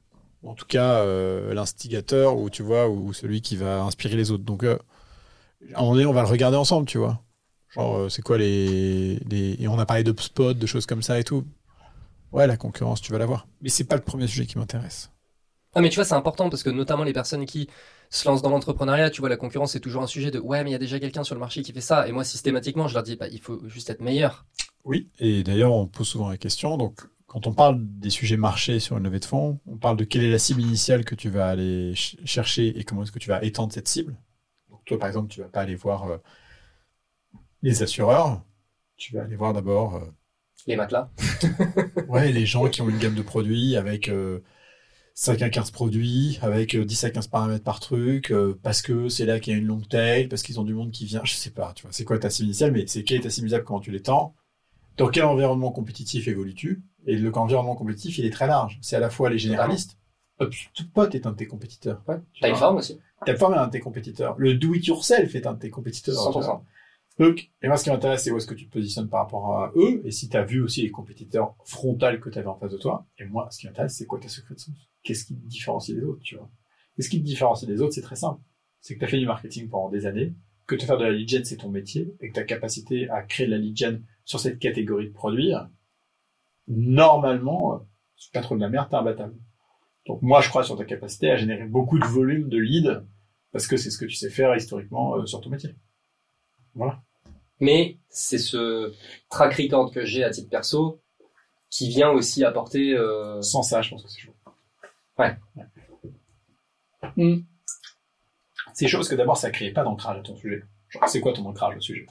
en 0.44 0.54
tout 0.54 0.66
cas 0.66 1.00
euh, 1.00 1.52
l'instigateur, 1.54 2.38
ou 2.38 2.50
tu 2.50 2.62
vois, 2.62 2.88
ou 2.88 3.12
celui 3.12 3.40
qui 3.40 3.56
va 3.56 3.82
inspirer 3.82 4.16
les 4.16 4.30
autres. 4.30 4.44
Donc, 4.44 4.62
euh, 4.64 4.78
à 5.74 5.78
un 5.78 5.80
moment 5.80 5.94
donné, 5.94 6.06
on 6.06 6.12
va 6.12 6.22
le 6.22 6.28
regarder 6.28 6.56
ensemble, 6.56 6.86
tu 6.86 6.98
vois. 6.98 7.22
Genre, 7.70 7.96
euh, 7.96 8.08
c'est 8.08 8.22
quoi 8.22 8.38
les, 8.38 9.16
les. 9.28 9.56
Et 9.58 9.68
on 9.68 9.78
a 9.78 9.86
parlé 9.86 10.04
de 10.04 10.14
spot, 10.18 10.56
de 10.56 10.66
choses 10.66 10.86
comme 10.86 11.02
ça 11.02 11.18
et 11.18 11.24
tout. 11.24 11.44
Ouais, 12.32 12.46
la 12.46 12.56
concurrence, 12.56 13.00
tu 13.00 13.12
vas 13.12 13.18
la 13.18 13.26
voir. 13.26 13.46
Mais 13.62 13.70
c'est 13.70 13.84
pas 13.84 13.96
le 13.96 14.02
premier 14.02 14.26
sujet 14.26 14.46
qui 14.46 14.58
m'intéresse. 14.58 15.10
Ah 15.78 15.80
mais 15.80 15.90
tu 15.90 15.94
vois 15.94 16.04
c'est 16.04 16.14
important 16.14 16.50
parce 16.50 16.64
que 16.64 16.70
notamment 16.70 17.04
les 17.04 17.12
personnes 17.12 17.46
qui 17.46 17.68
se 18.10 18.26
lancent 18.26 18.42
dans 18.42 18.50
l'entrepreneuriat, 18.50 19.10
tu 19.10 19.20
vois 19.20 19.28
la 19.28 19.36
concurrence 19.36 19.72
c'est 19.72 19.80
toujours 19.80 20.02
un 20.02 20.06
sujet 20.08 20.30
de 20.32 20.40
ouais 20.40 20.64
mais 20.64 20.70
il 20.70 20.72
y 20.72 20.76
a 20.76 20.78
déjà 20.78 20.98
quelqu'un 20.98 21.22
sur 21.22 21.36
le 21.36 21.40
marché 21.40 21.62
qui 21.62 21.72
fait 21.72 21.80
ça 21.80 22.08
et 22.08 22.12
moi 22.12 22.24
systématiquement 22.24 22.88
je 22.88 22.94
leur 22.94 23.02
dis 23.04 23.14
bah 23.16 23.28
il 23.28 23.40
faut 23.40 23.60
juste 23.68 23.88
être 23.88 24.00
meilleur. 24.00 24.44
Oui, 24.84 25.10
et 25.18 25.42
d'ailleurs, 25.42 25.72
on 25.72 25.86
pose 25.86 26.08
souvent 26.08 26.28
la 26.30 26.38
question. 26.38 26.76
Donc, 26.76 27.00
quand 27.26 27.46
on 27.46 27.52
parle 27.52 27.78
des 27.80 28.10
sujets 28.10 28.36
marchés 28.36 28.80
sur 28.80 28.96
une 28.96 29.04
levée 29.04 29.20
de 29.20 29.24
fonds, 29.24 29.60
on 29.66 29.76
parle 29.76 29.96
de 29.96 30.04
quelle 30.04 30.24
est 30.24 30.30
la 30.30 30.38
cible 30.38 30.62
initiale 30.62 31.04
que 31.04 31.14
tu 31.14 31.28
vas 31.28 31.48
aller 31.48 31.94
ch- 31.94 32.16
chercher 32.24 32.78
et 32.78 32.84
comment 32.84 33.02
est-ce 33.02 33.12
que 33.12 33.18
tu 33.18 33.28
vas 33.28 33.42
étendre 33.44 33.72
cette 33.72 33.88
cible. 33.88 34.16
Donc, 34.70 34.84
toi, 34.86 34.98
par 34.98 35.08
exemple, 35.08 35.28
tu 35.32 35.40
vas 35.40 35.48
pas 35.48 35.60
aller 35.62 35.74
voir 35.74 36.04
euh, 36.06 36.18
les 37.62 37.82
assureurs. 37.82 38.42
Tu 38.96 39.14
vas 39.14 39.22
aller 39.22 39.36
voir 39.36 39.52
d'abord 39.52 39.96
euh, 39.96 40.06
Les 40.66 40.76
matelas. 40.76 41.10
ouais, 42.08 42.32
les 42.32 42.46
gens 42.46 42.68
qui 42.68 42.82
ont 42.82 42.88
une 42.88 42.98
gamme 42.98 43.14
de 43.14 43.22
produits 43.22 43.76
avec 43.76 44.08
euh, 44.08 44.40
5 45.20 45.42
à 45.42 45.50
15 45.50 45.72
produits, 45.72 46.38
avec 46.42 46.76
euh, 46.76 46.84
10 46.84 47.02
à 47.02 47.10
15 47.10 47.26
paramètres 47.26 47.64
par 47.64 47.80
truc, 47.80 48.30
euh, 48.30 48.56
parce 48.62 48.82
que 48.82 49.08
c'est 49.08 49.26
là 49.26 49.40
qu'il 49.40 49.52
y 49.52 49.56
a 49.56 49.58
une 49.58 49.66
longue 49.66 49.88
tail, 49.88 50.28
parce 50.28 50.44
qu'ils 50.44 50.60
ont 50.60 50.64
du 50.64 50.74
monde 50.74 50.92
qui 50.92 51.06
vient. 51.06 51.22
Je 51.24 51.32
sais 51.32 51.50
pas, 51.50 51.72
tu 51.74 51.82
vois, 51.82 51.90
c'est 51.92 52.04
quoi 52.04 52.20
ta 52.20 52.30
cible 52.30 52.46
initiale, 52.46 52.70
mais 52.70 52.86
c'est 52.86 53.02
quelle 53.02 53.18
est 53.18 53.22
ta 53.22 53.30
cible 53.30 53.46
initiale, 53.46 53.64
comment 53.64 53.80
tu 53.80 53.90
l'étends 53.90 54.36
dans 54.96 55.08
quel 55.08 55.24
environnement 55.24 55.72
compétitif 55.72 56.28
évolues-tu 56.28 56.82
Et 57.06 57.16
le 57.16 57.36
environnement 57.36 57.74
compétitif, 57.74 58.18
il 58.18 58.26
est 58.26 58.30
très 58.30 58.46
large. 58.48 58.78
C'est 58.82 58.96
à 58.96 59.00
la 59.00 59.10
fois 59.10 59.30
les 59.30 59.38
généralistes. 59.38 59.96
Tout 60.38 61.02
est 61.12 61.26
un 61.26 61.32
de 61.32 61.36
tes 61.36 61.46
compétiteurs. 61.46 62.02
Ouais, 62.08 62.54
forme 62.54 62.76
aussi. 62.76 62.98
Typeform 63.24 63.54
est 63.54 63.58
un 63.58 63.66
de 63.66 63.72
tes 63.72 63.80
compétiteurs. 63.80 64.34
Le 64.38 64.54
do-it-yourself 64.54 65.34
est 65.34 65.46
un 65.46 65.54
de 65.54 65.58
tes 65.58 65.70
compétiteurs. 65.70 66.14
100%. 66.14 66.32
tu 66.32 66.44
vois. 66.44 66.64
Donc, 67.18 67.50
et 67.62 67.66
moi, 67.66 67.76
ce 67.76 67.84
qui 67.84 67.90
m'intéresse, 67.90 68.22
c'est 68.22 68.30
où 68.30 68.36
est-ce 68.36 68.46
que 68.46 68.54
tu 68.54 68.66
te 68.66 68.72
positionnes 68.72 69.08
par 69.08 69.20
rapport 69.22 69.56
à 69.56 69.72
eux, 69.74 70.00
et 70.04 70.12
si 70.12 70.28
tu 70.28 70.36
as 70.36 70.44
vu 70.44 70.62
aussi 70.62 70.82
les 70.82 70.90
compétiteurs 70.90 71.56
frontales 71.64 72.20
que 72.20 72.30
tu 72.30 72.38
avais 72.38 72.46
en 72.46 72.56
face 72.56 72.70
de 72.70 72.78
toi. 72.78 73.06
Et 73.18 73.24
moi, 73.24 73.48
ce 73.50 73.58
qui 73.58 73.66
m'intéresse, 73.66 73.96
c'est 73.96 74.06
quoi 74.06 74.20
ta 74.20 74.28
secret 74.28 74.54
de 74.54 74.60
sauce? 74.60 74.88
Qu'est-ce 75.08 75.24
qui 75.24 75.34
te 75.34 75.46
différencie 75.46 75.96
des 75.96 76.04
autres, 76.04 76.20
tu 76.20 76.36
vois 76.36 76.50
Et 76.98 77.02
ce 77.02 77.08
qui 77.08 77.18
te 77.18 77.24
différencie 77.24 77.66
des 77.66 77.80
autres, 77.80 77.94
c'est 77.94 78.02
très 78.02 78.14
simple. 78.14 78.42
C'est 78.82 78.92
que 78.92 78.98
tu 78.98 79.06
as 79.06 79.08
fait 79.08 79.18
du 79.18 79.24
marketing 79.24 79.70
pendant 79.70 79.88
des 79.88 80.04
années, 80.04 80.34
que 80.66 80.74
te 80.74 80.84
faire 80.84 80.98
de 80.98 81.04
la 81.04 81.12
lead 81.12 81.26
gen, 81.26 81.46
c'est 81.46 81.56
ton 81.56 81.70
métier, 81.70 82.14
et 82.20 82.28
que 82.28 82.34
ta 82.34 82.44
capacité 82.44 83.08
à 83.08 83.22
créer 83.22 83.46
de 83.46 83.52
la 83.52 83.56
lead 83.56 83.74
gen 83.74 84.04
sur 84.26 84.38
cette 84.38 84.58
catégorie 84.58 85.08
de 85.08 85.14
produits, 85.14 85.54
normalement, 86.66 87.86
c'est 88.18 88.34
pas 88.34 88.42
trop 88.42 88.54
de 88.54 88.60
la 88.60 88.68
merde, 88.68 88.90
t'es 88.90 88.96
imbattable. 88.96 89.34
Donc 90.04 90.20
moi, 90.20 90.42
je 90.42 90.50
crois 90.50 90.62
sur 90.62 90.76
ta 90.76 90.84
capacité 90.84 91.30
à 91.30 91.38
générer 91.38 91.64
beaucoup 91.64 91.98
de 91.98 92.04
volume 92.04 92.50
de 92.50 92.58
leads, 92.58 93.02
parce 93.50 93.66
que 93.66 93.78
c'est 93.78 93.90
ce 93.90 93.96
que 93.96 94.04
tu 94.04 94.14
sais 94.14 94.28
faire 94.28 94.54
historiquement 94.54 95.16
euh, 95.16 95.24
sur 95.24 95.40
ton 95.40 95.48
métier. 95.48 95.74
Voilà. 96.74 97.02
Mais 97.60 97.98
c'est 98.10 98.36
ce 98.36 98.92
track 99.30 99.54
record 99.54 99.90
que 99.90 100.04
j'ai 100.04 100.22
à 100.22 100.28
titre 100.28 100.50
perso 100.50 101.00
qui 101.70 101.88
vient 101.88 102.10
aussi 102.10 102.44
apporter 102.44 102.94
euh, 102.94 103.40
Sans 103.42 103.62
ça, 103.62 103.82
je 103.82 103.90
pense 103.90 104.04
que 104.04 104.10
c'est 104.10 104.20
chaud. 104.20 104.34
Ouais. 105.18 105.36
Hmm. 107.16 107.40
C'est 108.74 108.86
chaud 108.86 108.98
parce 108.98 109.08
que 109.08 109.14
d'abord, 109.14 109.36
ça 109.36 109.50
crée 109.50 109.72
pas 109.72 109.82
d'ancrage 109.82 110.18
à 110.18 110.22
ton 110.22 110.36
sujet. 110.36 110.62
Genre, 110.88 111.08
c'est 111.08 111.20
quoi 111.20 111.32
ton 111.32 111.44
ancrage 111.46 111.76
au 111.76 111.80
sujet? 111.80 112.06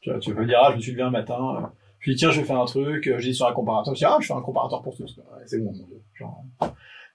Tu 0.00 0.10
vois, 0.10 0.18
tu 0.18 0.32
veux 0.32 0.46
dire, 0.46 0.58
ah, 0.62 0.70
je 0.72 0.76
me 0.76 0.80
suis 0.80 0.92
levé 0.92 1.02
un 1.02 1.10
matin, 1.10 1.56
euh, 1.56 1.66
dis, 2.06 2.16
tiens, 2.16 2.30
je 2.30 2.40
vais 2.40 2.46
faire 2.46 2.60
un 2.60 2.66
truc, 2.66 3.06
euh, 3.06 3.18
j'ai 3.18 3.30
dit 3.30 3.34
sur 3.34 3.46
un 3.46 3.52
comparateur, 3.52 3.94
je 3.94 3.98
dis, 3.98 4.04
ah, 4.04 4.18
je 4.20 4.26
fais 4.26 4.34
un 4.34 4.42
comparateur 4.42 4.82
pour 4.82 4.96
tous. 4.96 5.16
Ouais, 5.16 5.42
c'est 5.46 5.58
bon, 5.58 5.72
mon 5.72 5.86
Dieu. 5.86 6.02
Genre, 6.14 6.44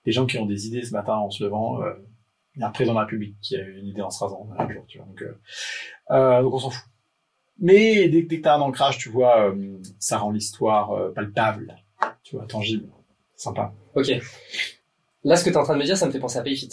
des 0.06 0.12
gens 0.12 0.26
qui 0.26 0.38
ont 0.38 0.46
des 0.46 0.68
idées 0.68 0.84
ce 0.84 0.92
matin 0.92 1.16
en 1.16 1.30
se 1.30 1.44
levant, 1.44 1.82
euh, 1.82 1.94
il 2.56 2.62
y 2.62 2.64
a 2.64 2.68
un 2.68 2.72
président 2.72 2.94
de 2.94 3.00
la 3.00 3.06
République 3.06 3.38
qui 3.42 3.56
a 3.56 3.62
eu 3.62 3.80
une 3.80 3.88
idée 3.88 4.02
en 4.02 4.10
se 4.10 4.24
rasant 4.24 4.48
un 4.58 4.70
jour, 4.70 4.86
tu 4.88 4.98
vois. 4.98 5.08
Donc, 5.08 5.22
euh, 5.22 5.40
euh, 6.12 6.42
donc 6.42 6.54
on 6.54 6.60
s'en 6.60 6.70
fout. 6.70 6.86
Mais 7.60 8.10
dès, 8.10 8.24
dès 8.24 8.38
que 8.38 8.44
t'as 8.44 8.56
un 8.56 8.62
ancrage, 8.62 8.98
tu 8.98 9.10
vois, 9.10 9.50
euh, 9.50 9.80
ça 10.00 10.18
rend 10.18 10.32
l'histoire 10.32 10.92
euh, 10.92 11.12
palpable, 11.14 11.76
tu 12.24 12.36
vois, 12.36 12.46
tangible, 12.46 12.90
sympa. 13.36 13.74
Ok. 13.96 14.12
Là, 15.24 15.36
ce 15.38 15.44
que 15.44 15.50
tu 15.50 15.56
es 15.56 15.58
en 15.58 15.64
train 15.64 15.76
de 15.76 15.80
me 15.80 15.86
dire, 15.86 15.98
ça 15.98 16.06
me 16.06 16.12
fait 16.12 16.20
penser 16.20 16.38
à 16.38 16.42
Payfit. 16.42 16.70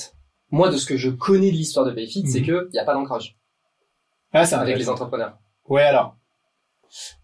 Moi, 0.50 0.68
de 0.70 0.76
ce 0.76 0.86
que 0.86 0.96
je 0.96 1.10
connais 1.10 1.50
de 1.50 1.56
l'histoire 1.56 1.86
de 1.86 1.92
Payfit, 1.92 2.26
c'est 2.26 2.40
Mhm. 2.40 2.46
que 2.46 2.68
il 2.68 2.72
n'y 2.72 2.78
a 2.80 2.84
pas 2.84 2.94
d'ancrage 2.94 3.38
Ah, 4.32 4.44
c'est 4.44 4.56
avec 4.56 4.76
les 4.76 4.88
entrepreneurs. 4.88 5.38
Ouais, 5.68 5.82
alors. 5.82 6.16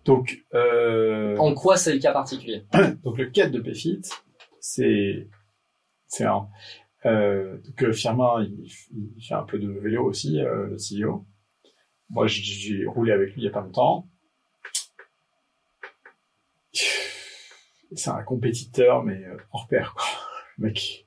Donc, 0.05 0.45
euh, 0.55 1.37
En 1.39 1.53
quoi 1.55 1.77
c'est 1.77 1.93
le 1.93 1.99
cas 1.99 2.13
particulier 2.13 2.65
donc 3.03 3.19
le 3.19 3.27
quête 3.31 3.51
de 3.51 3.61
Payfit, 3.61 4.01
c'est, 4.61 5.29
c'est 6.07 6.25
un, 6.25 6.49
euh, 7.05 7.59
que 7.77 7.91
Firmin, 7.91 8.45
il, 8.45 8.69
il 9.17 9.25
fait 9.27 9.35
un 9.35 9.43
peu 9.43 9.59
de 9.59 9.69
vélo 9.69 10.05
aussi, 10.05 10.41
euh, 10.41 10.69
le 10.69 10.77
CEO. 10.79 11.27
Moi, 12.11 12.29
j'ai- 12.29 12.43
j'ai 12.43 12.87
roulé 12.87 13.11
avec 13.13 13.33
lui 13.35 13.43
il 13.43 13.45
y 13.45 13.49
a 13.49 13.51
pas 13.51 13.61
longtemps. 13.63 14.09
C'est 17.95 18.11
un 18.11 18.23
compétiteur, 18.23 19.03
mais 19.03 19.25
euh, 19.25 19.37
hors 19.53 19.67
pair, 19.69 19.95
quoi. 19.97 20.05
Le 20.59 20.69
mec, 20.69 21.07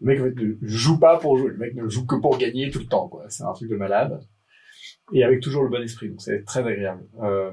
le 0.00 0.06
mec 0.06 0.20
en 0.20 0.24
fait, 0.24 0.34
ne 0.42 0.56
joue 0.62 0.98
pas 0.98 1.18
pour 1.18 1.36
jouer. 1.36 1.50
Le 1.50 1.58
mec 1.58 1.74
ne 1.74 1.88
joue 1.88 2.06
que 2.06 2.16
pour 2.16 2.38
gagner 2.38 2.70
tout 2.70 2.80
le 2.80 2.86
temps, 2.86 3.08
quoi. 3.08 3.24
C'est 3.28 3.44
un 3.44 3.52
truc 3.52 3.70
de 3.70 3.76
malade. 3.76 4.20
Et 5.12 5.24
avec 5.24 5.40
toujours 5.40 5.64
le 5.64 5.68
bon 5.68 5.82
esprit, 5.82 6.08
donc 6.08 6.20
c'est 6.22 6.44
très 6.44 6.60
agréable. 6.60 7.04
Euh, 7.22 7.52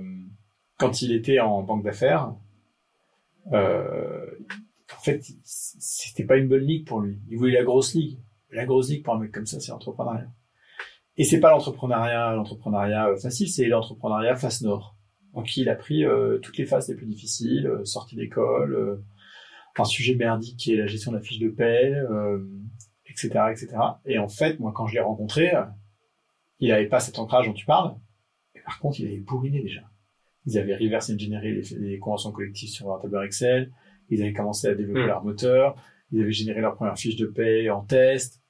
quand 0.78 1.02
il 1.02 1.12
était 1.12 1.40
en 1.40 1.63
banque 1.63 1.84
d'affaires, 1.84 2.34
euh, 3.54 4.26
en 4.96 5.02
fait, 5.02 5.24
c'était 5.44 6.26
pas 6.26 6.38
une 6.38 6.48
bonne 6.48 6.66
ligue 6.66 6.88
pour 6.88 7.02
lui. 7.02 7.20
Il 7.30 7.38
voulait 7.38 7.54
la 7.54 7.63
grosse 7.63 7.94
ligue. 7.94 8.20
La 8.52 8.66
grosse 8.66 8.90
ligue 8.90 9.04
pour 9.04 9.16
un 9.16 9.20
mec 9.20 9.32
comme 9.32 9.46
ça, 9.46 9.60
c'est 9.60 9.72
l'entrepreneuriat. 9.72 10.30
Et 11.18 11.24
c'est 11.24 11.40
pas 11.40 11.50
l'entrepreneuriat, 11.50 12.34
l'entrepreneuriat 12.34 13.10
euh, 13.10 13.18
facile, 13.18 13.50
c'est 13.50 13.66
l'entrepreneuriat 13.66 14.36
face 14.36 14.62
nord. 14.62 14.96
Donc 15.34 15.58
il 15.58 15.68
a 15.70 15.76
pris 15.76 16.06
euh, 16.06 16.38
toutes 16.40 16.58
les 16.58 16.66
phases 16.66 16.88
les 16.90 16.96
plus 16.96 17.08
difficiles, 17.08 17.68
euh, 17.68 17.84
sortie 17.86 18.16
d'école, 18.16 19.04
un 19.80 19.86
sujet 19.86 20.16
merdique 20.16 20.58
qui 20.58 20.74
est 20.74 20.78
la 20.78 20.88
gestion 20.88 21.12
de 21.12 21.18
la 21.18 21.24
fiche 21.24 21.40
de 21.40 21.50
paie, 21.50 21.94
euh, 21.94 22.46
etc., 23.08 23.30
etc. 23.52 23.76
Et 24.06 24.18
en 24.18 24.28
fait, 24.28 24.60
moi, 24.60 24.72
quand 24.76 24.88
je 24.88 24.96
l'ai 24.96 25.00
rencontré, 25.02 25.54
euh, 25.56 25.63
il 26.60 26.72
avait 26.72 26.88
pas 26.88 27.00
cet 27.00 27.20
ancrage 27.20 27.48
dont 27.48 27.54
tu 27.54 27.66
parles. 27.66 27.96
Et 28.56 28.60
par 28.62 28.80
contre, 28.80 29.00
il 29.00 29.08
avait 29.08 29.20
bourriné 29.20 29.62
déjà. 29.62 29.82
Ils 30.46 30.58
avaient 30.58 30.76
reverse 30.76 31.10
engineeré 31.10 31.52
les, 31.52 31.78
les 31.78 32.00
conventions 32.00 32.32
collectives 32.32 32.70
sur 32.70 32.94
un 32.94 33.00
tableur 33.00 33.24
Excel. 33.24 33.72
Ils 34.10 34.22
avaient 34.22 34.34
commencé 34.34 34.68
à 34.68 34.76
développer 34.76 35.04
Hmm. 35.04 35.08
leur 35.08 35.24
moteur. 35.24 35.76
Ils 36.12 36.22
avaient 36.22 36.32
généré 36.32 36.62
leur 36.62 36.76
première 36.76 36.98
fiche 36.98 37.18
de 37.18 37.26
paie 37.26 37.70
en 37.70 37.82
test. 37.82 38.42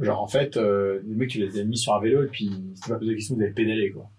Genre, 0.00 0.20
en 0.20 0.26
fait, 0.26 0.56
euh, 0.56 1.00
les 1.04 1.14
mecs, 1.14 1.30
tu 1.30 1.38
les 1.38 1.60
as 1.60 1.64
mis 1.64 1.76
sur 1.76 1.94
un 1.94 2.00
vélo 2.00 2.24
et 2.24 2.28
puis 2.28 2.50
c'était 2.74 2.90
pas 2.90 2.98
posé 2.98 3.10
de 3.10 3.16
question, 3.16 3.36
vous 3.36 3.42
avez 3.42 3.52
pédalé, 3.52 3.92
quoi. 3.92 4.10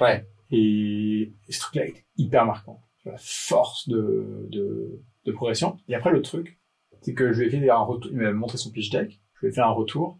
Ouais. 0.00 0.26
Et, 0.52 1.32
et 1.48 1.52
ce 1.52 1.60
truc-là 1.60 1.86
est 1.86 2.04
hyper 2.16 2.44
marquant. 2.46 2.82
La 3.04 3.16
force 3.16 3.88
de, 3.88 4.46
de, 4.50 5.00
de 5.24 5.32
progression. 5.32 5.76
Et 5.88 5.94
après, 5.94 6.12
le 6.12 6.22
truc, 6.22 6.58
c'est 7.02 7.14
que 7.14 7.32
je 7.32 7.40
lui 7.40 7.46
ai 7.46 7.50
fait 7.50 7.70
un 7.70 7.78
retour, 7.78 8.10
il 8.12 8.18
m'a 8.18 8.32
montré 8.32 8.58
son 8.58 8.70
pitch 8.70 8.90
deck. 8.90 9.20
Je 9.34 9.46
lui 9.46 9.52
ai 9.52 9.54
fait 9.54 9.60
un 9.60 9.70
retour. 9.70 10.18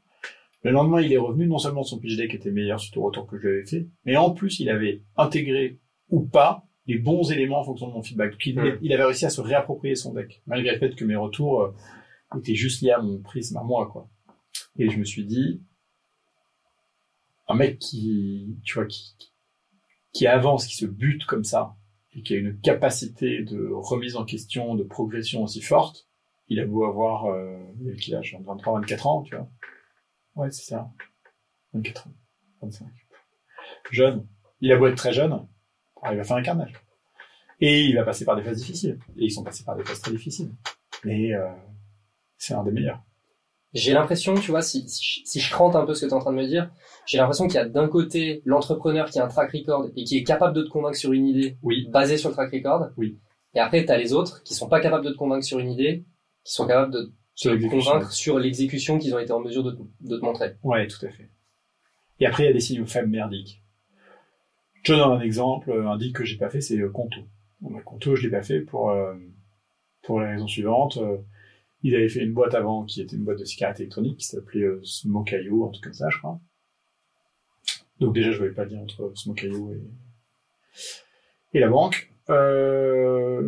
Le 0.63 0.73
lendemain, 0.73 1.01
il 1.01 1.13
est 1.13 1.19
revenu, 1.19 1.47
non 1.47 1.59
seulement 1.59 1.83
son 1.83 1.99
pitch 1.99 2.17
deck 2.17 2.35
était 2.35 2.51
meilleur 2.51 2.81
suite 2.81 2.97
au 2.97 3.03
retour 3.03 3.27
que 3.27 3.39
je 3.39 3.47
lui 3.47 3.57
avais 3.57 3.67
fait, 3.67 3.89
mais 4.05 4.17
en 4.17 4.31
plus, 4.31 4.61
il 4.61 4.69
avait 4.69 5.03
intégré 5.17 5.81
ou 6.11 6.21
pas 6.21 6.67
les 6.87 6.99
bons 6.99 7.31
éléments 7.31 7.61
en 7.61 7.65
fonction 7.65 7.89
de 7.89 7.93
mon 7.93 8.03
feedback. 8.03 8.33
Donc, 8.33 8.47
il, 8.47 8.79
il 8.83 8.93
avait 8.93 9.05
réussi 9.05 9.25
à 9.25 9.31
se 9.31 9.41
réapproprier 9.41 9.95
son 9.95 10.13
deck, 10.13 10.43
malgré 10.47 10.73
le 10.73 10.79
fait 10.79 10.95
que 10.95 11.05
mes 11.05 11.17
retours 11.17 11.63
euh, 11.63 11.75
étaient 12.39 12.55
juste 12.55 12.83
liés 12.83 12.91
à 12.91 13.01
mon 13.01 13.21
prisme, 13.21 13.57
à 13.57 13.63
moi, 13.63 13.89
quoi. 13.91 14.09
Et 14.77 14.91
je 14.91 14.99
me 14.99 15.05
suis 15.05 15.25
dit, 15.25 15.63
un 17.49 17.55
mec 17.55 17.79
qui, 17.79 18.57
tu 18.65 18.75
vois, 18.75 18.87
qui, 18.87 19.15
qui 20.13 20.27
avance, 20.27 20.67
qui 20.67 20.77
se 20.77 20.87
bute 20.87 21.25
comme 21.25 21.45
ça, 21.45 21.77
et 22.15 22.23
qui 22.23 22.35
a 22.35 22.39
une 22.39 22.59
capacité 22.61 23.43
de 23.43 23.71
remise 23.73 24.17
en 24.17 24.25
question, 24.25 24.75
de 24.75 24.83
progression 24.83 25.43
aussi 25.43 25.61
forte, 25.61 26.09
il 26.49 26.59
a 26.59 26.67
beau 26.67 26.85
avoir, 26.85 27.27
euh, 27.27 27.57
quel 28.01 28.17
âge? 28.17 28.37
23, 28.45 28.81
24 28.81 29.07
ans, 29.07 29.23
tu 29.23 29.37
vois? 29.37 29.49
Ouais, 30.35 30.51
c'est 30.51 30.65
ça. 30.65 30.91
24 31.73 32.09
ans. 32.09 32.13
25. 32.63 32.89
Jeune. 33.91 34.27
Il 34.61 34.73
a 34.73 34.77
beau 34.77 34.89
être 34.89 34.97
très 34.97 35.13
jeune, 35.13 35.47
il 36.11 36.17
va 36.17 36.25
faire 36.25 36.37
un 36.37 36.43
carnage. 36.43 36.75
Et 37.61 37.85
il 37.85 37.95
va 37.95 38.05
passer 38.05 38.25
par 38.25 38.37
des 38.37 38.43
phases 38.43 38.59
difficiles. 38.59 38.99
Et 39.17 39.25
ils 39.25 39.31
sont 39.31 39.45
passés 39.45 39.65
par 39.65 39.77
des 39.77 39.85
phases 39.85 40.01
très 40.01 40.11
difficiles. 40.11 40.53
Mais 41.05 41.33
euh, 41.33 41.51
c'est 42.37 42.55
un 42.55 42.65
des 42.65 42.73
meilleurs. 42.73 43.03
J'ai 43.73 43.93
l'impression, 43.93 44.35
tu 44.35 44.51
vois, 44.51 44.63
si, 44.63 44.89
si, 44.89 45.05
je- 45.05 45.21
si 45.25 45.39
je 45.41 45.51
crante 45.51 45.77
un 45.77 45.87
peu 45.87 45.95
ce 45.95 46.01
que 46.01 46.07
tu 46.07 46.11
es 46.11 46.15
en 46.15 46.19
train 46.19 46.33
de 46.33 46.37
me 46.37 46.47
dire, 46.47 46.71
j'ai 47.07 47.19
l'impression 47.19 47.47
qu'il 47.47 47.55
y 47.55 47.59
a 47.59 47.69
d'un 47.69 47.87
côté 47.89 48.43
l'entrepreneur 48.45 49.09
qui 49.11 49.19
a 49.21 49.25
un 49.25 49.29
track 49.29 49.53
record 49.53 49.87
et 49.97 50.05
qui 50.05 50.17
est 50.19 50.25
capable 50.25 50.55
de 50.57 50.63
te 50.63 50.69
convaincre 50.69 50.97
sur 50.97 51.13
une 51.13 51.27
idée 51.29 51.57
Oui. 51.63 51.87
basée 51.91 52.17
sur 52.19 52.31
le 52.31 52.35
track 52.35 52.51
record. 52.53 52.89
Oui. 52.97 53.17
Et 53.55 53.61
après, 53.61 53.85
tu 53.85 53.93
as 53.93 53.97
les 53.99 54.13
autres 54.13 54.43
qui 54.43 54.55
sont 54.55 54.69
pas 54.69 54.81
capables 54.81 55.05
de 55.05 55.11
te 55.11 55.17
convaincre 55.17 55.45
sur 55.45 55.59
une 55.61 55.71
idée, 55.71 56.05
qui 56.45 56.53
sont 56.55 56.67
capables 56.67 56.93
de 56.93 57.13
te 57.37 57.69
convaincre 57.69 58.11
sur 58.13 58.39
l'exécution 58.39 58.99
qu'ils 58.99 59.15
ont 59.15 59.19
été 59.21 59.33
en 59.33 59.41
mesure 59.41 59.63
de, 59.63 59.71
te- 59.71 59.83
de 60.09 60.17
te 60.19 60.25
montrer. 60.25 60.57
Ouais, 60.65 60.87
tout 60.89 61.05
à 61.07 61.09
fait. 61.11 61.29
Et 62.19 62.27
après, 62.27 62.43
il 62.43 62.47
y 62.47 62.51
a 62.51 62.53
des 62.53 62.61
signaux 62.61 62.87
faibles 62.87 63.09
merdiques. 63.09 63.63
Je 64.83 64.95
donne 64.95 65.13
un 65.13 65.21
exemple, 65.21 65.71
un 65.73 65.97
deal 65.97 66.13
que 66.13 66.25
j'ai 66.25 66.37
pas 66.37 66.49
fait, 66.51 66.61
c'est 66.61 66.79
euh, 66.79 66.89
Conto. 66.91 67.21
Bah, 67.61 67.81
Conto, 67.85 68.17
je 68.17 68.23
l'ai 68.23 68.31
pas 68.31 68.43
fait 68.43 68.61
pour, 68.61 68.91
euh, 68.91 69.15
pour 70.03 70.21
la 70.21 70.31
raison 70.31 70.47
suivante. 70.47 70.97
euh, 70.97 71.19
Ils 71.83 71.95
avaient 71.95 72.09
fait 72.09 72.21
une 72.21 72.33
boîte 72.33 72.55
avant 72.55 72.85
qui 72.85 73.01
était 73.01 73.17
une 73.17 73.25
boîte 73.25 73.39
de 73.39 73.45
cigarettes 73.45 73.81
électroniques 73.81 74.19
qui 74.19 74.27
s'appelait 74.27 74.65
euh, 74.65 74.81
Smokayo, 74.85 75.67
un 75.67 75.71
truc 75.71 75.85
comme 75.85 75.95
ça, 75.95 76.09
je 76.11 76.19
crois. 76.19 76.39
Donc 78.01 78.15
déjà, 78.15 78.33
je 78.33 78.39
voyais 78.39 78.53
pas 78.53 78.65
le 78.65 78.71
lien 78.71 78.83
entre 78.83 79.13
Smokayo 79.15 79.73
et, 79.73 81.59
et 81.59 81.61
la 81.61 81.69
banque. 81.69 82.13
Euh, 82.29 83.41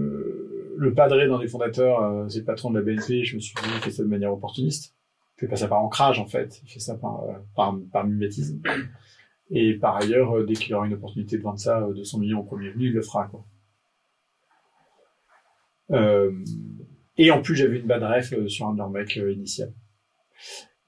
le 0.76 0.94
padré 0.94 1.28
d'un 1.28 1.38
des 1.38 1.48
fondateurs, 1.48 2.02
euh, 2.02 2.28
c'est 2.28 2.40
le 2.40 2.44
patron 2.44 2.70
de 2.70 2.78
la 2.78 2.84
BNP, 2.84 3.24
je 3.24 3.36
me 3.36 3.40
suis 3.40 3.54
dit, 3.54 3.68
il 3.74 3.80
fait 3.80 3.90
ça 3.90 4.02
de 4.02 4.08
manière 4.08 4.32
opportuniste. 4.32 4.94
Il 5.36 5.40
fait 5.40 5.48
pas 5.48 5.56
ça 5.56 5.68
par 5.68 5.82
ancrage, 5.82 6.18
en 6.18 6.26
fait. 6.26 6.60
Il 6.64 6.70
fait 6.70 6.80
ça 6.80 6.96
par, 6.96 7.22
euh, 7.24 7.32
par, 7.54 7.74
par 7.92 8.04
mimétisme. 8.06 8.60
Et 9.54 9.74
par 9.74 9.96
ailleurs, 9.96 10.38
euh, 10.38 10.44
dès 10.44 10.54
qu'il 10.54 10.74
aura 10.74 10.86
une 10.86 10.94
opportunité 10.94 11.36
de 11.36 11.42
vendre 11.42 11.58
ça, 11.58 11.82
euh, 11.82 11.92
200 11.92 12.18
millions 12.18 12.40
au 12.40 12.44
premier 12.44 12.70
venu, 12.70 12.86
il 12.86 12.94
le 12.94 13.02
fera, 13.02 13.26
quoi. 13.26 13.44
Euh, 15.90 16.32
et 17.16 17.30
en 17.30 17.42
plus, 17.42 17.54
j'avais 17.56 17.78
une 17.78 17.86
bad 17.86 18.02
ref 18.02 18.32
euh, 18.32 18.48
sur 18.48 18.66
un 18.68 18.72
de 18.72 18.78
leurs 18.78 18.90
mecs 18.90 19.16
initial. 19.16 19.72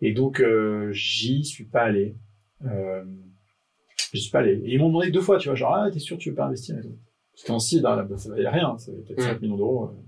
Et 0.01 0.13
donc, 0.13 0.41
euh, 0.41 0.91
j'y 0.93 1.45
suis 1.45 1.65
pas 1.65 1.83
allé. 1.83 2.17
Euh, 2.65 3.05
je 4.13 4.19
suis 4.19 4.31
pas 4.31 4.41
allé. 4.41 4.61
Et 4.65 4.75
ils 4.75 4.79
m'ont 4.79 4.89
demandé 4.89 5.11
deux 5.11 5.21
fois, 5.21 5.39
tu 5.39 5.49
vois, 5.49 5.55
genre, 5.57 5.75
ah, 5.75 5.91
t'es 5.91 5.99
sûr 5.99 6.17
que 6.17 6.23
tu 6.23 6.31
veux 6.31 6.35
pas 6.37 6.47
investir. 6.47 6.77
Parce 7.33 7.45
qu'en 7.47 7.59
CID, 7.59 7.85
hein, 7.85 7.97
là, 7.97 8.17
ça 8.17 8.29
valait 8.31 8.49
rien, 8.49 8.77
ça 8.79 8.91
valait 8.93 9.03
peut-être 9.05 9.19
Mm. 9.21 9.23
5 9.23 9.41
millions 9.43 9.57
d'euros. 9.57 9.89
euh. 9.91 10.01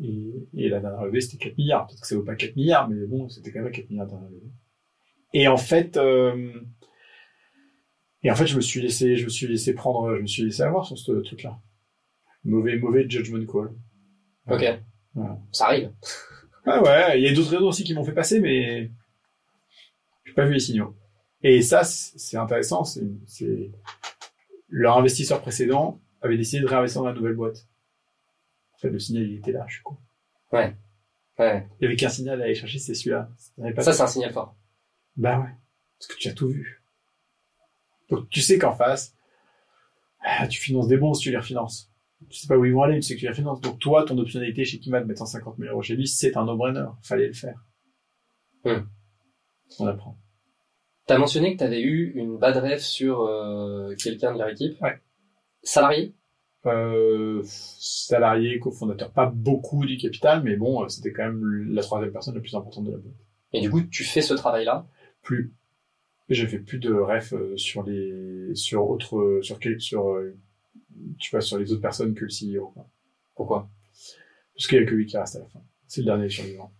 Et, 0.00 0.64
et 0.64 0.68
la 0.68 0.80
dernière 0.80 1.04
levée, 1.04 1.20
c'était 1.20 1.38
4 1.44 1.56
milliards. 1.56 1.86
Peut-être 1.86 2.00
que 2.00 2.06
ça 2.06 2.16
vaut 2.16 2.22
pas 2.24 2.34
4 2.34 2.56
milliards, 2.56 2.88
mais 2.88 3.06
bon, 3.06 3.28
c'était 3.28 3.52
quand 3.52 3.62
même 3.62 3.70
4 3.72 3.88
milliards 3.90 4.06
de 4.06 4.10
dernière 4.10 4.30
levée. 4.30 4.50
Et 5.32 5.48
en 5.48 5.56
fait, 5.56 5.96
euh, 5.96 6.52
et 8.22 8.30
en 8.30 8.34
fait, 8.34 8.46
je 8.46 8.56
me 8.56 8.60
suis 8.60 8.80
laissé, 8.82 9.16
je 9.16 9.24
me 9.24 9.28
suis 9.28 9.46
laissé 9.46 9.74
prendre, 9.74 10.16
je 10.16 10.22
me 10.22 10.26
suis 10.26 10.42
laissé 10.44 10.62
avoir 10.62 10.84
sur 10.86 10.98
ce 10.98 11.12
truc-là. 11.12 11.60
Mauvais, 12.44 12.76
mauvais 12.78 13.08
judgment 13.08 13.44
call. 13.46 13.70
Ok. 14.50 14.80
Voilà. 15.14 15.38
Ça 15.52 15.66
arrive. 15.66 15.92
Ah 16.66 16.82
ouais, 16.82 17.20
il 17.20 17.24
y 17.24 17.28
a 17.28 17.34
d'autres 17.34 17.50
raisons 17.50 17.68
aussi 17.68 17.84
qui 17.84 17.94
m'ont 17.94 18.04
fait 18.04 18.12
passer, 18.12 18.40
mais 18.40 18.90
j'ai 20.24 20.32
pas 20.32 20.46
vu 20.46 20.54
les 20.54 20.60
signaux. 20.60 20.96
Et 21.42 21.60
ça, 21.60 21.84
c'est 21.84 22.36
intéressant. 22.36 22.84
C'est, 22.84 23.06
c'est 23.26 23.70
leur 24.68 24.96
investisseur 24.96 25.42
précédent 25.42 26.00
avait 26.22 26.38
décidé 26.38 26.62
de 26.62 26.66
réinvestir 26.66 27.02
dans 27.02 27.08
la 27.08 27.14
nouvelle 27.14 27.34
boîte. 27.34 27.68
En 28.74 28.78
fait, 28.78 28.88
le 28.88 28.98
signal 28.98 29.24
il 29.24 29.36
était 29.36 29.52
là. 29.52 29.64
Je 29.68 29.74
suis 29.74 29.82
con. 29.82 29.96
Ouais. 30.52 30.74
Il 31.38 31.64
y 31.82 31.84
avait 31.84 31.96
qu'un 31.96 32.08
signal 32.08 32.40
à 32.40 32.44
aller 32.44 32.54
chercher, 32.54 32.78
c'est 32.78 32.94
celui-là. 32.94 33.28
Ça, 33.80 33.92
c'est 33.92 34.02
un 34.02 34.06
signal 34.06 34.32
fort. 34.32 34.56
Bah 35.16 35.40
ouais. 35.40 35.50
Parce 35.98 36.06
que 36.08 36.16
tu 36.16 36.28
as 36.28 36.32
tout 36.32 36.48
vu. 36.48 36.82
Donc 38.08 38.28
tu 38.30 38.40
sais 38.40 38.58
qu'en 38.58 38.72
face, 38.72 39.14
ah, 40.20 40.46
tu 40.48 40.60
finances 40.60 40.88
des 40.88 40.96
bons 40.96 41.14
si 41.14 41.24
tu 41.24 41.30
les 41.30 41.36
refinances. 41.36 41.92
Tu 42.28 42.38
sais 42.38 42.46
pas 42.46 42.56
où 42.56 42.64
ils 42.64 42.72
vont 42.72 42.82
aller, 42.82 42.96
tu 42.96 43.02
sais 43.02 43.16
que 43.16 43.32
tu. 43.32 43.42
Donc 43.42 43.78
toi, 43.78 44.04
ton 44.04 44.18
optionnalité 44.18 44.64
chez 44.64 44.78
Kima 44.78 45.00
de 45.00 45.06
mettre 45.06 45.20
150 45.20 45.56
000 45.58 45.72
euros 45.72 45.82
chez 45.82 45.96
lui, 45.96 46.06
c'est 46.06 46.36
un 46.36 46.44
no-brainer. 46.44 46.86
Fallait 47.02 47.28
le 47.28 47.32
faire. 47.32 47.64
Hmm. 48.64 48.86
On 49.78 49.86
apprend. 49.86 50.16
T'as 51.06 51.18
mentionné 51.18 51.52
que 51.52 51.58
t'avais 51.58 51.82
eu 51.82 52.12
une 52.14 52.38
bad 52.38 52.56
ref 52.56 52.80
sur 52.80 53.22
euh, 53.22 53.94
quelqu'un 53.96 54.32
de 54.32 54.38
leur 54.38 54.48
équipe. 54.48 54.80
Ouais. 54.80 54.98
Salarié? 55.62 56.14
Euh, 56.66 57.42
salarié, 57.44 58.58
cofondateur, 58.58 59.12
pas 59.12 59.26
beaucoup 59.26 59.84
du 59.84 59.98
capital, 59.98 60.42
mais 60.42 60.56
bon, 60.56 60.82
euh, 60.82 60.88
c'était 60.88 61.12
quand 61.12 61.24
même 61.24 61.74
la 61.74 61.82
troisième 61.82 62.10
personne 62.10 62.34
la 62.34 62.40
plus 62.40 62.54
importante 62.54 62.84
de 62.84 62.92
la 62.92 62.96
boîte. 62.96 63.14
Et 63.52 63.60
du 63.60 63.70
coup, 63.70 63.82
tu 63.82 64.02
fais 64.02 64.22
ce 64.22 64.32
travail-là? 64.32 64.86
Plus. 65.22 65.52
J'ai 66.30 66.46
fait 66.46 66.58
plus 66.58 66.78
de 66.78 66.94
ref 66.94 67.34
euh, 67.34 67.54
sur 67.58 67.82
les, 67.82 68.54
sur 68.54 68.88
autres, 68.88 69.40
sur 69.42 69.58
sur, 69.78 70.18
tu 71.18 71.30
vois, 71.30 71.40
sur 71.40 71.58
les 71.58 71.72
autres 71.72 71.82
personnes 71.82 72.14
que 72.14 72.24
le 72.24 72.30
CEO. 72.30 72.68
quoi. 72.68 72.88
Pourquoi? 73.34 73.70
Parce 74.54 74.66
qu'il 74.66 74.78
y 74.78 74.82
a 74.82 74.86
que 74.86 74.94
lui 74.94 75.06
qui 75.06 75.16
reste 75.16 75.36
à 75.36 75.40
la 75.40 75.46
fin. 75.46 75.62
C'est 75.86 76.00
le 76.00 76.06
dernier 76.06 76.28
survivant. 76.28 76.72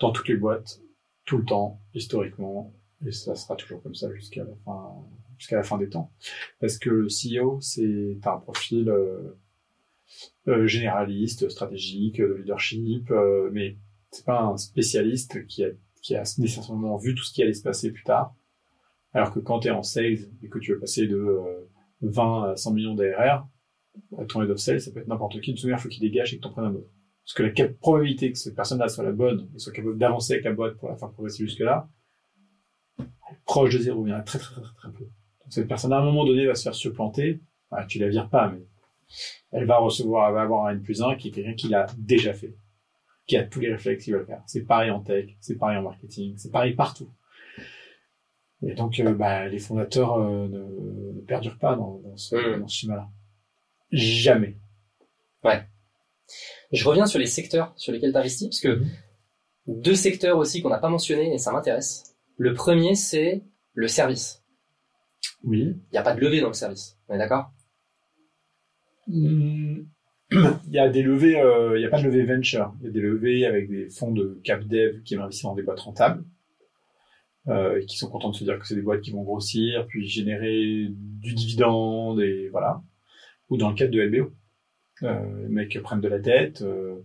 Dans 0.00 0.12
toutes 0.12 0.28
les 0.28 0.36
boîtes, 0.36 0.80
tout 1.24 1.38
le 1.38 1.44
temps, 1.44 1.80
historiquement, 1.94 2.72
et 3.06 3.12
ça 3.12 3.34
sera 3.34 3.56
toujours 3.56 3.82
comme 3.82 3.94
ça 3.94 4.12
jusqu'à 4.14 4.44
la 4.44 4.54
fin, 4.64 4.94
jusqu'à 5.38 5.56
la 5.56 5.62
fin 5.62 5.78
des 5.78 5.88
temps. 5.88 6.12
Parce 6.60 6.78
que 6.78 6.90
le 6.90 7.08
CEO, 7.08 7.60
c'est 7.60 8.18
un 8.24 8.38
profil 8.38 8.88
euh, 8.88 9.38
euh, 10.48 10.66
généraliste, 10.66 11.48
stratégique, 11.48 12.20
de 12.20 12.34
leadership, 12.34 13.10
euh, 13.10 13.50
mais 13.52 13.76
c'est 14.10 14.24
pas 14.24 14.42
un 14.42 14.56
spécialiste 14.56 15.46
qui 15.46 15.64
a, 15.64 15.68
qui 16.02 16.16
a 16.16 16.22
nécessairement 16.38 16.96
vu 16.96 17.14
tout 17.14 17.24
ce 17.24 17.32
qui 17.32 17.42
allait 17.42 17.52
se 17.52 17.62
passer 17.62 17.90
plus 17.90 18.04
tard. 18.04 18.34
Alors 19.12 19.32
que 19.32 19.40
quand 19.40 19.60
tu 19.60 19.68
es 19.68 19.70
en 19.70 19.82
sales 19.82 20.28
et 20.42 20.48
que 20.48 20.58
tu 20.58 20.72
veux 20.72 20.78
passer 20.78 21.06
de 21.06 21.16
euh, 21.16 21.69
20 22.02 22.50
à 22.52 22.56
100 22.56 22.72
millions 22.72 22.94
d'ARR, 22.94 23.48
ton 24.28 24.42
head 24.42 24.50
of 24.50 24.58
sales, 24.58 24.80
ça 24.80 24.90
peut 24.92 25.00
être 25.00 25.08
n'importe 25.08 25.40
qui. 25.40 25.52
De 25.52 25.56
toute 25.56 25.64
manière, 25.64 25.78
il 25.78 25.82
faut 25.82 25.88
qu'il 25.88 26.00
dégage 26.00 26.32
et 26.32 26.36
que 26.38 26.42
t'en 26.42 26.50
prennes 26.50 26.66
un 26.66 26.74
autre. 26.74 26.90
Parce 27.24 27.34
que 27.34 27.62
la 27.62 27.68
probabilité 27.68 28.32
que 28.32 28.38
cette 28.38 28.56
personne-là 28.56 28.88
soit 28.88 29.04
la 29.04 29.12
bonne 29.12 29.48
et 29.54 29.58
soit 29.58 29.72
capable 29.72 29.98
d'avancer 29.98 30.34
avec 30.34 30.44
la 30.44 30.52
boîte 30.52 30.76
pour 30.76 30.88
la 30.88 30.96
faire 30.96 31.10
progresser 31.10 31.44
jusque-là, 31.44 31.88
proche 33.44 33.74
de 33.74 33.78
zéro, 33.78 34.06
il 34.06 34.10
y 34.10 34.12
en 34.12 34.18
a 34.18 34.22
très 34.22 34.38
très 34.38 34.60
très 34.60 34.74
très 34.74 34.92
peu. 34.92 35.04
Donc 35.04 35.50
cette 35.50 35.68
personne, 35.68 35.92
à 35.92 35.98
un 35.98 36.04
moment 36.04 36.24
donné, 36.24 36.46
va 36.46 36.54
se 36.54 36.62
faire 36.62 36.74
supplanter. 36.74 37.40
Voilà, 37.70 37.86
tu 37.86 37.98
la 37.98 38.08
vires 38.08 38.28
pas, 38.28 38.50
mais 38.50 38.66
elle 39.52 39.66
va 39.66 39.78
recevoir, 39.78 40.28
elle 40.28 40.34
va 40.34 40.42
avoir 40.42 40.66
un 40.66 40.72
N 40.72 40.82
plus 40.82 41.02
1 41.02 41.16
qui 41.16 41.28
est 41.28 41.30
quelqu'un 41.30 41.54
qui 41.54 41.68
l'a 41.68 41.86
déjà 41.98 42.32
fait, 42.32 42.56
qui 43.26 43.36
a 43.36 43.44
tous 43.44 43.60
les 43.60 43.70
réflexes 43.70 44.04
qu'il 44.04 44.14
va 44.14 44.24
faire. 44.24 44.42
C'est 44.46 44.64
pareil 44.64 44.90
en 44.90 45.00
tech, 45.00 45.36
c'est 45.40 45.56
pareil 45.56 45.78
en 45.78 45.82
marketing, 45.82 46.36
c'est 46.36 46.50
pareil 46.50 46.74
partout. 46.74 47.10
Et 48.62 48.74
donc, 48.74 49.00
euh, 49.00 49.14
bah, 49.14 49.48
les 49.48 49.58
fondateurs 49.58 50.18
euh, 50.18 50.48
ne, 50.48 51.14
ne 51.14 51.20
perdurent 51.22 51.58
pas 51.58 51.76
dans, 51.76 51.98
dans 51.98 52.16
ce, 52.16 52.36
schéma-là. 52.68 53.08
Jamais. 53.90 54.58
Je 56.72 56.88
reviens 56.88 57.06
sur 57.06 57.18
les 57.18 57.26
secteurs 57.26 57.72
sur 57.76 57.92
lesquels 57.92 58.12
tu 58.12 58.18
investis, 58.18 58.48
parce 58.48 58.60
que 58.60 58.82
deux 59.66 59.94
secteurs 59.94 60.38
aussi 60.38 60.62
qu'on 60.62 60.68
n'a 60.68 60.78
pas 60.78 60.88
mentionnés 60.88 61.34
et 61.34 61.38
ça 61.38 61.52
m'intéresse. 61.52 62.16
Le 62.36 62.54
premier, 62.54 62.94
c'est 62.94 63.42
le 63.74 63.88
service. 63.88 64.44
Oui. 65.42 65.76
Il 65.76 65.92
n'y 65.92 65.98
a 65.98 66.02
pas 66.02 66.14
de 66.14 66.20
levée 66.20 66.40
dans 66.40 66.48
le 66.48 66.54
service. 66.54 66.98
On 67.08 67.14
est 67.14 67.18
d'accord? 67.18 67.50
Mm. 69.08 69.80
Il 70.32 70.72
y 70.72 70.78
a 70.78 70.88
des 70.88 71.02
levées, 71.02 71.40
euh, 71.40 71.76
il 71.76 71.82
y 71.82 71.84
a 71.84 71.88
pas 71.88 72.00
de 72.00 72.04
levée 72.04 72.22
venture. 72.22 72.72
Il 72.80 72.86
y 72.86 72.88
a 72.88 72.92
des 72.92 73.00
levées 73.00 73.46
avec 73.46 73.68
des 73.68 73.90
fonds 73.90 74.12
de 74.12 74.40
cap 74.44 74.62
dev 74.62 75.02
qui 75.02 75.16
investissent 75.16 75.42
dans 75.42 75.56
des 75.56 75.64
boîtes 75.64 75.80
rentables, 75.80 76.24
euh, 77.48 77.80
et 77.80 77.86
qui 77.86 77.96
sont 77.96 78.10
contents 78.10 78.30
de 78.30 78.36
se 78.36 78.44
dire 78.44 78.58
que 78.58 78.66
c'est 78.66 78.74
des 78.74 78.82
boîtes 78.82 79.00
qui 79.00 79.10
vont 79.12 79.22
grossir, 79.22 79.86
puis 79.88 80.06
générer 80.06 80.88
du 80.90 81.34
dividende, 81.34 82.20
et 82.20 82.48
voilà. 82.50 82.82
Ou 83.48 83.56
dans 83.56 83.68
le 83.70 83.74
cadre 83.74 83.92
de 83.92 84.00
LBO. 84.00 84.32
Euh, 85.02 85.42
les 85.42 85.48
mecs 85.48 85.80
prennent 85.82 86.00
de 86.00 86.08
la 86.08 86.18
dette, 86.18 86.62
euh, 86.62 86.96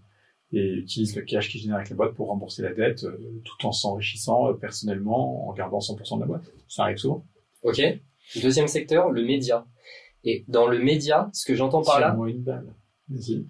et 0.51 0.73
utilisent 0.73 1.15
le 1.15 1.23
cash 1.23 1.49
qu'ils 1.49 1.61
génèrent 1.61 1.77
avec 1.77 1.89
la 1.89 1.95
boîte 1.95 2.13
pour 2.13 2.27
rembourser 2.27 2.61
la 2.61 2.73
dette, 2.73 3.03
euh, 3.05 3.41
tout 3.43 3.65
en 3.65 3.71
s'enrichissant 3.71 4.53
personnellement, 4.53 5.47
en 5.49 5.53
gardant 5.53 5.79
100% 5.79 6.15
de 6.17 6.21
la 6.21 6.27
boîte. 6.27 6.51
Ça 6.67 6.83
arrive 6.83 6.97
souvent. 6.97 7.25
Ok. 7.63 7.81
Deuxième 8.41 8.67
secteur, 8.67 9.11
le 9.11 9.23
média. 9.23 9.65
Et 10.23 10.43
dans 10.47 10.67
le 10.67 10.79
média, 10.79 11.29
ce 11.33 11.45
que 11.45 11.55
j'entends 11.55 11.83
par 11.83 11.99
là, 11.99 12.15
une 12.27 12.41
balle. 12.43 12.73
Vas-y. 13.09 13.45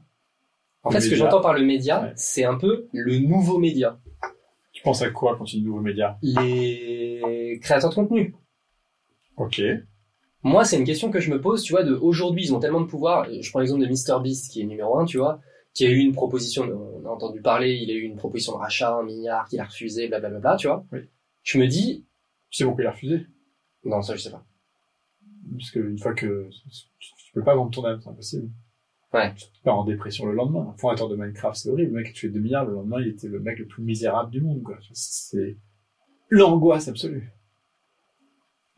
en 0.83 0.91
fait, 0.91 0.99
ce 1.01 1.09
que 1.09 1.15
j'entends 1.15 1.41
par 1.41 1.53
le 1.53 1.63
média, 1.63 2.03
Ouais. 2.03 2.13
c'est 2.15 2.43
un 2.43 2.55
peu 2.57 2.87
le 2.91 3.17
nouveau 3.19 3.57
média. 3.57 3.99
Penses 4.85 5.01
à 5.01 5.09
quoi 5.09 5.35
quand 5.35 5.45
tu 5.45 5.55
dis 5.55 5.63
nouveau 5.63 5.81
média 5.81 6.19
Les 6.21 7.59
créateurs 7.59 7.89
de 7.89 7.95
contenu. 7.95 8.35
Ok. 9.35 9.59
Moi, 10.43 10.63
c'est 10.63 10.77
une 10.77 10.83
question 10.83 11.09
que 11.09 11.19
je 11.19 11.31
me 11.31 11.41
pose, 11.41 11.63
tu 11.63 11.73
vois, 11.73 11.81
de 11.81 11.95
aujourd'hui, 11.95 12.43
ils 12.43 12.53
ont 12.53 12.59
tellement 12.59 12.81
de 12.81 12.85
pouvoir. 12.85 13.27
Je 13.41 13.49
prends 13.49 13.61
l'exemple 13.61 13.81
de 13.81 13.87
MrBeast, 13.87 14.51
qui 14.51 14.61
est 14.61 14.65
numéro 14.65 14.99
un, 14.99 15.05
tu 15.05 15.17
vois, 15.17 15.41
qui 15.73 15.87
a 15.87 15.89
eu 15.89 15.97
une 15.97 16.13
proposition, 16.13 16.65
on 16.65 17.03
a 17.03 17.09
entendu 17.09 17.41
parler, 17.41 17.73
il 17.73 17.89
a 17.89 17.95
eu 17.95 18.03
une 18.03 18.15
proposition 18.15 18.53
de 18.53 18.59
rachat, 18.59 18.95
un 18.95 19.01
milliard, 19.01 19.49
qu'il 19.49 19.59
a 19.59 19.63
refusé, 19.63 20.07
blablabla, 20.07 20.55
tu 20.57 20.67
vois. 20.67 20.85
Oui. 20.91 20.99
Je 21.41 21.57
me 21.57 21.65
dis, 21.65 22.05
Tu 22.51 22.57
sais 22.57 22.63
pourquoi 22.65 22.83
il 22.83 22.87
a 22.87 22.91
refusé? 22.91 23.25
Non, 23.85 24.03
ça, 24.03 24.15
je 24.15 24.21
sais 24.21 24.31
pas. 24.31 24.45
Parce 25.57 25.71
que 25.71 25.79
une 25.79 25.97
fois 25.97 26.13
que 26.13 26.47
tu 26.99 27.33
peux 27.33 27.43
pas 27.43 27.55
vendre 27.55 27.71
ton 27.71 27.83
âme, 27.85 27.99
c'est 28.03 28.09
impossible. 28.09 28.51
Ouais. 29.13 29.33
Tu 29.35 29.61
pars 29.63 29.79
en 29.79 29.85
dépression 29.85 30.25
le 30.25 30.33
lendemain. 30.33 30.73
Un 30.73 30.77
fondateur 30.77 31.07
de 31.07 31.15
Minecraft, 31.15 31.55
c'est 31.57 31.69
horrible. 31.69 31.91
Le 31.95 32.03
mec, 32.03 32.13
tu 32.13 32.27
fais 32.27 32.33
2 32.33 32.39
milliards, 32.39 32.65
le 32.65 32.73
lendemain, 32.73 32.99
il 32.99 33.07
était 33.07 33.27
le 33.27 33.39
mec 33.39 33.59
le 33.59 33.65
plus 33.65 33.83
misérable 33.83 34.29
du 34.31 34.41
monde, 34.41 34.61
quoi. 34.63 34.77
C'est 34.91 35.57
l'angoisse 36.29 36.87
absolue. 36.87 37.31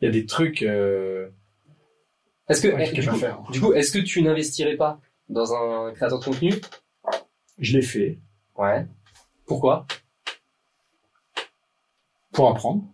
Il 0.00 0.04
y 0.04 0.08
a 0.08 0.12
des 0.12 0.26
trucs, 0.26 0.62
euh... 0.62 1.28
Est-ce 2.48 2.62
que, 2.62 2.68
ouais, 2.68 2.88
eh, 2.92 3.02
je 3.02 3.10
du, 3.52 3.60
coup, 3.60 3.72
du 3.72 3.78
est-ce 3.78 3.92
que 3.92 3.98
tu 3.98 4.22
n'investirais 4.22 4.76
pas 4.76 5.00
dans 5.28 5.52
un 5.54 5.92
créateur 5.92 6.20
de 6.20 6.24
contenu? 6.24 6.52
Je 7.58 7.76
l'ai 7.76 7.82
fait 7.82 8.18
Ouais. 8.56 8.86
Pourquoi? 9.46 9.86
Pour 12.32 12.48
apprendre, 12.48 12.84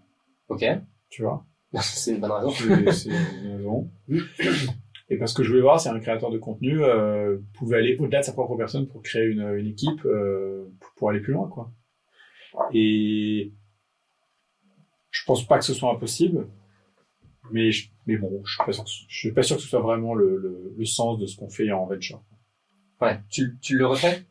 Ok. 0.49 0.65
tu 1.11 1.23
vois? 1.23 1.45
c'est 1.83 2.13
une 2.13 2.21
bonne 2.21 2.33
raison. 2.33 2.51
C'est 2.51 3.11
une 3.11 3.57
raison. 3.57 3.91
Et 5.11 5.19
parce 5.19 5.35
que 5.35 5.43
je 5.43 5.51
voulais 5.51 5.61
voir 5.63 5.81
si 5.81 5.89
un 5.89 6.01
créateur 6.01 6.31
de 6.31 6.39
contenu 6.39 6.83
euh, 6.83 7.39
pouvait 7.55 7.77
aller 7.79 7.97
au-delà 7.99 8.21
de 8.21 8.25
sa 8.25 8.33
propre 8.33 8.57
personne 8.57 8.87
pour 8.89 9.03
créer 9.03 9.27
une, 9.27 9.43
une 9.57 9.67
équipe 9.67 10.05
euh, 10.07 10.67
pour, 10.97 11.11
aller 11.11 11.21
plus 11.21 11.33
loin, 11.35 11.49
quoi. 11.49 11.71
Et 12.73 13.53
je 15.11 15.25
pense 15.25 15.47
pas 15.47 15.59
que 15.59 15.65
ce 15.65 15.75
soit 15.75 15.91
impossible, 15.91 16.49
mais 17.51 17.71
je- 17.71 17.91
mais 18.07 18.17
bon, 18.17 18.43
je 18.45 18.55
suis 18.55 18.65
pas 18.65 18.73
sûr, 18.73 18.85
que 18.85 18.91
ce- 18.91 19.05
je 19.09 19.19
suis 19.19 19.33
pas 19.33 19.43
sûr 19.43 19.57
que 19.57 19.63
ce 19.63 19.69
soit 19.69 19.81
vraiment 19.81 20.15
le, 20.15 20.37
le, 20.37 20.75
le 20.77 20.85
sens 20.85 21.19
de 21.19 21.27
ce 21.27 21.37
qu'on 21.37 21.49
fait 21.49 21.71
en 21.73 21.87
venture. 21.87 22.23
Ouais. 23.01 23.21
Tu, 23.31 23.59
tu 23.61 23.77
le 23.79 23.87
refais? 23.87 24.25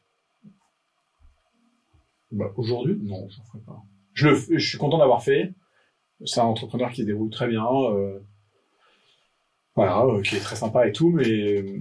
Bah, 2.31 2.51
aujourd'hui, 2.57 2.97
non, 3.03 3.27
j'en 3.29 3.43
ferai 3.43 3.59
pas. 3.65 3.81
Je, 4.13 4.29
le, 4.29 4.35
je 4.35 4.67
suis 4.69 4.77
content 4.77 4.97
d'avoir 4.97 5.23
fait. 5.23 5.53
C'est 6.25 6.41
un 6.41 6.45
entrepreneur 6.45 6.91
qui 6.91 7.01
se 7.01 7.05
débrouille 7.07 7.29
très 7.31 7.47
bien. 7.47 7.65
euh, 7.65 8.19
voilà, 9.75 10.21
qui 10.21 10.35
est 10.35 10.39
très 10.39 10.55
sympa 10.55 10.87
et 10.87 10.91
tout, 10.91 11.09
mais 11.09 11.27
euh, 11.27 11.79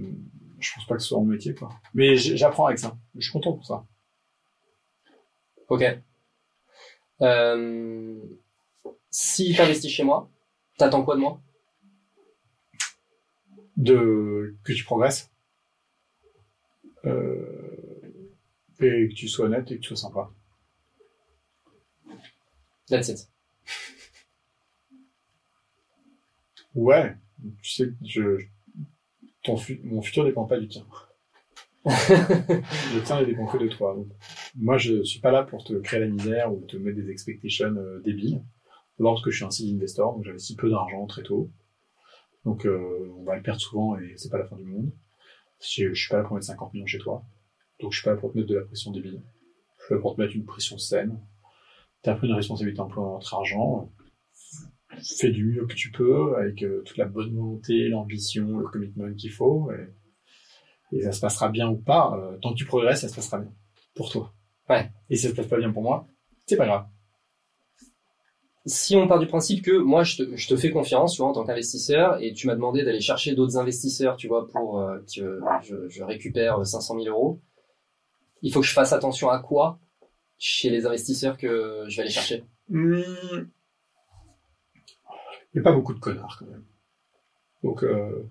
je 0.59 0.73
pense 0.73 0.85
pas 0.87 0.95
que 0.95 1.01
ce 1.01 1.09
soit 1.09 1.19
mon 1.19 1.25
métier, 1.25 1.53
quoi. 1.53 1.69
Mais 1.93 2.15
j'apprends 2.15 2.65
avec 2.65 2.79
ça. 2.79 2.97
Je 3.15 3.21
suis 3.21 3.31
content 3.31 3.53
pour 3.53 3.65
ça. 3.65 3.85
Ok. 5.69 5.83
Euh, 7.21 8.19
si 9.09 9.55
t'investis 9.55 9.91
chez 9.91 10.03
moi, 10.03 10.29
t'attends 10.77 11.03
quoi 11.03 11.15
de 11.15 11.21
moi? 11.21 11.41
De, 13.77 14.55
que 14.63 14.73
tu 14.73 14.83
progresses. 14.83 15.31
Euh, 17.05 18.23
et 18.79 19.09
que 19.09 19.13
tu 19.13 19.27
sois 19.27 19.45
honnête 19.45 19.71
et 19.71 19.75
que 19.75 19.81
tu 19.81 19.89
sois 19.89 19.97
sympa. 19.97 20.31
That's 22.89 23.09
it. 23.09 23.29
Ouais, 26.75 27.15
tu 27.61 27.69
sais, 27.71 27.93
je, 28.05 28.39
ton 29.43 29.57
fu- 29.57 29.81
mon 29.83 30.01
futur 30.01 30.25
dépend 30.25 30.45
pas 30.45 30.59
du 30.59 30.67
tien. 30.67 30.85
Le 31.85 33.03
tien 33.03 33.19
ne 33.21 33.25
dépend 33.25 33.45
que 33.45 33.57
de 33.57 33.67
toi. 33.67 33.93
Donc, 33.95 34.07
moi, 34.55 34.77
je 34.77 35.03
suis 35.03 35.19
pas 35.19 35.31
là 35.31 35.43
pour 35.43 35.63
te 35.63 35.73
créer 35.73 35.99
la 35.99 36.07
misère 36.07 36.53
ou 36.53 36.61
te 36.65 36.77
mettre 36.77 36.97
des 36.97 37.09
expectations 37.09 37.75
euh, 37.75 37.99
débiles. 38.01 38.41
D'abord 38.97 39.15
parce 39.15 39.23
que 39.25 39.31
je 39.31 39.37
suis 39.37 39.45
un 39.45 39.51
seed 39.51 39.75
investor, 39.75 40.13
donc 40.13 40.23
j'avais 40.23 40.39
si 40.39 40.55
peu 40.55 40.69
d'argent 40.69 41.05
très 41.07 41.23
tôt. 41.23 41.49
Donc, 42.45 42.65
euh, 42.65 43.11
on 43.17 43.23
va 43.23 43.35
le 43.35 43.41
perdre 43.41 43.59
souvent 43.61 43.97
et 43.97 44.13
c'est 44.17 44.29
pas 44.29 44.37
la 44.37 44.45
fin 44.45 44.55
du 44.57 44.65
monde. 44.65 44.91
Je, 45.61 45.93
je 45.93 45.99
suis 45.99 46.09
pas 46.09 46.17
là 46.17 46.23
pour 46.23 46.35
mettre 46.35 46.45
50 46.47 46.73
millions 46.73 46.85
chez 46.85 46.99
toi. 46.99 47.23
Donc, 47.81 47.91
je 47.91 47.97
suis 47.99 48.05
pas 48.05 48.11
là 48.11 48.17
pour 48.17 48.31
te 48.31 48.37
mettre 48.37 48.49
de 48.49 48.55
la 48.55 48.63
pression 48.65 48.91
débile. 48.91 49.21
Je 49.79 49.85
suis 49.85 49.95
là 49.95 50.01
pour 50.01 50.15
te 50.15 50.21
mettre 50.21 50.35
une 50.35 50.45
pression 50.45 50.77
saine. 50.77 51.19
T'as 52.01 52.15
pris 52.15 52.27
une 52.27 52.35
responsabilité 52.35 52.81
en 52.81 52.87
prenant 52.87 53.13
notre 53.13 53.33
argent 53.33 53.91
fais 55.19 55.31
du 55.31 55.45
mieux 55.45 55.65
que 55.65 55.73
tu 55.75 55.91
peux 55.91 56.35
avec 56.37 56.63
euh, 56.63 56.81
toute 56.85 56.97
la 56.97 57.05
bonne 57.05 57.33
volonté, 57.35 57.89
l'ambition, 57.89 58.57
le 58.59 58.67
commitment 58.67 59.13
qu'il 59.13 59.31
faut. 59.31 59.69
Et, 59.71 60.97
et 60.97 61.01
ça 61.03 61.11
se 61.11 61.19
passera 61.19 61.49
bien 61.49 61.69
ou 61.69 61.77
pas. 61.77 62.15
euh, 62.17 62.37
tant 62.37 62.51
que 62.51 62.57
tu 62.57 62.65
progresses, 62.65 63.01
ça 63.01 63.09
se 63.09 63.15
passera 63.15 63.39
bien 63.39 63.51
pour 63.95 64.11
toi. 64.11 64.33
Ouais. 64.69 64.89
Et 65.09 65.15
si 65.15 65.23
ça 65.23 65.29
se 65.29 65.35
passe 65.35 65.47
pas 65.47 65.57
bien 65.57 65.71
pour 65.71 65.83
moi, 65.83 66.07
c'est 66.45 66.57
pas 66.57 66.65
grave. 66.65 66.85
Si 68.65 68.95
on 68.95 69.07
part 69.09 69.19
du 69.19 69.27
principe 69.27 69.61
que 69.63 69.77
moi 69.77 70.03
je 70.03 70.23
te, 70.23 70.37
je 70.37 70.47
te 70.47 70.55
fais 70.55 70.71
confiance, 70.71 71.15
tu 71.15 71.21
vois, 71.21 71.29
en 71.29 71.33
tant 71.33 71.43
qu'investisseur, 71.43 72.21
et 72.21 72.31
tu 72.31 72.47
m'as 72.47 72.55
demandé 72.55 72.83
d'aller 72.83 73.01
chercher 73.01 73.35
d'autres 73.35 73.57
investisseurs, 73.57 74.15
tu 74.15 74.29
vois, 74.29 74.47
pour 74.47 74.79
euh, 74.79 74.99
que 75.13 75.39
je, 75.63 75.89
je 75.89 76.03
récupère 76.03 76.65
500 76.65 77.01
000 77.03 77.13
euros, 77.13 77.41
il 78.41 78.53
faut 78.53 78.61
que 78.61 78.65
je 78.65 78.71
fasse 78.73 78.93
attention 78.93 79.29
à 79.29 79.39
quoi 79.39 79.79
chez 80.37 80.69
les 80.69 80.85
investisseurs 80.85 81.37
que 81.37 81.83
je 81.89 81.97
vais 81.97 82.03
aller 82.03 82.11
chercher? 82.11 82.43
Hmm. 82.69 83.01
Il 85.53 85.57
n'y 85.57 85.61
a 85.61 85.63
pas 85.63 85.75
beaucoup 85.75 85.93
de 85.93 85.99
connards 85.99 86.37
quand 86.39 86.47
même. 86.47 86.63
Donc, 87.63 87.83
euh, 87.83 88.29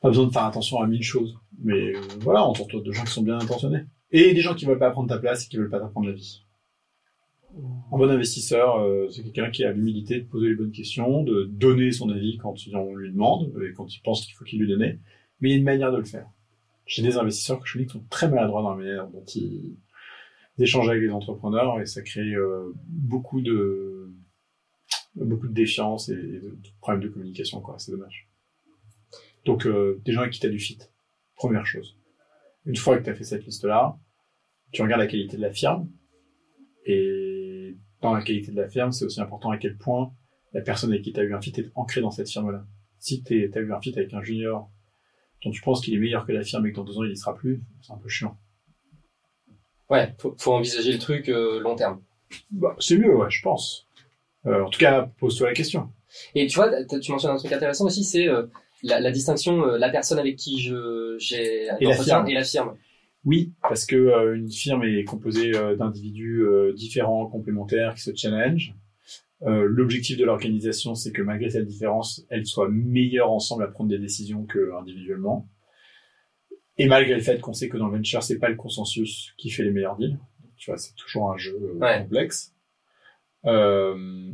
pas 0.00 0.08
besoin 0.08 0.26
de 0.26 0.32
faire 0.32 0.44
attention 0.44 0.80
à 0.80 0.86
mille 0.86 1.02
choses. 1.02 1.36
Mais 1.62 1.94
euh, 1.94 2.00
voilà, 2.20 2.44
entoure-toi 2.44 2.80
de 2.82 2.92
gens 2.92 3.04
qui 3.04 3.12
sont 3.12 3.22
bien 3.22 3.38
intentionnés. 3.38 3.84
Et 4.10 4.32
des 4.32 4.40
gens 4.40 4.54
qui 4.54 4.64
veulent 4.64 4.78
pas 4.78 4.90
prendre 4.90 5.08
ta 5.08 5.18
place 5.18 5.44
et 5.44 5.48
qui 5.48 5.56
veulent 5.56 5.70
pas 5.70 5.80
t'apprendre 5.80 6.06
la 6.06 6.12
vie. 6.12 6.44
Un 7.92 7.98
bon 7.98 8.10
investisseur, 8.10 8.80
euh, 8.80 9.08
c'est 9.10 9.22
quelqu'un 9.22 9.50
qui 9.50 9.64
a 9.64 9.72
l'humilité 9.72 10.20
de 10.20 10.26
poser 10.26 10.48
les 10.48 10.56
bonnes 10.56 10.72
questions, 10.72 11.22
de 11.22 11.44
donner 11.44 11.92
son 11.92 12.10
avis 12.10 12.36
quand 12.36 12.54
on 12.74 12.94
lui 12.94 13.12
demande 13.12 13.52
et 13.62 13.72
quand 13.72 13.94
il 13.94 14.00
pense 14.02 14.26
qu'il 14.26 14.34
faut 14.34 14.44
qu'il 14.44 14.60
lui 14.60 14.68
donne. 14.68 14.98
Mais 15.40 15.48
il 15.48 15.50
y 15.50 15.54
a 15.54 15.56
une 15.58 15.64
manière 15.64 15.92
de 15.92 15.98
le 15.98 16.04
faire. 16.04 16.26
J'ai 16.86 17.02
des 17.02 17.16
investisseurs 17.16 17.60
que 17.60 17.66
je 17.66 17.74
connais 17.74 17.86
qui 17.86 17.92
sont 17.92 18.04
très 18.10 18.28
maladroits 18.28 18.62
dans 18.62 18.70
la 18.70 18.76
manière 18.76 19.08
dont 19.08 19.24
ils 19.34 19.76
échangent 20.58 20.88
avec 20.88 21.02
les 21.02 21.10
entrepreneurs 21.10 21.80
et 21.80 21.86
ça 21.86 22.02
crée 22.02 22.34
euh, 22.34 22.72
beaucoup 22.86 23.40
de 23.40 23.93
beaucoup 25.16 25.48
de 25.48 25.54
défiance 25.54 26.08
et, 26.08 26.12
et 26.12 26.40
de, 26.40 26.50
de 26.50 26.68
problèmes 26.80 27.02
de 27.02 27.08
communication 27.08 27.60
quoi. 27.60 27.78
C'est 27.78 27.92
dommage. 27.92 28.28
Donc 29.44 29.66
euh, 29.66 30.00
des 30.04 30.12
gens 30.12 30.22
avec 30.22 30.32
qui 30.32 30.40
t'as 30.40 30.48
du 30.48 30.58
fit. 30.58 30.78
Première 31.36 31.66
chose. 31.66 31.98
Une 32.64 32.76
fois 32.76 32.98
que 32.98 33.04
tu 33.04 33.10
as 33.10 33.14
fait 33.14 33.24
cette 33.24 33.44
liste-là, 33.44 33.98
tu 34.72 34.82
regardes 34.82 35.00
la 35.00 35.06
qualité 35.06 35.36
de 35.36 35.42
la 35.42 35.52
firme. 35.52 35.90
Et 36.86 37.76
dans 38.00 38.14
la 38.14 38.22
qualité 38.22 38.52
de 38.52 38.56
la 38.56 38.68
firme, 38.68 38.92
c'est 38.92 39.04
aussi 39.04 39.20
important 39.20 39.50
à 39.50 39.58
quel 39.58 39.76
point 39.76 40.12
la 40.52 40.60
personne 40.60 40.90
avec 40.90 41.02
qui 41.02 41.12
tu 41.12 41.20
as 41.20 41.24
eu 41.24 41.34
un 41.34 41.40
fit 41.40 41.52
est 41.56 41.70
ancrée 41.74 42.00
dans 42.00 42.10
cette 42.10 42.28
firme-là. 42.28 42.66
Si 42.98 43.22
tu 43.22 43.50
as 43.54 43.60
eu 43.60 43.72
un 43.72 43.80
fit 43.80 43.92
avec 43.96 44.14
un 44.14 44.22
junior 44.22 44.70
dont 45.44 45.50
tu 45.50 45.60
penses 45.60 45.82
qu'il 45.82 45.94
est 45.94 45.98
meilleur 45.98 46.24
que 46.26 46.32
la 46.32 46.42
firme 46.42 46.66
et 46.66 46.70
que 46.70 46.76
dans 46.76 46.84
deux 46.84 46.98
ans 46.98 47.04
il 47.04 47.10
y 47.10 47.16
sera 47.16 47.34
plus, 47.34 47.62
c'est 47.82 47.92
un 47.92 47.98
peu 47.98 48.08
chiant. 48.08 48.38
Ouais, 49.90 50.14
faut, 50.18 50.34
faut 50.38 50.54
envisager 50.54 50.92
le 50.92 50.98
truc 50.98 51.28
euh, 51.28 51.60
long 51.60 51.76
terme. 51.76 52.02
Bah, 52.50 52.74
c'est 52.78 52.96
mieux, 52.96 53.14
ouais, 53.14 53.30
je 53.30 53.42
pense. 53.42 53.86
Euh, 54.46 54.62
en 54.64 54.68
tout 54.70 54.78
cas, 54.78 55.10
pose-toi 55.18 55.48
la 55.48 55.54
question. 55.54 55.88
Et 56.34 56.46
tu 56.46 56.56
vois, 56.56 56.70
tu 56.84 57.10
mentionnes 57.10 57.32
un 57.32 57.36
truc 57.38 57.52
intéressant 57.52 57.86
aussi, 57.86 58.04
c'est 58.04 58.28
euh, 58.28 58.46
la, 58.82 59.00
la 59.00 59.10
distinction, 59.10 59.66
euh, 59.66 59.78
la 59.78 59.88
personne 59.90 60.18
avec 60.18 60.36
qui 60.36 60.60
je 60.60 61.16
j'ai 61.18 61.64
Et 61.80 61.86
la 61.86 61.96
firme. 61.96 62.28
et 62.28 62.34
la 62.34 62.44
firme. 62.44 62.76
Oui, 63.24 63.52
parce 63.62 63.86
que 63.86 63.96
euh, 63.96 64.36
une 64.36 64.50
firme 64.50 64.84
est 64.84 65.04
composée 65.04 65.56
euh, 65.56 65.76
d'individus 65.76 66.42
euh, 66.44 66.72
différents, 66.74 67.26
complémentaires, 67.26 67.94
qui 67.94 68.02
se 68.02 68.14
challenge. 68.14 68.74
Euh, 69.42 69.64
L'objectif 69.66 70.16
de 70.18 70.24
l'organisation, 70.24 70.94
c'est 70.94 71.10
que 71.12 71.22
malgré 71.22 71.50
cette 71.50 71.66
différence, 71.66 72.24
elles 72.28 72.46
soient 72.46 72.68
meilleures 72.68 73.30
ensemble 73.32 73.64
à 73.64 73.68
prendre 73.68 73.90
des 73.90 73.98
décisions 73.98 74.44
que 74.44 74.72
individuellement. 74.78 75.48
Et 76.76 76.86
malgré 76.86 77.14
le 77.14 77.20
fait 77.20 77.40
qu'on 77.40 77.52
sait 77.52 77.68
que 77.68 77.76
dans 77.76 77.86
le 77.88 77.96
venture, 77.96 78.22
c'est 78.22 78.38
pas 78.38 78.48
le 78.48 78.56
consensus 78.56 79.32
qui 79.38 79.50
fait 79.50 79.62
les 79.62 79.70
meilleurs 79.70 79.96
deals. 79.96 80.18
Tu 80.56 80.70
vois, 80.70 80.78
c'est 80.78 80.94
toujours 80.94 81.30
un 81.32 81.36
jeu 81.36 81.56
euh, 81.62 81.78
Ouais. 81.78 82.02
complexe. 82.02 82.53
Euh, 83.46 84.32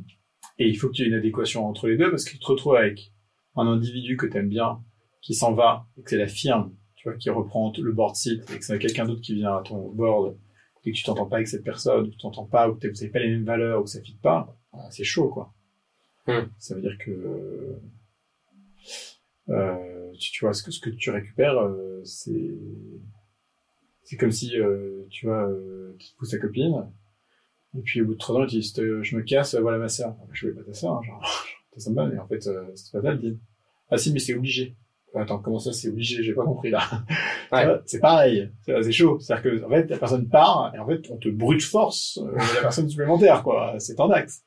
et 0.59 0.69
il 0.69 0.77
faut 0.77 0.89
qu'il 0.89 1.05
y 1.05 1.09
ait 1.09 1.11
une 1.11 1.19
adéquation 1.19 1.67
entre 1.67 1.89
les 1.89 1.97
deux 1.97 2.11
parce 2.11 2.25
que 2.25 2.33
tu 2.33 2.39
te 2.39 2.47
retrouves 2.47 2.77
avec 2.77 3.13
un 3.57 3.67
individu 3.67 4.17
que 4.17 4.27
tu 4.27 4.37
aimes 4.37 4.49
bien 4.49 4.81
qui 5.23 5.35
s'en 5.35 5.53
va 5.53 5.87
et 5.99 6.03
que 6.03 6.11
c'est 6.11 6.19
la 6.19 6.29
firme 6.29 6.73
tu 7.01 7.09
vois, 7.09 7.17
qui 7.17 7.31
reprend 7.31 7.73
le 7.79 7.93
board 7.93 8.15
seat 8.15 8.43
et 8.51 8.59
que 8.59 8.65
c'est 8.65 8.79
quelqu'un 8.79 9.07
d'autre 9.07 9.23
qui 9.23 9.35
vient 9.35 9.57
à 9.57 9.63
ton 9.63 9.89
board 9.89 10.37
et 10.85 10.93
que 10.93 10.97
tu 10.97 11.03
t'entends 11.03 11.27
pas 11.27 11.37
avec 11.37 11.49
cette 11.49 11.65
personne, 11.65 12.03
ou 12.03 12.07
que 12.07 12.11
tu 12.11 12.19
t'entends 12.19 12.47
pas, 12.47 12.69
ou 12.69 12.75
que 12.75 12.89
vous 12.89 13.03
avez 13.03 13.11
pas 13.11 13.19
les 13.19 13.31
mêmes 13.31 13.45
valeurs, 13.45 13.81
ou 13.81 13.85
que 13.85 13.91
ça 13.91 14.01
fit 14.01 14.19
pas, 14.21 14.55
ah, 14.73 14.89
c'est 14.91 15.05
chaud, 15.05 15.29
quoi. 15.29 15.53
Hmm. 16.27 16.47
Ça 16.59 16.75
veut 16.75 16.81
dire 16.81 16.97
que, 16.99 17.79
euh, 19.49 20.13
tu, 20.19 20.33
tu 20.33 20.45
vois, 20.45 20.53
ce 20.53 20.63
que, 20.63 20.71
ce 20.71 20.81
que 20.81 20.91
tu 20.91 21.11
récupères, 21.11 21.59
euh, 21.59 22.01
c'est, 22.05 22.55
c'est 24.03 24.17
comme 24.17 24.31
si, 24.31 24.59
euh, 24.59 25.07
tu 25.11 25.27
vois, 25.27 25.49
euh, 25.49 25.97
tu 25.99 26.15
pousses 26.17 26.31
ta 26.31 26.39
copine, 26.39 26.91
et 27.79 27.83
puis 27.83 28.03
au 28.03 28.07
bout 28.07 28.15
de 28.15 28.19
trois 28.19 28.37
ans, 28.37 28.47
tu 28.47 28.59
dis, 28.59 28.73
euh, 28.79 29.03
je 29.03 29.17
me 29.17 29.23
casse, 29.23 29.55
voilà 29.55 29.79
ma 29.79 29.89
sœur. 29.89 30.17
Je 30.33 30.47
voulais 30.47 30.61
pas 30.61 30.67
ta 30.67 30.75
sœur, 30.75 30.93
hein, 30.93 31.03
genre, 31.07 31.47
t'es 31.73 31.81
sympa, 31.81 32.07
mais 32.07 32.19
en 32.19 32.27
fait, 32.27 32.47
euh, 32.47 32.65
c'est 32.75 32.93
pas 32.93 33.03
ça 33.03 33.13
le 33.13 33.19
deal. 33.19 33.39
Ah 33.91 33.97
si, 33.97 34.13
mais 34.13 34.19
c'est 34.19 34.35
obligé. 34.35 34.77
Attends, 35.15 35.39
comment 35.39 35.59
ça, 35.59 35.73
c'est 35.73 35.89
obligé? 35.89 36.23
J'ai 36.23 36.35
pas 36.35 36.45
compris, 36.45 36.71
là. 36.71 36.81
Ouais. 37.53 37.67
C'est 37.85 37.99
pareil. 37.99 38.49
C'est 38.65 38.93
chaud. 38.93 39.19
C'est-à-dire 39.19 39.43
que, 39.43 39.65
en 39.65 39.69
fait, 39.71 39.91
la 39.91 39.99
personne 39.99 40.29
part, 40.29 40.73
et 40.73 40.79
en 40.79 40.87
fait, 40.87 41.11
on 41.11 41.17
te 41.17 41.29
brute 41.29 41.63
force 41.63 42.19
euh, 42.19 42.37
la 42.37 42.61
personne 42.63 42.89
supplémentaire, 42.89 43.43
quoi. 43.43 43.75
C'est 43.81 43.99
en 43.99 44.09
axe. 44.11 44.45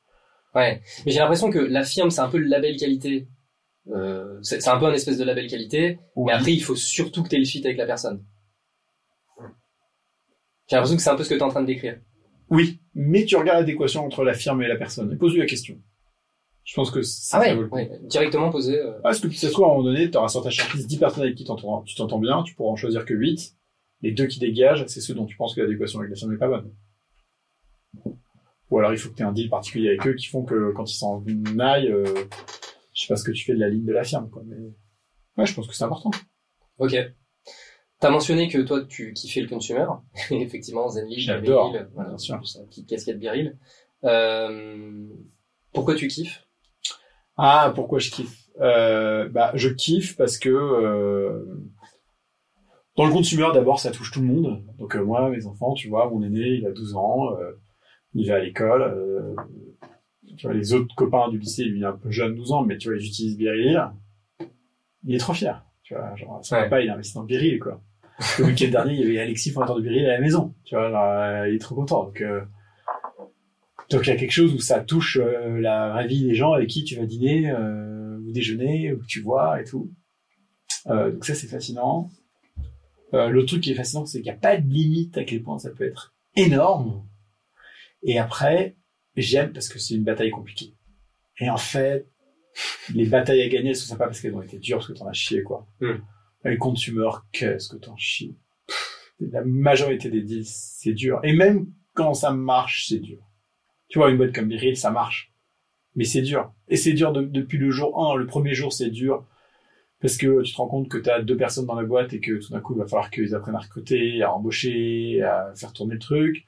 Ouais. 0.56 0.82
Mais 1.06 1.12
j'ai 1.12 1.20
l'impression 1.20 1.50
que 1.50 1.60
la 1.60 1.84
firme, 1.84 2.10
c'est 2.10 2.22
un 2.22 2.30
peu 2.30 2.38
le 2.38 2.48
label 2.48 2.78
qualité. 2.78 3.28
Euh, 3.92 4.40
c'est 4.42 4.66
un 4.70 4.78
peu 4.78 4.86
un 4.86 4.94
espèce 4.94 5.18
de 5.18 5.26
label 5.26 5.48
qualité. 5.48 6.00
Mais 6.16 6.32
après, 6.32 6.54
il 6.54 6.64
faut 6.64 6.78
surtout 6.78 7.24
que 7.24 7.30
tu 7.30 7.36
aies 7.36 7.40
le 7.40 7.46
fit 7.46 7.62
avec 7.66 7.78
la 7.78 7.86
personne. 7.86 8.24
J'ai 10.70 10.78
l'impression 10.78 10.96
que 10.96 11.02
c'est 11.02 11.10
un 11.10 11.16
peu 11.18 11.26
ce 11.26 11.30
que 11.30 11.34
tu 11.34 11.42
es 11.42 11.44
en 11.44 11.50
train 11.50 11.62
de 11.62 11.68
décrire. 11.68 12.00
Oui. 12.54 12.80
Mais 12.96 13.26
tu 13.26 13.36
regardes 13.36 13.60
l'adéquation 13.60 14.06
entre 14.06 14.24
la 14.24 14.34
firme 14.34 14.62
et 14.62 14.68
la 14.68 14.76
personne. 14.78 15.18
Pose-lui 15.18 15.40
la 15.40 15.46
question. 15.46 15.78
Je 16.64 16.74
pense 16.76 16.92
que 16.92 17.02
ça, 17.02 17.38
Ah 17.38 17.42
ça 17.42 17.50
ouais, 17.50 17.56
vaut 17.56 17.62
le 17.64 17.68
coup. 17.68 17.76
ouais. 17.76 18.00
Directement 18.04 18.50
posé. 18.50 18.80
euh, 18.80 18.94
Parce 19.04 19.20
que 19.20 19.30
ça 19.32 19.50
trouve, 19.50 19.66
à 19.66 19.68
un 19.68 19.72
moment 19.72 19.84
donné, 19.84 20.10
tu 20.10 20.18
auras 20.18 20.30
sur 20.30 20.42
ta 20.44 20.50
shortlist 20.50 20.88
10 20.88 20.98
personnes 20.98 21.24
avec 21.24 21.36
qui 21.36 21.44
tu 21.44 21.96
t'entends 21.96 22.20
bien, 22.20 22.44
tu 22.44 22.56
pourras 22.56 22.72
en 22.72 22.76
choisir 22.78 23.04
que 23.06 23.14
8. 23.14 23.56
Les 24.02 24.12
deux 24.12 24.28
qui 24.28 24.40
dégagent, 24.40 24.86
c'est 24.88 25.02
ceux 25.02 25.14
dont 25.14 25.26
tu 25.26 25.36
penses 25.36 25.56
que 25.56 25.62
l'adéquation 25.62 26.00
avec 26.00 26.12
la 26.12 26.16
firme 26.16 26.32
n'est 26.32 26.38
pas 26.38 26.48
bonne. 26.48 26.72
Ou 28.70 28.80
alors 28.80 28.92
il 28.94 28.98
faut 28.98 29.10
que 29.10 29.16
tu 29.16 29.22
aies 29.22 29.26
un 29.26 29.32
deal 29.34 29.50
particulier 29.50 29.90
avec 29.90 30.08
eux 30.08 30.14
qui 30.14 30.28
font 30.28 30.44
que 30.44 30.72
quand 30.74 30.90
ils 30.90 30.96
s'en 30.96 31.24
aillent, 31.60 31.92
euh, 31.92 32.04
je 32.94 33.02
sais 33.02 33.08
pas 33.08 33.16
ce 33.18 33.24
que 33.24 33.32
tu 33.32 33.44
fais 33.46 33.54
de 33.54 33.60
la 33.60 33.70
ligne 33.70 33.86
de 33.86 33.94
la 33.94 34.04
firme, 34.04 34.30
quoi. 34.30 34.42
Mais 34.46 34.56
ouais, 35.38 35.46
je 35.46 35.54
pense 35.54 35.68
que 35.68 35.74
c'est 35.76 35.84
important. 35.84 36.12
Ok. 36.80 36.96
T'as 38.04 38.10
mentionné 38.10 38.50
que 38.50 38.58
toi, 38.58 38.84
tu 38.84 39.14
kiffais 39.14 39.40
le 39.40 39.48
consumer. 39.48 39.86
Effectivement, 40.32 40.90
Zenly, 40.90 41.22
J'adore, 41.22 41.74
voilà, 41.94 42.10
bien 42.10 42.18
sûr. 42.18 42.38
petite 42.70 42.86
casquette 42.86 43.18
Beryl. 43.18 43.58
Euh, 44.04 45.08
pourquoi 45.72 45.96
tu 45.96 46.10
kiffes? 46.10 46.46
Ah, 47.38 47.72
pourquoi 47.74 48.00
je 48.00 48.12
kiffe? 48.12 48.50
Euh, 48.60 49.30
Bah, 49.30 49.52
je 49.56 49.70
kiffe 49.70 50.18
parce 50.18 50.38
que 50.38 50.50
euh, 50.50 51.46
dans 52.98 53.06
le 53.06 53.14
consumer, 53.14 53.48
d'abord, 53.54 53.80
ça 53.80 53.90
touche 53.92 54.12
tout 54.12 54.20
le 54.20 54.28
monde. 54.28 54.66
Donc 54.78 54.96
moi, 54.96 55.30
mes 55.30 55.46
enfants, 55.46 55.74
tu 55.74 55.88
vois, 55.88 56.10
mon 56.10 56.22
aîné, 56.24 56.42
il 56.42 56.68
a 56.68 56.72
12 56.72 56.96
ans, 56.98 57.30
il 58.14 58.28
va 58.28 58.36
à 58.36 58.40
l'école. 58.40 59.34
tu 60.38 60.46
vois, 60.46 60.54
les 60.54 60.74
autres 60.74 60.94
copains 60.96 61.30
du 61.30 61.38
lycée, 61.40 61.64
lui, 61.64 61.80
il 61.80 61.84
est 61.84 61.88
un 61.88 61.94
peu 61.98 62.12
jeune, 62.12 62.36
12 62.36 62.52
ans, 62.52 62.66
mais 62.66 62.78
tu 62.78 62.90
vois, 62.90 62.98
ils 62.98 63.06
utilisent 63.08 63.38
Beryl. 63.38 63.82
Il 65.06 65.16
est 65.16 65.20
trop 65.20 65.34
fier. 65.34 65.64
Tu 65.84 65.94
vois, 65.96 66.14
genre, 66.18 66.44
son 66.44 66.56
Ouais. 66.56 66.64
papa, 66.64 66.82
il 66.82 66.90
investit 66.90 67.14
dans 67.14 67.24
Beryl, 67.24 67.60
quoi. 67.60 67.82
Le 68.40 68.46
week-end 68.46 68.70
dernier, 68.70 68.94
il 68.94 69.00
y 69.00 69.04
avait 69.04 69.20
Alexis, 69.20 69.52
fondateur 69.52 69.76
de 69.76 69.82
Biril, 69.82 70.06
à 70.06 70.14
la 70.14 70.20
maison. 70.20 70.54
Tu 70.66 70.76
vois, 70.76 70.88
alors, 70.88 71.04
euh, 71.04 71.50
il 71.50 71.56
est 71.56 71.60
trop 71.60 71.76
content. 71.76 72.06
Donc, 72.06 72.22
euh, 72.22 72.42
donc 73.90 74.08
il 74.08 74.10
y 74.10 74.14
a 74.14 74.16
quelque 74.16 74.32
chose 74.32 74.54
où 74.54 74.60
ça 74.60 74.80
touche 74.80 75.18
euh, 75.22 75.60
la 75.60 75.90
vraie 75.92 76.08
vie 76.08 76.24
des 76.24 76.36
gens 76.36 76.54
avec 76.54 76.70
qui 76.70 76.84
tu 76.84 76.96
vas 76.96 77.06
dîner 77.06 77.52
euh, 77.52 78.18
ou 78.20 78.32
déjeuner 78.32 78.94
ou 78.94 79.00
que 79.00 79.06
tu 79.06 79.22
vois 79.22 79.62
et 79.62 79.64
tout. 79.64 79.92
Euh, 80.88 81.12
donc 81.12 81.26
ça, 81.26 81.36
c'est 81.36 81.48
fascinant. 81.48 82.10
Le 83.12 83.46
truc 83.46 83.62
qui 83.62 83.72
est 83.72 83.76
fascinant, 83.76 84.08
c'est 84.08 84.22
qu'il 84.22 84.32
n'y 84.32 84.36
a 84.36 84.40
pas 84.40 84.58
de 84.58 84.68
limite 84.68 85.16
à 85.20 85.24
quel 85.24 85.44
point 85.44 85.60
ça 85.60 85.70
peut 85.70 85.84
être 85.84 86.16
énorme. 86.36 87.08
Et 88.02 88.18
après, 88.18 88.76
j'aime 89.16 89.54
parce 89.54 89.70
que 89.70 89.78
c'est 89.78 89.94
une 89.94 90.04
bataille 90.04 90.32
compliquée. 90.32 90.74
Et 91.40 91.48
en 91.48 91.58
fait, 91.58 92.08
les 92.92 93.06
batailles 93.06 93.44
à 93.44 93.50
gagner, 93.50 93.70
elles 93.70 93.76
sont 93.76 93.86
sympas 93.86 94.06
parce 94.06 94.20
qu'elles 94.20 94.34
ont 94.34 94.42
été 94.42 94.58
dures, 94.58 94.78
parce 94.78 94.88
que 94.88 94.94
t'en 94.94 95.08
as 95.08 95.14
chié, 95.14 95.44
quoi. 95.44 95.68
Mm. 95.80 95.98
Les 96.46 96.58
consumers, 96.58 97.26
qu'est-ce 97.32 97.70
que 97.70 97.78
t'en 97.78 97.96
chies? 97.96 98.36
La 99.20 99.44
majorité 99.46 100.10
des 100.10 100.22
deals, 100.22 100.46
c'est 100.46 100.94
dur. 100.94 101.20
Et 101.24 101.34
même 101.34 101.68
quand 101.94 102.14
ça 102.14 102.32
marche, 102.32 102.88
c'est 102.88 103.00
dur. 103.00 103.20
Tu 103.88 104.00
vois, 104.00 104.10
une 104.10 104.18
boîte 104.18 104.34
comme 104.34 104.48
Biril, 104.48 104.76
ça 104.76 104.92
marche. 104.92 105.32
Mais 105.96 106.04
c'est 106.04 106.22
dur. 106.24 106.52
Et 106.68 106.76
c'est 106.76 106.94
dur 106.94 107.14
de- 107.14 107.22
depuis 107.22 107.58
le 107.58 107.70
jour 107.70 108.12
1. 108.12 108.16
Le 108.18 108.26
premier 108.26 108.54
jour, 108.56 108.74
c'est 108.74 108.90
dur. 108.90 109.26
Parce 110.02 110.18
que 110.18 110.42
tu 110.42 110.52
te 110.52 110.58
rends 110.58 110.68
compte 110.68 110.90
que 110.90 110.98
tu 110.98 111.10
as 111.10 111.22
deux 111.22 111.38
personnes 111.38 111.66
dans 111.66 111.76
la 111.76 111.84
boîte 111.86 112.12
et 112.14 112.20
que 112.20 112.34
tout 112.44 112.52
d'un 112.52 112.60
coup, 112.60 112.74
il 112.76 112.80
va 112.80 112.88
falloir 112.88 113.10
qu'ils 113.10 113.36
apprennent 113.36 113.56
à 113.56 113.60
recruter, 113.60 114.22
à 114.22 114.34
embaucher, 114.34 115.22
à 115.22 115.54
faire 115.56 115.72
tourner 115.72 115.94
le 115.94 116.00
truc. 116.00 116.46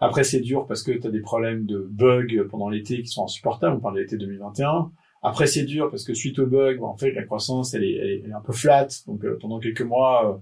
Après, 0.00 0.24
c'est 0.24 0.40
dur 0.40 0.66
parce 0.66 0.82
que 0.82 0.92
tu 0.92 1.06
as 1.06 1.10
des 1.10 1.20
problèmes 1.20 1.64
de 1.64 1.78
bugs 1.90 2.44
pendant 2.50 2.68
l'été 2.68 3.00
qui 3.00 3.08
sont 3.08 3.24
insupportables. 3.24 3.76
On 3.76 3.80
parle 3.80 3.94
de 3.94 4.00
l'été 4.00 4.16
2021. 4.18 4.92
Après, 5.22 5.46
c'est 5.46 5.64
dur 5.64 5.90
parce 5.90 6.04
que 6.04 6.14
suite 6.14 6.38
aux 6.38 6.46
bugs, 6.46 6.76
bah, 6.78 6.86
en 6.86 6.96
fait, 6.96 7.12
la 7.12 7.24
croissance, 7.24 7.74
elle 7.74 7.84
est, 7.84 7.94
elle 7.94 8.30
est, 8.30 8.32
un 8.32 8.40
peu 8.40 8.52
flat. 8.52 8.88
Donc, 9.06 9.24
euh, 9.24 9.36
pendant 9.40 9.58
quelques 9.58 9.82
mois, 9.82 10.30
euh, 10.30 10.38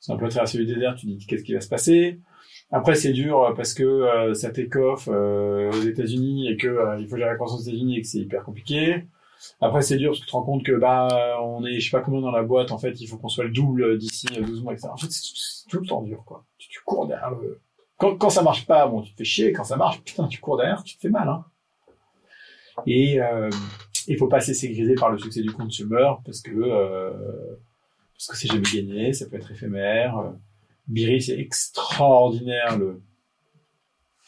c'est 0.00 0.12
un 0.12 0.16
peu 0.16 0.26
à 0.26 0.28
traverser 0.28 0.58
le 0.58 0.66
désert. 0.66 0.96
Tu 0.96 1.06
dis, 1.06 1.26
qu'est-ce 1.26 1.44
qui 1.44 1.54
va 1.54 1.60
se 1.60 1.68
passer? 1.68 2.20
Après, 2.70 2.94
c'est 2.94 3.12
dur 3.12 3.42
euh, 3.42 3.54
parce 3.54 3.72
que 3.72 3.82
euh, 3.82 4.34
ça 4.34 4.50
take 4.50 4.76
euh, 4.76 5.70
aux 5.70 5.82
États-Unis 5.82 6.48
et 6.48 6.56
que 6.56 6.66
euh, 6.66 7.00
il 7.00 7.08
faut 7.08 7.16
gérer 7.16 7.30
la 7.30 7.36
croissance 7.36 7.60
aux 7.60 7.70
États-Unis 7.70 7.98
et 7.98 8.02
que 8.02 8.06
c'est 8.06 8.18
hyper 8.18 8.44
compliqué. 8.44 9.04
Après, 9.60 9.82
c'est 9.82 9.96
dur 9.96 10.10
parce 10.10 10.20
que 10.20 10.24
tu 10.24 10.30
te 10.30 10.36
rends 10.36 10.42
compte 10.42 10.64
que 10.64 10.72
bah 10.72 11.38
on 11.42 11.64
est, 11.64 11.80
je 11.80 11.90
sais 11.90 11.96
pas 11.96 12.02
combien 12.02 12.20
dans 12.20 12.32
la 12.32 12.42
boîte. 12.42 12.72
En 12.72 12.78
fait, 12.78 13.00
il 13.00 13.06
faut 13.06 13.16
qu'on 13.16 13.28
soit 13.28 13.44
le 13.44 13.50
double 13.50 13.96
d'ici 13.96 14.26
euh, 14.36 14.42
12 14.42 14.62
mois, 14.62 14.72
etc. 14.74 14.88
En 14.92 14.96
fait, 14.96 15.10
c'est 15.10 15.68
tout 15.70 15.80
le 15.80 15.86
temps 15.86 16.02
dur, 16.02 16.24
quoi. 16.26 16.44
Tu, 16.58 16.80
cours 16.84 17.06
derrière 17.06 17.30
le. 17.30 17.60
Quand, 17.96 18.16
quand 18.16 18.30
ça 18.30 18.42
marche 18.42 18.66
pas, 18.66 18.86
bon, 18.86 19.02
tu 19.02 19.12
te 19.12 19.18
fais 19.18 19.24
chier. 19.24 19.52
Quand 19.52 19.64
ça 19.64 19.76
marche, 19.76 20.02
putain, 20.02 20.26
tu 20.28 20.40
cours 20.40 20.56
derrière, 20.56 20.82
tu 20.84 20.96
te 20.96 21.00
fais 21.00 21.10
mal, 21.10 21.28
hein. 21.28 21.44
Et 22.86 23.18
il 24.08 24.16
faut 24.16 24.28
pas 24.28 24.40
se 24.40 24.48
laisser 24.48 24.70
griser 24.70 24.94
par 24.94 25.10
le 25.10 25.18
succès 25.18 25.42
du 25.42 25.50
consumer 25.52 26.12
parce 26.24 26.40
que 26.40 26.50
euh, 26.52 27.12
parce 28.14 28.28
que 28.28 28.36
c'est 28.36 28.48
jamais 28.48 28.62
gagné, 28.62 29.12
ça 29.12 29.28
peut 29.28 29.36
être 29.36 29.52
éphémère. 29.52 30.34
Biri, 30.88 31.22
c'est 31.22 31.38
extraordinaire 31.38 32.78
le. 32.78 33.02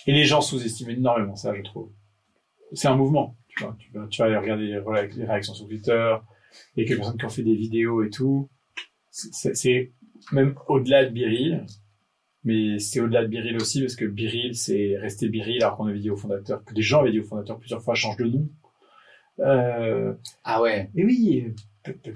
Et 0.06 0.12
les 0.12 0.24
gens 0.24 0.40
sous-estiment 0.40 0.90
énormément 0.90 1.36
ça, 1.36 1.54
je 1.54 1.62
trouve. 1.62 1.90
C'est 2.72 2.88
un 2.88 2.96
mouvement. 2.96 3.36
Tu 3.48 3.64
vois, 3.64 3.76
tu 4.08 4.20
vas, 4.22 4.26
aller 4.26 4.36
regarder 4.36 4.66
les, 4.66 4.78
réactions 5.24 5.54
sur 5.54 5.66
Twitter, 5.66 6.16
et 6.76 6.84
quelques 6.84 7.00
personnes 7.00 7.18
qui 7.18 7.24
ont 7.24 7.30
fait 7.30 7.42
des 7.42 7.56
vidéos 7.56 8.02
et 8.04 8.10
tout. 8.10 8.48
C'est 9.10 9.92
même 10.32 10.54
au-delà 10.68 11.04
de 11.04 11.10
Biril, 11.10 11.66
mais 12.44 12.78
c'est 12.78 13.00
au-delà 13.00 13.22
de 13.22 13.28
Biril 13.28 13.56
aussi 13.56 13.80
parce 13.80 13.96
que 13.96 14.04
Biril, 14.04 14.54
c'est 14.54 14.96
rester 14.98 15.28
Biril 15.28 15.62
alors 15.62 15.76
qu'on 15.76 15.86
avait 15.86 15.98
dit 15.98 16.10
au 16.10 16.16
fondateur, 16.16 16.64
que 16.64 16.74
des 16.74 16.82
gens 16.82 17.00
avaient 17.00 17.10
dit 17.10 17.20
au 17.20 17.24
fondateur 17.24 17.58
plusieurs 17.58 17.82
fois 17.82 17.94
change 17.94 18.16
de 18.18 18.24
nom. 18.24 18.48
Euh, 19.38 20.14
Ah 20.44 20.60
ouais. 20.60 20.90
et 20.94 21.04
oui, 21.04 21.54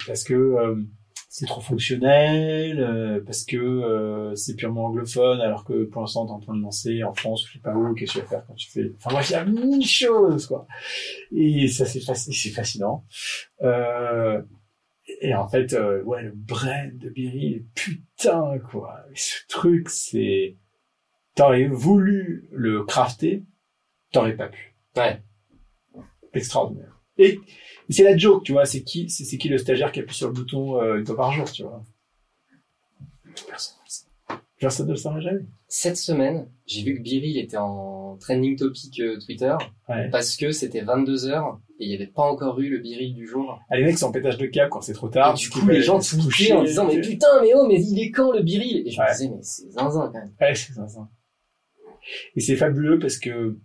parce 0.07 0.25
que 0.25 0.35
euh, 0.35 0.83
c'est 1.31 1.47
trop 1.47 1.61
fonctionnel, 1.63 2.79
euh, 2.81 3.21
parce 3.25 3.45
que 3.45 3.57
euh, 3.57 4.35
c'est 4.35 4.55
purement 4.57 4.87
anglophone, 4.87 5.41
alors 5.41 5.65
que 5.65 5.85
pour 5.85 6.03
l'instant 6.03 6.27
t'es 6.27 6.33
en 6.33 6.41
train 6.41 6.55
de 6.57 6.61
lancer 6.63 7.03
en 7.03 7.15
France, 7.15 7.47
je 7.49 7.55
sais 7.55 7.59
pas 7.61 7.75
où, 7.75 7.95
qu'est-ce 7.95 8.13
que 8.15 8.19
tu 8.19 8.25
vas 8.25 8.29
faire 8.31 8.47
quand 8.47 8.55
tu 8.55 8.71
fais. 8.71 8.93
Enfin 8.97 9.11
bref, 9.11 9.31
il 9.31 9.33
y 9.33 9.37
a 9.37 9.45
mille 9.45 9.87
choses 9.87 10.47
quoi. 10.47 10.67
Et 11.35 11.67
ça 11.69 11.87
c'est 11.87 12.01
faci- 12.01 12.53
fascinant. 12.53 13.05
Euh, 13.63 14.43
et 15.21 15.35
en 15.35 15.49
fait, 15.49 15.73
euh, 15.75 16.03
ouais, 16.03 16.23
le 16.23 16.33
brand 16.35 16.97
de 16.99 17.09
Biril, 17.11 17.65
putain 17.75 18.59
quoi. 18.71 19.01
Ce 19.15 19.47
truc, 19.49 19.89
c'est 19.89 20.57
t'aurais 21.35 21.67
voulu 21.67 22.49
le 22.53 22.85
crafter, 22.85 23.43
t'aurais 24.13 24.37
pas 24.37 24.49
pu 24.49 24.75
Ouais. 24.97 25.21
extraordinaire. 26.33 26.94
Et 27.19 27.41
c'est 27.91 28.03
la 28.05 28.17
joke, 28.17 28.45
tu 28.45 28.53
vois, 28.53 28.65
c'est 28.65 28.83
qui, 28.83 29.09
c'est 29.09 29.37
qui 29.39 29.49
le 29.49 29.59
stagiaire 29.59 29.93
qui 29.93 30.01
appuie 30.01 30.17
sur 30.17 30.29
le 30.29 30.33
bouton 30.35 30.81
euh, 30.81 30.99
une 30.99 31.07
fois 31.07 31.17
par 31.17 31.33
jour, 31.33 31.51
tu 31.51 31.63
vois. 31.63 31.83
Personne 33.49 33.77
ne 33.79 33.85
le 33.85 33.91
sait. 33.91 34.05
Personne 34.59 34.87
ne 34.87 34.93
le 34.93 34.97
saura 34.97 35.21
jamais. 35.21 35.41
Cette 35.69 35.97
semaine, 35.97 36.49
j'ai 36.67 36.83
vu 36.83 36.97
que 36.97 37.03
Biril 37.03 37.37
était 37.39 37.57
en 37.57 38.17
trending 38.21 38.57
topic 38.57 39.01
euh, 39.01 39.19
Twitter 39.19 39.55
Ouais. 39.89 40.09
parce 40.11 40.37
que 40.37 40.51
c'était 40.53 40.81
22 40.83 41.27
heures 41.27 41.59
et 41.81 41.85
il 41.85 41.89
n'y 41.89 41.95
avait 41.97 42.07
pas 42.07 42.23
encore 42.23 42.59
eu 42.61 42.69
le 42.71 42.79
Biril 42.79 43.15
du 43.15 43.27
jour. 43.27 43.59
Ah, 43.69 43.77
les 43.77 43.85
mecs 43.85 43.99
sont 43.99 44.07
en 44.07 44.13
pétage 44.13 44.39
de 44.39 44.47
câble 44.47 44.71
quand 44.71 44.81
c'est 44.81 44.93
trop 44.93 45.09
tard. 45.09 45.35
et 45.35 45.39
du 45.39 45.51
coup, 45.51 45.67
les 45.69 45.83
gens 45.83 46.01
se 46.01 46.17
coucher, 46.17 46.53
en 46.53 46.63
disant 46.63 46.87
mais 46.87 47.01
putain, 47.01 47.43
mais 47.43 47.51
oh, 47.55 47.67
mais 47.67 47.83
il 47.83 47.99
est 48.01 48.11
quand 48.11 48.33
le 48.33 48.43
Biril 48.43 48.87
Et 48.87 48.91
je 48.91 49.01
me 49.01 49.13
disais 49.13 49.29
mais 49.29 49.43
c'est 49.43 49.71
zinzin 49.73 50.11
quand 50.13 50.19
même. 50.19 50.33
Ouais, 50.41 50.55
c'est 50.55 50.73
ça. 50.73 51.09
Et 52.37 52.41
c'est 52.41 52.57
fabuleux 52.57 52.99
parce 52.99 53.19
que 53.19 53.59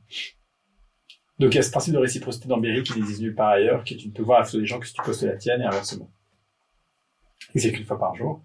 donc 1.40 1.54
il 1.54 1.56
y 1.56 1.60
a 1.60 1.64
ce 1.64 1.72
principe 1.72 1.94
de 1.94 2.00
réciprocité 2.00 2.48
dans 2.48 2.58
Berry 2.58 2.84
qui 2.84 2.94
n'existe 2.94 3.22
nulle 3.22 3.36
part 3.36 3.50
ailleurs, 3.50 3.84
qui 3.84 3.94
est 3.94 3.98
tu 3.98 4.08
ne 4.08 4.14
peux 4.14 4.24
voir 4.24 4.40
la 4.40 4.46
photo 4.46 4.60
des 4.60 4.66
gens 4.66 4.80
que 4.80 4.88
si 4.88 4.94
tu 4.94 5.02
postes 5.02 5.24
la 5.24 5.38
tienne 5.38 5.62
et 5.62 5.66
inversement. 5.66 6.10
Et 7.56 7.60
c'est 7.60 7.72
qu'une 7.72 7.86
fois 7.86 7.98
par 8.00 8.16
jour. 8.16 8.42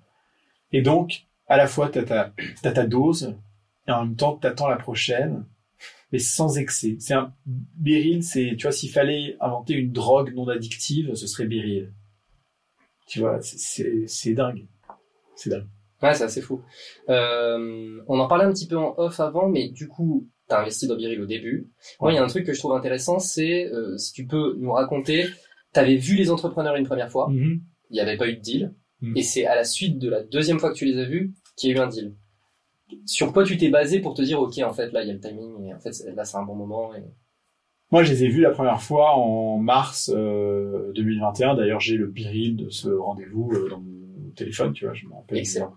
Et 0.73 0.83
donc, 0.83 1.27
à 1.47 1.57
la 1.57 1.67
fois, 1.67 1.89
ta, 1.89 2.03
t'as 2.03 2.73
ta 2.73 2.87
dose, 2.87 3.37
et 3.87 3.93
en 3.93 4.05
même 4.07 4.17
temps, 4.17 4.37
t'attends 4.37 4.69
la 4.69 4.77
prochaine, 4.77 5.45
mais 6.13 6.19
sans 6.19 6.57
excès. 6.59 6.97
C'est 7.01 7.15
un, 7.15 7.35
Beryl, 7.45 8.23
c'est, 8.23 8.55
tu 8.57 8.63
vois, 8.63 8.73
s'il 8.73 8.91
fallait 8.91 9.37
inventer 9.41 9.75
une 9.75 9.93
drogue 9.93 10.33
non 10.35 10.49
addictive, 10.49 11.15
ce 11.15 11.27
serait 11.27 11.47
Beryl. 11.47 11.93
Tu 13.07 13.21
vois, 13.21 13.41
c'est- 13.43 14.35
dingue. 14.35 14.67
C'est 15.37 15.51
dingue. 15.51 15.67
Ouais, 16.03 16.15
c'est 16.15 16.41
fou. 16.41 16.63
Euh, 17.09 18.03
on 18.09 18.19
en 18.19 18.29
parlait 18.29 18.45
un 18.45 18.53
petit 18.53 18.67
peu 18.67 18.77
en 18.79 18.95
off 18.99 19.21
avant, 19.21 19.49
mais 19.49 19.69
du 19.69 19.89
coup, 19.89 20.29
t'as 20.55 20.63
investi 20.63 20.87
dans 20.87 20.97
Biril 20.97 21.21
au 21.21 21.27
début. 21.27 21.69
Moi, 22.01 22.13
il 22.13 22.15
y 22.17 22.19
a 22.19 22.23
un 22.25 22.27
truc 22.29 22.45
que 22.47 22.53
je 22.53 22.59
trouve 22.59 22.73
intéressant, 22.75 23.19
c'est 23.19 23.67
euh, 23.73 23.97
si 23.97 24.13
tu 24.13 24.27
peux 24.27 24.55
nous 24.59 24.73
raconter, 24.73 25.27
t'avais 25.73 25.97
vu 25.97 26.15
les 26.17 26.31
entrepreneurs 26.31 26.77
une 26.77 26.87
première 26.87 27.11
fois, 27.11 27.29
il 27.91 27.95
n'y 27.95 28.01
avait 28.01 28.17
pas 28.17 28.29
eu 28.29 28.37
de 28.37 28.41
deal, 28.41 28.75
Mhm. 29.01 29.17
et 29.17 29.23
c'est 29.23 29.45
à 29.45 29.55
la 29.57 29.65
suite 29.65 29.99
de 29.99 30.09
la 30.09 30.23
deuxième 30.23 30.59
fois 30.59 30.71
que 30.73 30.77
tu 30.77 30.85
les 30.87 30.99
as 30.99 31.05
vus 31.05 31.35
qu'il 31.57 31.71
y 31.71 31.73
a 31.73 31.77
eu 31.77 31.81
un 31.81 31.89
deal. 31.89 32.15
Sur 33.07 33.33
quoi 33.33 33.45
tu 33.45 33.57
t'es 33.57 33.69
basé 33.71 34.01
pour 34.01 34.15
te 34.15 34.23
dire, 34.23 34.41
ok, 34.41 34.57
en 34.59 34.73
fait, 34.73 34.93
là, 34.93 35.03
il 35.03 35.09
y 35.09 35.11
a 35.11 35.15
le 35.15 35.21
timing, 35.21 35.65
et 35.69 35.75
en 35.75 35.81
fait, 35.81 35.91
là, 36.15 36.25
c'est 36.25 36.37
un 36.37 36.43
bon 36.45 36.55
moment. 36.55 36.95
Et... 36.95 37.03
Moi, 37.91 38.03
je 38.05 38.13
les 38.13 38.25
ai 38.25 38.29
vus 38.29 38.41
la 38.41 38.51
première 38.51 38.81
fois 38.81 39.17
en 39.17 39.59
mars 39.59 40.11
euh, 40.15 40.93
2021. 40.95 41.55
D'ailleurs, 41.55 41.81
j'ai 41.81 41.97
le 41.97 42.11
péril 42.13 42.57
de 42.57 42.69
ce 42.71 42.89
rendez-vous 42.89 43.51
euh, 43.53 43.69
dans 43.69 43.81
mon 43.81 44.31
téléphone, 44.37 44.73
tu 44.73 44.85
vois, 44.85 44.95
je 44.95 45.07
me 45.07 45.15
rappelle. 45.15 45.39
Excellent. 45.39 45.73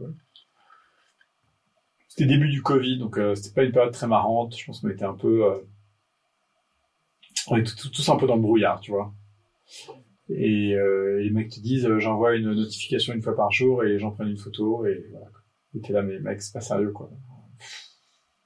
C'était 2.18 2.28
début 2.28 2.50
du 2.50 2.62
Covid, 2.62 2.98
donc 2.98 3.18
euh, 3.18 3.34
c'était 3.34 3.54
pas 3.54 3.64
une 3.64 3.72
période 3.72 3.94
très 3.94 4.08
marrante. 4.08 4.58
Je 4.58 4.66
pense 4.66 4.82
qu'on 4.82 4.90
était 4.90 5.06
un 5.06 5.14
peu... 5.14 5.46
euh, 5.46 5.56
on 7.48 7.58
était 7.58 7.72
tous- 7.76 8.10
un 8.10 8.16
peu 8.16 8.28
dans 8.28 8.36
le 8.36 8.42
brouillard, 8.42 8.80
tu 8.80 8.92
vois. 8.92 9.14
Et 10.30 10.74
euh, 10.76 11.22
les 11.22 11.30
mecs 11.30 11.50
te 11.50 11.60
disent, 11.60 11.86
euh, 11.86 12.00
j'envoie 12.00 12.36
une 12.36 12.52
notification 12.54 13.14
une 13.14 13.22
fois 13.22 13.36
par 13.36 13.52
jour 13.52 13.84
et 13.84 13.98
gens 14.00 14.12
prennent 14.12 14.30
une 14.30 14.38
photo 14.38 14.86
et 14.86 15.06
voilà. 15.12 15.28
Et 15.76 15.82
t'es 15.82 15.94
là, 15.94 16.02
mais 16.02 16.20
mec, 16.20 16.42
c'est 16.42 16.54
pas 16.54 16.62
sérieux, 16.62 16.92
quoi. 16.92 17.10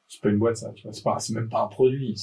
C'est 0.07 0.21
pas 0.21 0.29
une 0.29 0.37
boîte, 0.37 0.57
ça, 0.57 0.71
tu 0.73 0.87
vois. 0.87 1.19
C'est 1.19 1.33
même 1.33 1.49
pas 1.49 1.63
un 1.63 1.67
produit. 1.67 2.15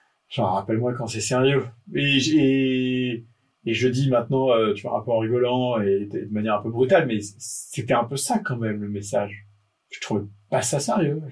Genre, 0.28 0.54
rappelle-moi 0.54 0.94
quand 0.94 1.06
c'est 1.06 1.20
sérieux. 1.20 1.64
Et, 1.94 2.18
et, 2.34 3.26
et 3.66 3.74
je 3.74 3.88
dis 3.88 4.08
maintenant, 4.10 4.50
euh, 4.50 4.72
tu 4.74 4.82
vois, 4.86 4.98
un 4.98 5.02
peu 5.02 5.10
en 5.10 5.18
rigolant 5.18 5.80
et 5.80 6.06
de 6.06 6.26
manière 6.32 6.54
un 6.56 6.62
peu 6.62 6.70
brutale, 6.70 7.06
mais 7.06 7.20
c'était 7.38 7.92
un 7.94 8.04
peu 8.04 8.16
ça 8.16 8.38
quand 8.38 8.56
même, 8.56 8.80
le 8.82 8.88
message. 8.88 9.46
Je 9.92 10.00
trouvais 10.00 10.24
pas 10.50 10.62
ça 10.62 10.80
sérieux. 10.80 11.22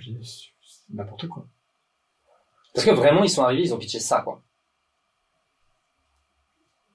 C'est 0.63 0.95
n'importe 0.95 1.27
quoi. 1.27 1.47
Parce 2.75 2.87
que 2.87 2.93
vraiment, 2.93 3.25
ils 3.25 3.31
sont 3.31 3.43
arrivés, 3.43 3.63
ils 3.63 3.75
ont 3.75 3.79
pitché 3.79 3.99
ça, 3.99 4.21
quoi. 4.21 4.43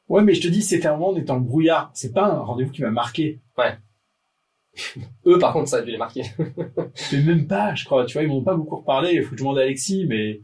Ouais, 0.07 0.23
mais 0.23 0.33
je 0.33 0.41
te 0.41 0.47
dis, 0.47 0.61
c'était 0.61 0.87
un 0.87 0.93
moment, 0.93 1.09
on 1.09 1.15
était 1.15 1.25
dans 1.25 1.35
le 1.35 1.41
brouillard. 1.41 1.91
C'est 1.93 2.13
pas 2.13 2.27
un 2.27 2.39
rendez-vous 2.39 2.71
qui 2.71 2.83
m'a 2.83 2.91
marqué. 2.91 3.41
Eux, 5.25 5.39
par 5.39 5.53
contre, 5.53 5.69
ça 5.69 5.77
a 5.77 5.81
dû 5.81 5.91
les 5.91 5.97
marquer. 5.97 6.23
Mais 7.11 7.21
même 7.23 7.47
pas, 7.47 7.75
je 7.75 7.83
crois. 7.85 8.05
Tu 8.05 8.13
vois, 8.13 8.23
ils 8.23 8.29
m'ont 8.29 8.43
pas 8.43 8.55
beaucoup 8.55 8.77
reparlé. 8.77 9.13
Il 9.13 9.23
faut 9.23 9.31
que 9.31 9.37
je 9.37 9.41
demande 9.41 9.57
à 9.57 9.63
Alexis, 9.63 10.05
mais 10.07 10.41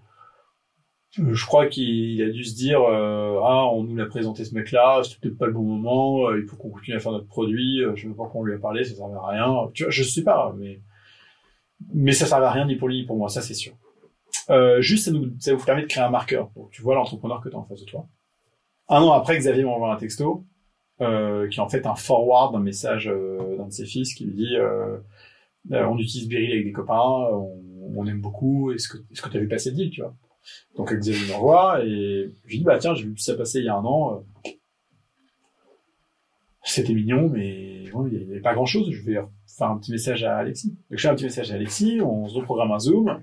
euh, 1.20 1.34
je 1.34 1.46
crois 1.46 1.68
qu'il 1.68 2.22
a 2.22 2.30
dû 2.30 2.44
se 2.44 2.56
dire, 2.56 2.82
euh, 2.82 3.40
ah, 3.44 3.68
on 3.74 3.84
nous 3.84 3.96
l'a 3.96 4.06
présenté 4.06 4.46
ce 4.46 4.56
mec-là, 4.56 5.02
c'est 5.04 5.20
peut-être 5.20 5.38
pas 5.38 5.48
le 5.48 5.52
bon 5.54 5.64
moment, 5.64 6.30
euh, 6.30 6.40
il 6.40 6.48
faut 6.48 6.56
qu'on 6.56 6.70
continue 6.70 6.96
à 6.96 7.00
faire 7.00 7.12
notre 7.12 7.28
produit, 7.28 7.84
euh, 7.84 7.96
je 7.96 8.04
sais 8.04 8.08
pas 8.08 8.16
pourquoi 8.16 8.42
on 8.42 8.44
lui 8.46 8.54
a 8.54 8.58
parlé, 8.58 8.86
ça 8.86 8.96
servait 8.96 9.18
à 9.18 9.28
rien. 9.28 9.70
Tu 9.74 9.84
vois, 9.84 9.92
je 9.92 10.04
sais 10.04 10.24
pas, 10.24 10.56
mais, 10.58 10.80
mais 11.94 12.12
ça 12.14 12.26
servait 12.26 12.46
à 12.46 12.52
rien 12.52 12.66
ni 12.66 12.76
pour 12.76 12.88
lui 12.88 12.98
ni 13.02 13.06
pour 13.06 13.18
moi, 13.18 13.30
ça 13.30 13.42
c'est 13.42 13.54
sûr. 13.54 13.74
Euh, 14.50 14.82
juste, 14.82 15.06
ça, 15.06 15.12
nous, 15.12 15.32
ça 15.40 15.54
vous 15.54 15.64
permet 15.66 15.84
de 15.84 15.88
créer 15.88 16.04
un 16.04 16.10
marqueur. 16.10 16.50
Donc, 16.56 16.72
tu 16.72 16.82
vois 16.82 16.96
l'entrepreneur 16.96 17.42
que 17.42 17.50
tu 17.50 17.56
as 17.56 17.60
en 17.60 17.66
face 17.66 17.82
de 17.82 17.86
toi. 17.86 18.08
Un 18.90 19.02
an 19.02 19.12
après, 19.14 19.38
Xavier 19.38 19.64
m'envoie 19.64 19.94
un 19.94 19.98
texto. 19.98 20.46
euh, 21.02 21.48
qui 21.50 21.58
est 21.60 21.62
en 21.62 21.70
fait 21.70 21.86
un 21.88 21.96
forward 21.96 22.54
d'un 22.54 22.60
message 22.60 23.08
euh, 23.10 23.58
d'un 23.58 23.68
de 23.68 23.72
ses 23.72 23.86
fils 23.86 24.14
qui 24.14 24.26
lui 24.26 24.34
dit 24.36 24.56
euh, 24.56 24.98
euh, 25.72 25.86
on 25.86 25.98
utilise 25.98 26.28
Beryl 26.30 26.52
avec 26.52 26.66
des 26.66 26.72
copains, 26.72 27.00
on, 27.32 27.60
on 27.96 28.06
aime 28.08 28.22
beaucoup, 28.22 28.72
est-ce 28.72 28.88
que 28.88 28.98
tu 29.30 29.38
as 29.38 29.40
vu 29.40 29.48
passer 29.48 29.72
le 29.72 29.76
deal, 29.78 29.90
tu 29.92 30.02
vois? 30.02 30.16
Donc 30.76 30.94
Xavier 30.94 31.32
m'envoie 31.34 31.84
et 31.86 32.30
je 32.46 32.50
lui 32.50 32.58
dis 32.60 32.64
bah 32.64 32.78
tiens 32.80 32.96
j'ai 32.96 33.06
vu 33.06 33.18
ça 33.18 33.36
passer 33.36 33.60
il 33.60 33.66
y 33.66 33.70
a 33.70 33.76
un 33.76 33.86
an, 33.86 34.24
c'était 36.64 36.94
mignon 36.94 37.30
mais 37.30 37.84
bon, 37.92 38.08
il 38.08 38.18
n'y 38.26 38.32
avait 38.32 38.40
pas 38.42 38.54
grand 38.54 38.66
chose, 38.66 38.90
je 38.92 39.02
vais 39.04 39.20
faire 39.58 39.68
un 39.70 39.78
petit 39.78 39.92
message 39.92 40.24
à 40.24 40.38
Alexis. 40.38 40.70
Donc 40.90 40.98
je 40.98 41.02
fais 41.02 41.08
un 41.08 41.16
petit 41.16 41.26
message 41.26 41.52
à 41.52 41.56
Alexis, 41.56 42.00
on 42.02 42.28
se 42.28 42.36
reprogramme 42.36 42.72
un 42.72 42.80
zoom 42.80 43.22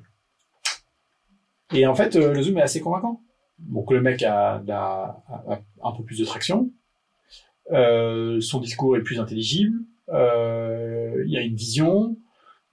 et 1.74 1.86
en 1.86 1.94
fait 1.94 2.16
euh, 2.16 2.32
le 2.32 2.42
zoom 2.42 2.58
est 2.58 2.62
assez 2.62 2.80
convaincant. 2.80 3.22
Donc 3.58 3.90
le 3.90 4.00
mec 4.00 4.22
a, 4.22 4.56
a- 4.68 5.22
a- 5.28 5.60
un 5.82 5.92
peu 5.92 6.04
plus 6.04 6.18
de 6.18 6.24
traction. 6.24 6.70
Euh, 7.72 8.40
son 8.40 8.60
discours 8.60 8.96
est 8.96 9.02
plus 9.02 9.20
intelligible. 9.20 9.76
Euh, 10.10 11.22
il 11.26 11.32
y 11.32 11.36
a 11.36 11.42
une 11.42 11.54
vision. 11.56 12.16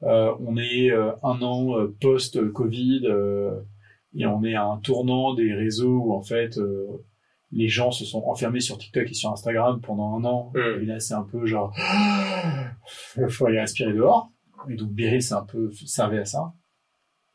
Euh, 0.04 0.34
on 0.40 0.56
est 0.58 0.92
euh, 0.92 1.12
un 1.24 1.42
an 1.42 1.78
euh, 1.78 1.96
post-Covid 2.00 3.08
et 4.18 4.26
on 4.26 4.44
est 4.44 4.56
à 4.56 4.64
un 4.66 4.78
tournant 4.78 5.34
des 5.34 5.54
réseaux 5.54 5.98
où 5.98 6.14
en 6.14 6.22
fait 6.22 6.58
les 7.56 7.70
gens 7.70 7.90
se 7.90 8.06
sont 8.06 8.24
enfermés 8.26 8.60
sur 8.60 8.78
TikTok 8.78 9.10
et 9.10 9.14
sur 9.14 9.32
Instagram 9.32 9.82
pendant 9.82 10.16
un 10.18 10.26
an. 10.26 10.52
Mm. 10.54 10.84
Et 10.84 10.86
là 10.86 11.00
c'est 11.00 11.16
un 11.16 11.24
peu 11.24 11.46
genre 11.46 11.74
il 13.18 13.30
faut 13.30 13.48
aller 13.48 13.60
respirer 13.60 13.94
dehors. 13.94 14.32
Et 14.70 14.76
donc 14.76 14.92
Beryl 14.92 15.24
c'est 15.24 15.34
un 15.34 15.46
peu 15.46 15.72
servait 15.86 16.20
à 16.20 16.26
ça. 16.26 16.54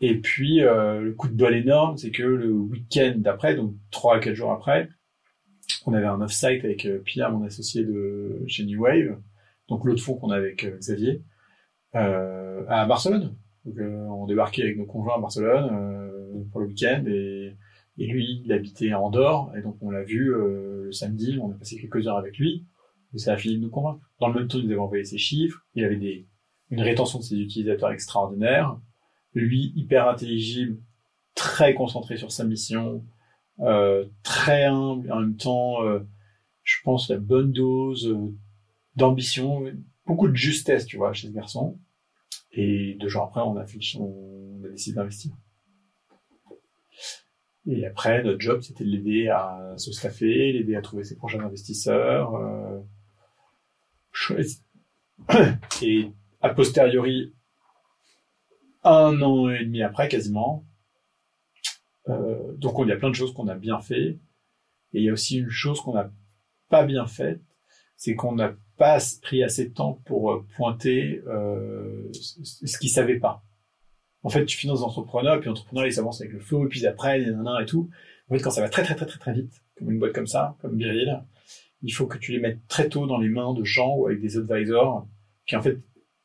Et 0.00 0.18
puis 0.18 0.62
euh, 0.62 1.00
le 1.00 1.12
coup 1.12 1.28
de 1.28 1.34
bol 1.34 1.54
énorme, 1.54 1.96
c'est 1.96 2.10
que 2.10 2.22
le 2.22 2.52
week-end 2.52 3.14
d'après, 3.16 3.54
donc 3.54 3.74
trois 3.90 4.16
à 4.16 4.18
quatre 4.20 4.34
jours 4.34 4.52
après, 4.52 4.88
on 5.86 5.92
avait 5.92 6.06
un 6.06 6.20
off-site 6.20 6.64
avec 6.64 6.86
euh, 6.86 6.98
Pierre, 6.98 7.30
mon 7.30 7.44
associé 7.44 7.84
de 7.84 8.42
chez 8.46 8.64
New 8.64 8.80
Wave, 8.80 9.18
donc 9.68 9.84
l'autre 9.84 10.02
fond 10.02 10.14
qu'on 10.14 10.30
a 10.30 10.36
avec 10.36 10.64
euh, 10.64 10.78
Xavier, 10.78 11.22
à 11.92 12.86
Barcelone. 12.86 13.36
Donc 13.64 13.76
on 13.78 14.26
débarquait 14.26 14.62
avec 14.62 14.78
nos 14.78 14.86
conjoints 14.86 15.16
à 15.16 15.20
Barcelone 15.20 16.46
pour 16.50 16.60
le 16.60 16.68
week-end 16.68 17.04
et, 17.06 17.39
et 18.00 18.06
lui, 18.06 18.40
il 18.46 18.52
habitait 18.52 18.92
à 18.92 19.00
Andorre 19.00 19.52
et 19.56 19.60
donc 19.60 19.76
on 19.82 19.90
l'a 19.90 20.02
vu 20.02 20.34
euh, 20.34 20.84
le 20.86 20.92
samedi, 20.92 21.38
on 21.40 21.50
a 21.50 21.54
passé 21.54 21.78
quelques 21.78 22.08
heures 22.08 22.16
avec 22.16 22.38
lui 22.38 22.66
et 23.14 23.18
ça 23.18 23.34
a 23.34 23.36
fini 23.36 23.56
de 23.56 23.60
nous 23.60 23.68
convaincre. 23.68 24.00
Dans 24.20 24.28
le 24.28 24.34
même 24.34 24.48
temps, 24.48 24.56
il 24.56 24.64
nous 24.64 24.70
avait 24.70 24.80
envoyé 24.80 25.04
ses 25.04 25.18
chiffres, 25.18 25.66
il 25.74 25.84
avait 25.84 25.98
des, 25.98 26.26
une 26.70 26.80
rétention 26.80 27.18
de 27.18 27.24
ses 27.24 27.36
utilisateurs 27.36 27.92
extraordinaire, 27.92 28.80
lui 29.34 29.74
hyper 29.76 30.08
intelligible, 30.08 30.80
très 31.34 31.74
concentré 31.74 32.16
sur 32.16 32.32
sa 32.32 32.44
mission, 32.44 33.04
euh, 33.60 34.06
très 34.22 34.64
humble, 34.64 35.06
et 35.06 35.10
en 35.10 35.20
même 35.20 35.36
temps, 35.36 35.84
euh, 35.84 36.00
je 36.62 36.76
pense 36.82 37.10
la 37.10 37.18
bonne 37.18 37.52
dose 37.52 38.16
d'ambition, 38.96 39.64
beaucoup 40.06 40.28
de 40.28 40.36
justesse, 40.36 40.86
tu 40.86 40.96
vois, 40.96 41.12
chez 41.12 41.28
ce 41.28 41.32
garçon. 41.32 41.78
Et 42.52 42.96
deux 42.98 43.08
jours 43.08 43.24
après, 43.24 43.42
on 43.42 43.58
a 43.58 43.64
décidé 44.70 44.96
d'investir. 44.96 45.32
Et 47.70 47.86
après, 47.86 48.22
notre 48.24 48.40
job, 48.40 48.60
c'était 48.62 48.84
de 48.84 48.90
l'aider 48.90 49.28
à 49.28 49.74
se 49.76 49.92
staffer, 49.92 50.52
l'aider 50.52 50.74
à 50.74 50.82
trouver 50.82 51.04
ses 51.04 51.16
prochains 51.16 51.40
investisseurs. 51.40 52.34
Euh, 52.34 52.80
et 55.82 56.10
a 56.40 56.48
posteriori, 56.50 57.32
un 58.82 59.22
an 59.22 59.48
et 59.50 59.64
demi 59.64 59.82
après, 59.82 60.08
quasiment, 60.08 60.64
euh, 62.08 62.52
donc 62.56 62.74
il 62.80 62.88
y 62.88 62.92
a 62.92 62.96
plein 62.96 63.10
de 63.10 63.14
choses 63.14 63.32
qu'on 63.32 63.48
a 63.48 63.54
bien 63.54 63.80
fait, 63.80 64.18
et 64.92 64.98
il 64.98 65.02
y 65.02 65.08
a 65.08 65.12
aussi 65.12 65.38
une 65.38 65.50
chose 65.50 65.80
qu'on 65.80 65.94
n'a 65.94 66.10
pas 66.68 66.84
bien 66.84 67.06
faite, 67.06 67.40
c'est 67.96 68.14
qu'on 68.14 68.34
n'a 68.34 68.54
pas 68.78 68.98
pris 69.22 69.44
assez 69.44 69.68
de 69.68 69.74
temps 69.74 70.00
pour 70.06 70.32
euh, 70.32 70.44
pointer 70.56 71.22
euh, 71.26 72.10
ce 72.12 72.78
qu'ils 72.78 72.90
savaient 72.90 73.18
pas. 73.20 73.44
En 74.22 74.28
fait, 74.28 74.44
tu 74.44 74.56
finances 74.56 74.80
des 74.80 74.84
entrepreneurs, 74.84 75.36
et 75.36 75.40
puis 75.40 75.48
l'entrepreneur 75.48 75.86
il 75.86 75.92
s'avance 75.92 76.20
avec 76.20 76.32
le 76.32 76.40
flow, 76.40 76.66
et 76.66 76.68
puis 76.68 76.86
après, 76.86 77.22
il 77.22 77.28
y 77.28 77.34
en 77.34 77.46
a 77.46 77.50
un 77.52 77.60
et 77.60 77.66
tout. 77.66 77.88
En 78.28 78.34
fait, 78.34 78.42
quand 78.42 78.50
ça 78.50 78.60
va 78.60 78.68
très 78.68 78.82
très 78.82 78.94
très 78.94 79.06
très 79.06 79.18
très 79.18 79.32
vite, 79.32 79.52
comme 79.78 79.90
une 79.90 79.98
boîte 79.98 80.12
comme 80.12 80.26
ça, 80.26 80.56
comme 80.60 80.76
Biril, 80.76 81.22
il 81.82 81.90
faut 81.92 82.06
que 82.06 82.18
tu 82.18 82.32
les 82.32 82.38
mettes 82.40 82.58
très 82.68 82.88
tôt 82.88 83.06
dans 83.06 83.16
les 83.18 83.28
mains 83.30 83.54
de 83.54 83.64
gens 83.64 83.94
ou 83.96 84.06
avec 84.06 84.20
des 84.20 84.36
advisors 84.36 85.08
qui 85.46 85.56
en 85.56 85.62
fait 85.62 85.78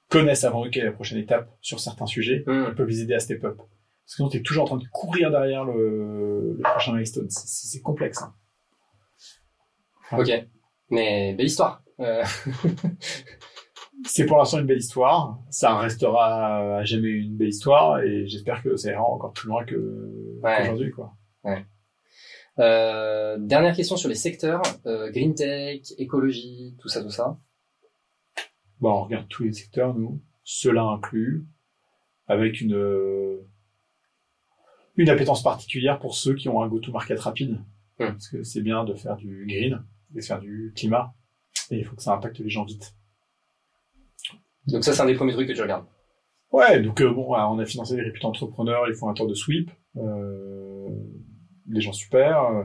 connaissent 0.10 0.44
avant 0.44 0.66
eux 0.66 0.70
quelle 0.70 0.84
est 0.84 0.88
la 0.88 0.92
prochaine 0.92 1.18
étape 1.18 1.50
sur 1.62 1.80
certains 1.80 2.06
sujets 2.06 2.44
Hmm. 2.46 2.76
peuvent 2.76 2.88
les 2.90 3.02
aider 3.02 3.14
à 3.14 3.20
step 3.20 3.44
up. 3.46 3.56
Parce 3.58 3.68
que 3.68 4.16
sinon, 4.18 4.30
t'es 4.30 4.42
toujours 4.42 4.64
en 4.64 4.68
train 4.68 4.78
de 4.78 4.86
courir 4.92 5.32
derrière 5.32 5.64
le, 5.66 6.56
le 6.58 6.62
prochain 6.62 6.94
milestone. 6.94 7.28
C'est 7.30 7.82
complexe. 7.82 8.22
hein. 8.22 8.34
Ok. 10.12 10.30
Mais 10.92 11.34
belle 11.34 11.48
histoire. 11.48 11.82
Euh, 12.02 12.24
C'est 14.04 14.26
pour 14.26 14.38
l'instant 14.38 14.60
une 14.60 14.66
belle 14.68 14.80
histoire. 14.80 15.40
Ça 15.50 15.78
restera 15.80 16.78
à 16.80 16.84
jamais 16.84 17.10
une 17.10 17.36
belle 17.38 17.50
histoire 17.50 18.00
et 18.02 18.28
j'espère 18.28 18.62
que 18.62 18.76
ça 18.76 18.92
ira 18.92 19.04
encore 19.04 19.34
plus 19.34 19.48
loin 19.48 19.64
que 19.66 19.76
Ouais. 20.44 20.58
qu'aujourd'hui, 20.60 20.92
quoi. 20.92 21.14
euh, 22.60 23.38
dernière 23.40 23.76
question 23.76 23.98
sur 23.98 24.10
les 24.10 24.16
secteurs. 24.16 24.62
Euh, 24.86 25.10
green 25.12 25.34
tech, 25.34 25.82
écologie, 25.98 26.76
tout 26.80 26.88
ça, 26.88 27.02
tout 27.02 27.10
ça. 27.10 27.38
Bon, 28.80 28.92
on 28.92 29.04
regarde 29.04 29.28
tous 29.30 29.44
les 29.44 29.54
secteurs, 29.54 29.96
nous, 29.96 30.22
ceux-là 30.44 30.84
inclus, 30.84 31.46
avec 32.28 32.62
une 32.62 32.76
euh, 32.76 33.48
une 34.98 35.10
appétence 35.10 35.44
particulière 35.44 36.00
pour 36.00 36.16
ceux 36.16 36.36
qui 36.36 36.48
ont 36.50 36.62
un 36.62 36.68
go-to-market 36.68 37.20
rapide. 37.20 37.54
Hmm. 38.00 38.08
Parce 38.12 38.28
que 38.30 38.44
c'est 38.44 38.62
bien 38.62 38.84
de 38.84 38.94
faire 38.94 39.16
du 39.16 39.46
green, 39.48 39.84
de 40.12 40.22
faire 40.22 40.40
du 40.40 40.74
climat, 40.76 41.14
et 41.72 41.78
il 41.80 41.86
faut 41.86 41.96
que 41.96 42.02
ça 42.04 42.14
impacte 42.14 42.40
les 42.40 42.50
gens 42.50 42.66
vite. 42.66 42.94
Donc 44.68 44.84
ça, 44.84 44.94
c'est 44.94 45.02
un 45.02 45.06
des 45.06 45.16
premiers 45.16 45.34
trucs 45.34 45.48
que 45.48 45.54
tu 45.54 45.62
regardes. 45.62 45.86
Ouais, 46.52 46.82
donc 46.82 47.02
euh, 47.02 47.12
bon, 47.12 47.36
on 47.36 47.60
a 47.60 47.66
financé 47.66 47.96
des 47.96 48.02
réputés 48.02 48.26
entrepreneurs, 48.26 48.88
ils 48.88 48.96
font 48.96 49.10
un 49.10 49.14
tour 49.14 49.28
de 49.28 49.34
sweep, 49.34 49.70
euh, 49.98 50.90
des 51.66 51.82
gens 51.82 51.94
super. 51.94 52.44
euh, 52.44 52.64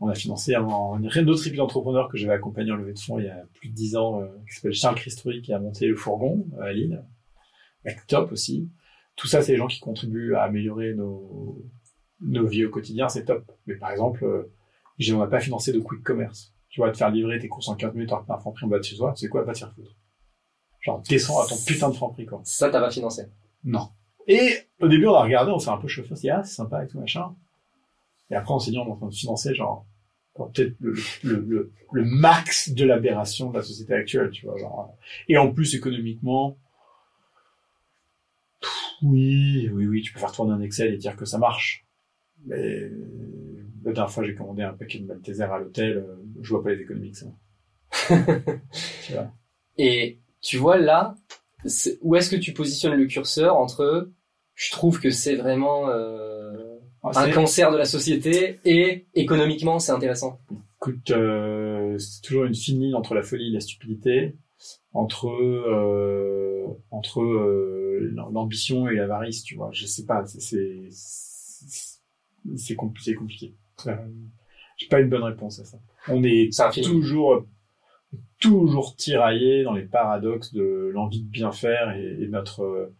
on 0.00 0.08
a 0.08 0.14
financé 0.14 0.54
un, 0.54 0.64
un, 0.64 1.08
réputé 1.08 1.60
entrepreneur 1.60 2.08
que 2.08 2.16
j'avais 2.16 2.34
accompagné 2.34 2.70
en 2.70 2.76
levée 2.76 2.92
de 2.92 2.98
fonds 2.98 3.18
il 3.18 3.26
y 3.26 3.28
a 3.28 3.42
plus 3.54 3.68
de 3.68 3.74
dix 3.74 3.96
ans, 3.96 4.20
euh, 4.20 4.26
qui 4.48 4.54
s'appelle 4.54 4.72
Charles 4.72 4.94
Christoury, 4.94 5.42
qui 5.42 5.52
a 5.52 5.58
monté 5.58 5.86
le 5.88 5.96
fourgon 5.96 6.46
à 6.60 6.72
Lille, 6.72 7.04
avec 7.84 8.06
Top 8.06 8.30
aussi. 8.32 8.70
Tout 9.16 9.26
ça, 9.26 9.42
c'est 9.42 9.52
les 9.52 9.58
gens 9.58 9.66
qui 9.66 9.80
contribuent 9.80 10.34
à 10.34 10.42
améliorer 10.42 10.94
nos, 10.94 11.64
nos 12.20 12.46
vies 12.46 12.64
au 12.64 12.70
quotidien, 12.70 13.08
c'est 13.08 13.24
top. 13.24 13.50
Mais 13.66 13.74
par 13.74 13.90
exemple, 13.90 14.24
on 14.24 15.18
n'a 15.18 15.26
pas 15.26 15.40
financé 15.40 15.72
de 15.72 15.80
quick 15.80 16.04
commerce. 16.04 16.54
Tu 16.68 16.80
vois, 16.80 16.92
te 16.92 16.96
faire 16.96 17.10
livrer 17.10 17.38
tes 17.40 17.48
courses 17.48 17.68
en 17.68 17.74
15 17.74 17.94
minutes 17.94 18.12
alors 18.12 18.24
t'as 18.26 18.34
un 18.34 18.38
franc 18.38 18.52
prix 18.52 18.66
en 18.66 18.68
bas 18.68 18.78
de 18.78 18.84
chez 18.84 18.96
toi, 18.96 19.12
c'est 19.16 19.28
quoi, 19.28 19.42
va 19.42 19.52
te 19.52 19.58
faire 19.58 19.72
foutre. 19.74 19.96
Genre, 20.80 21.02
descends 21.08 21.40
à 21.40 21.46
ton 21.46 21.56
putain 21.66 21.88
de 21.90 21.94
franc 21.94 22.10
prix, 22.10 22.26
quoi. 22.26 22.40
Ça, 22.44 22.70
t'as 22.70 22.80
pas 22.80 22.90
financé. 22.90 23.26
Non. 23.64 23.88
Et 24.26 24.52
au 24.80 24.88
début, 24.88 25.06
on 25.06 25.14
a 25.14 25.22
regardé, 25.22 25.50
on 25.50 25.58
s'est 25.58 25.70
un 25.70 25.78
peu 25.78 25.88
chauffé, 25.88 26.10
on 26.12 26.16
s'est 26.16 26.22
dit, 26.22 26.30
ah, 26.30 26.42
c'est 26.44 26.54
sympa 26.54 26.84
et 26.84 26.86
tout, 26.86 26.98
machin. 27.00 27.34
Et 28.30 28.34
après, 28.34 28.52
on 28.52 28.58
s'est 28.58 28.70
dit, 28.70 28.78
on 28.78 28.86
est 28.86 28.90
en 28.90 28.96
train 28.96 29.08
de 29.08 29.14
financer, 29.14 29.54
genre, 29.54 29.86
peut-être 30.34 30.76
le, 30.80 30.94
le, 31.24 31.40
le, 31.40 31.72
le 31.92 32.04
max 32.04 32.70
de 32.70 32.84
l'aberration 32.84 33.50
de 33.50 33.56
la 33.56 33.62
société 33.62 33.94
actuelle, 33.94 34.30
tu 34.30 34.46
vois. 34.46 34.56
Genre. 34.58 34.94
Et 35.28 35.36
en 35.36 35.50
plus, 35.52 35.74
économiquement, 35.74 36.58
pff, 38.60 38.70
oui, 39.02 39.68
oui, 39.72 39.86
oui, 39.86 40.02
tu 40.02 40.12
peux 40.12 40.20
faire 40.20 40.32
tourner 40.32 40.52
un 40.52 40.60
Excel 40.60 40.94
et 40.94 40.98
dire 40.98 41.16
que 41.16 41.24
ça 41.24 41.38
marche. 41.38 41.86
Mais 42.46 42.88
la 43.84 43.92
dernière 43.92 44.10
fois, 44.10 44.24
j'ai 44.24 44.34
commandé 44.34 44.62
un 44.62 44.74
paquet 44.74 44.98
de 44.98 45.06
Malteser 45.06 45.42
à 45.42 45.58
l'hôtel, 45.58 45.98
euh, 45.98 46.16
je 46.40 46.50
vois 46.50 46.62
pas 46.62 46.70
les 46.70 46.82
économies 46.82 47.12
que 47.12 47.18
ça. 47.18 47.26
tu 49.06 49.12
vois. 49.14 49.32
Et 49.76 50.20
tu 50.40 50.56
vois 50.56 50.76
là, 50.78 51.14
où 52.02 52.16
est-ce 52.16 52.30
que 52.30 52.36
tu 52.36 52.52
positionnes 52.52 52.94
le 52.94 53.06
curseur 53.06 53.56
entre 53.56 54.10
je 54.54 54.70
trouve 54.72 55.00
que 55.00 55.10
c'est 55.10 55.36
vraiment 55.36 55.88
euh, 55.88 56.78
Ah, 57.04 57.20
un 57.22 57.30
cancer 57.30 57.70
de 57.70 57.76
la 57.76 57.84
société 57.84 58.58
et 58.64 59.06
économiquement 59.14 59.78
c'est 59.78 59.92
intéressant. 59.92 60.40
Écoute, 60.80 61.10
euh, 61.10 61.96
c'est 61.98 62.22
toujours 62.22 62.44
une 62.44 62.54
fine 62.54 62.80
ligne 62.80 62.94
entre 62.94 63.14
la 63.14 63.22
folie 63.22 63.48
et 63.48 63.52
la 63.52 63.60
stupidité, 63.60 64.36
entre 64.92 65.28
euh, 65.28 66.66
entre 66.90 67.20
l'ambition 68.32 68.88
et 68.88 68.94
l'avarice, 68.96 69.42
tu 69.42 69.54
vois. 69.56 69.70
Je 69.72 69.86
sais 69.86 70.04
pas, 70.06 70.24
c'est 70.26 70.40
c'est 70.40 70.88
c'est- 70.90 71.98
c'est 72.56 72.74
compli- 72.74 73.02
c'est 73.02 73.14
compliqué. 73.14 73.54
Euh, 73.86 73.94
J'ai 74.76 74.86
pas 74.88 75.00
une 75.00 75.08
bonne 75.08 75.24
réponse 75.24 75.58
à 75.60 75.64
ça. 75.64 75.78
On 76.08 76.22
est 76.24 76.50
infini. 76.60 76.86
toujours 76.86 77.44
toujours 78.40 78.96
tiraillé 78.96 79.62
dans 79.64 79.72
les 79.72 79.84
paradoxes 79.84 80.52
de 80.54 80.90
l'envie 80.94 81.22
de 81.22 81.28
bien 81.28 81.52
faire 81.52 81.96
et, 81.96 82.22
et 82.22 82.28
notre 82.28 82.62
euh, 82.62 82.94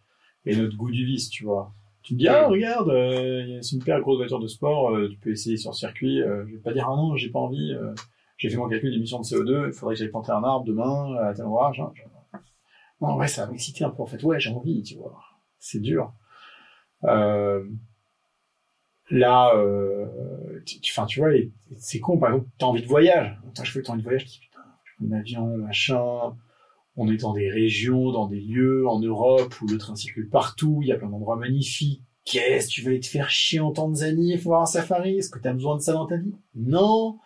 et 0.45 0.55
notre 0.55 0.75
goût 0.77 0.91
du 0.91 1.05
vice, 1.05 1.29
tu 1.29 1.43
vois. 1.45 1.73
Tu 2.03 2.13
me 2.15 2.19
dis 2.19 2.27
ah 2.27 2.47
regarde, 2.47 2.89
euh, 2.89 3.45
c'est 3.61 3.75
une 3.75 3.81
super 3.81 3.99
grosse 4.01 4.17
voiture 4.17 4.39
de 4.39 4.47
sport, 4.47 4.91
euh, 4.95 5.09
tu 5.09 5.17
peux 5.17 5.31
essayer 5.31 5.57
sur 5.57 5.75
circuit. 5.75 6.21
Euh, 6.21 6.45
je 6.47 6.53
vais 6.53 6.59
pas 6.61 6.73
dire 6.73 6.87
ah 6.89 6.95
non, 6.95 7.15
j'ai 7.15 7.29
pas 7.29 7.39
envie. 7.39 7.73
euh, 7.73 7.93
j'ai 8.37 8.49
fait 8.49 8.57
mon 8.57 8.69
calcul 8.69 8.91
d'émissions 8.91 9.19
de 9.19 9.25
CO2, 9.25 9.67
il 9.67 9.73
faudrait 9.73 9.95
que 9.95 9.99
j'aille 9.99 10.09
planter 10.09 10.31
un 10.31 10.43
arbre 10.43 10.65
demain 10.65 11.15
à 11.17 11.33
tel 11.33 11.45
genre, 11.45 11.73
genre. 11.73 11.93
Non 13.01 13.15
ouais, 13.17 13.27
ça 13.27 13.45
va 13.45 13.51
m'exciter 13.51 13.83
un 13.83 13.89
peu 13.89 14.03
en 14.03 14.05
fait. 14.05 14.21
Ouais, 14.23 14.39
j'ai 14.39 14.49
envie, 14.51 14.81
tu 14.83 14.95
vois. 14.95 15.19
C'est 15.59 15.79
dur. 15.79 16.13
Euh, 17.05 17.63
là, 19.09 19.53
euh, 19.55 20.05
tu, 20.65 20.79
tu- 20.79 20.91
enfin, 20.93 21.05
tu 21.05 21.19
vois, 21.19 21.29
c'est 21.77 21.99
con. 21.99 22.17
Par 22.17 22.29
exemple, 22.29 22.49
t'as 22.57 22.65
envie 22.67 22.81
de 22.81 22.87
voyage. 22.87 23.37
Putain, 23.45 23.63
je 23.63 23.71
fais 23.71 23.79
que 23.81 23.85
t'as 23.85 23.93
envie 23.93 24.01
de 24.01 24.07
voyage. 24.07 24.48
Un 25.03 25.11
avion, 25.11 25.57
machin. 25.57 26.35
On 26.95 27.09
est 27.09 27.17
dans 27.17 27.33
des 27.33 27.49
régions, 27.49 28.11
dans 28.11 28.27
des 28.27 28.41
lieux 28.41 28.87
en 28.87 28.99
Europe 28.99 29.59
où 29.61 29.67
le 29.67 29.77
train 29.77 29.95
circule 29.95 30.29
partout, 30.29 30.79
il 30.81 30.89
y 30.89 30.91
a 30.91 30.97
plein 30.97 31.09
d'endroits 31.09 31.37
magnifiques. 31.37 32.03
Qu'est-ce 32.25 32.67
tu 32.67 32.81
vas 32.81 32.89
aller 32.89 32.99
te 32.99 33.07
faire 33.07 33.29
chier 33.29 33.59
en 33.59 33.71
Tanzanie? 33.71 34.37
Pour 34.37 34.51
voir 34.51 34.61
un 34.61 34.65
safari 34.65 35.17
Est-ce 35.17 35.29
que 35.29 35.39
tu 35.39 35.47
as 35.47 35.53
besoin 35.53 35.77
de 35.77 35.81
ça 35.81 35.93
dans 35.93 36.05
ta 36.05 36.17
vie? 36.17 36.35
Non. 36.55 37.17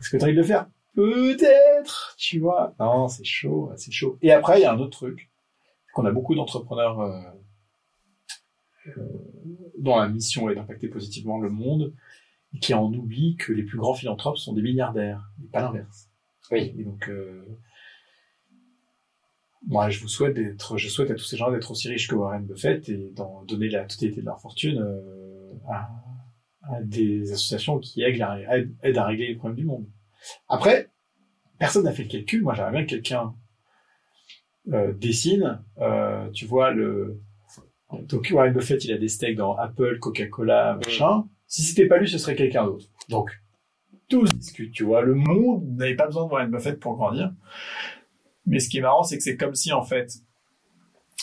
Est-ce 0.00 0.10
que 0.10 0.16
tu 0.16 0.22
as 0.22 0.26
envie 0.26 0.34
de 0.34 0.40
le 0.40 0.46
faire? 0.46 0.68
Peut-être, 0.94 2.14
tu 2.16 2.38
vois? 2.38 2.74
Non, 2.80 3.08
c'est 3.08 3.24
chaud, 3.24 3.70
c'est 3.76 3.92
chaud. 3.92 4.18
Et 4.22 4.32
après, 4.32 4.58
il 4.58 4.62
y 4.62 4.64
a 4.64 4.72
un 4.72 4.78
autre 4.78 4.96
truc 4.96 5.30
qu'on 5.92 6.06
a 6.06 6.12
beaucoup 6.12 6.34
d'entrepreneurs 6.34 7.00
euh, 7.00 7.20
euh, 8.96 9.02
dont 9.78 9.96
la 9.96 10.08
mission 10.08 10.48
est 10.48 10.54
d'impacter 10.54 10.88
positivement 10.88 11.38
le 11.38 11.50
monde, 11.50 11.92
qui 12.60 12.74
en 12.74 12.92
oublient 12.92 13.36
que 13.36 13.52
les 13.52 13.62
plus 13.62 13.78
grands 13.78 13.94
philanthropes 13.94 14.38
sont 14.38 14.54
des 14.54 14.62
milliardaires, 14.62 15.30
et 15.42 15.48
pas 15.48 15.60
l'inverse. 15.60 16.08
Oui. 16.50 16.74
Et 16.78 16.84
donc, 16.84 17.08
euh, 17.08 17.44
moi, 19.66 19.90
je 19.90 20.00
vous 20.00 20.08
souhaite 20.08 20.34
d'être, 20.34 20.76
je 20.78 20.88
souhaite 20.88 21.10
à 21.10 21.14
tous 21.14 21.24
ces 21.24 21.36
gens 21.36 21.50
d'être 21.50 21.70
aussi 21.70 21.88
riches 21.88 22.08
que 22.08 22.14
Warren 22.14 22.46
Buffett 22.46 22.88
et 22.88 23.10
d'en 23.12 23.42
donner 23.44 23.68
la 23.68 23.84
totalité 23.84 24.20
de 24.20 24.26
leur 24.26 24.40
fortune 24.40 24.78
euh, 24.78 25.52
à, 25.68 25.90
à 26.62 26.80
des 26.82 27.32
associations 27.32 27.78
qui 27.78 28.02
aident 28.02 28.22
à, 28.22 28.38
aident- 28.56 28.98
à 28.98 29.04
régler 29.06 29.28
les 29.28 29.34
problèmes 29.34 29.56
du 29.56 29.64
monde. 29.64 29.86
Après, 30.48 30.90
personne 31.58 31.84
n'a 31.84 31.92
fait 31.92 32.04
le 32.04 32.08
calcul. 32.08 32.42
Moi, 32.42 32.54
j'aimerais 32.54 32.72
bien 32.72 32.84
que 32.84 32.90
quelqu'un 32.90 33.34
euh, 34.72 34.92
dessine. 34.92 35.62
euh, 35.78 36.30
tu 36.30 36.46
vois 36.46 36.70
le 36.70 37.20
donc 38.02 38.28
Warren 38.30 38.52
Buffett, 38.52 38.84
il 38.84 38.92
a 38.92 38.98
des 38.98 39.08
stakes 39.08 39.36
dans 39.36 39.56
Apple, 39.56 39.98
Coca-Cola, 39.98 40.78
machin. 40.84 41.24
Si 41.46 41.62
c'était 41.62 41.86
pas 41.86 41.96
lui, 41.96 42.06
ce 42.06 42.18
serait 42.18 42.36
quelqu'un 42.36 42.64
d'autre. 42.66 42.84
Donc 43.08 43.30
tous 44.08 44.24
discutent. 44.34 44.72
Tu 44.72 44.84
vois, 44.84 45.02
le 45.02 45.14
monde 45.14 45.64
n'avait 45.76 45.94
pas 45.96 46.06
besoin 46.06 46.26
de 46.26 46.30
Warren 46.30 46.50
Buffett 46.50 46.78
pour 46.80 46.96
grandir. 46.96 47.32
Mais 48.46 48.60
ce 48.60 48.68
qui 48.68 48.78
est 48.78 48.80
marrant, 48.80 49.02
c'est 49.02 49.16
que 49.16 49.22
c'est 49.22 49.36
comme 49.36 49.54
si 49.54 49.72
en 49.72 49.82
fait, 49.82 50.12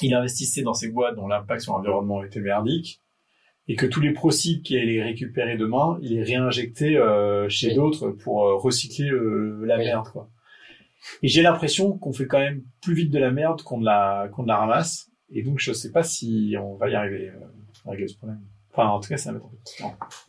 il 0.02 0.14
investissait 0.14 0.62
dans 0.62 0.74
ces 0.74 0.90
boîtes 0.90 1.16
dont 1.16 1.28
l'impact 1.28 1.62
sur 1.62 1.74
l'environnement 1.74 2.24
était 2.24 2.42
merdique, 2.42 3.02
et 3.68 3.76
que 3.76 3.88
tous 3.88 4.02
les 4.02 4.14
proceeds 4.14 4.62
qu'il 4.62 4.78
allait 4.78 5.02
récupérer 5.02 5.58
demain, 5.58 5.98
il 6.02 6.14
les 6.14 6.24
réinjectait 6.24 6.98
euh, 6.98 7.50
chez 7.50 7.70
Oui. 7.70 7.76
d'autres 7.76 8.10
pour 8.10 8.46
euh, 8.46 8.56
recycler 8.56 9.10
euh, 9.10 9.64
la 9.66 9.78
Oui. 9.78 9.86
merde, 9.86 10.08
quoi. 10.10 10.30
Et 11.24 11.28
j'ai 11.28 11.42
l'impression 11.42 11.98
qu'on 11.98 12.14
fait 12.14 12.28
quand 12.28 12.40
même 12.40 12.64
plus 12.82 12.94
vite 12.94 13.12
de 13.12 13.20
la 13.20 13.32
merde 13.32 13.62
qu'on 13.64 13.80
de 13.80 13.86
la 13.86 14.30
qu'on 14.32 14.44
de 14.44 14.48
la 14.48 14.58
ramasse, 14.58 15.10
et 15.32 15.42
donc 15.42 15.60
je 15.60 15.72
sais 15.72 15.92
pas 15.92 16.04
si 16.04 16.56
on 16.60 16.76
va 16.76 16.90
y 16.90 16.96
arriver 16.96 17.32
à 17.86 17.90
régler 17.92 18.08
ce 18.08 18.18
problème. 18.18 18.42
Enfin, 18.78 18.90
en 18.90 19.00
tout 19.00 19.08
cas, 19.08 19.16
ça 19.16 19.32
de 19.32 19.40
temps. 19.40 19.52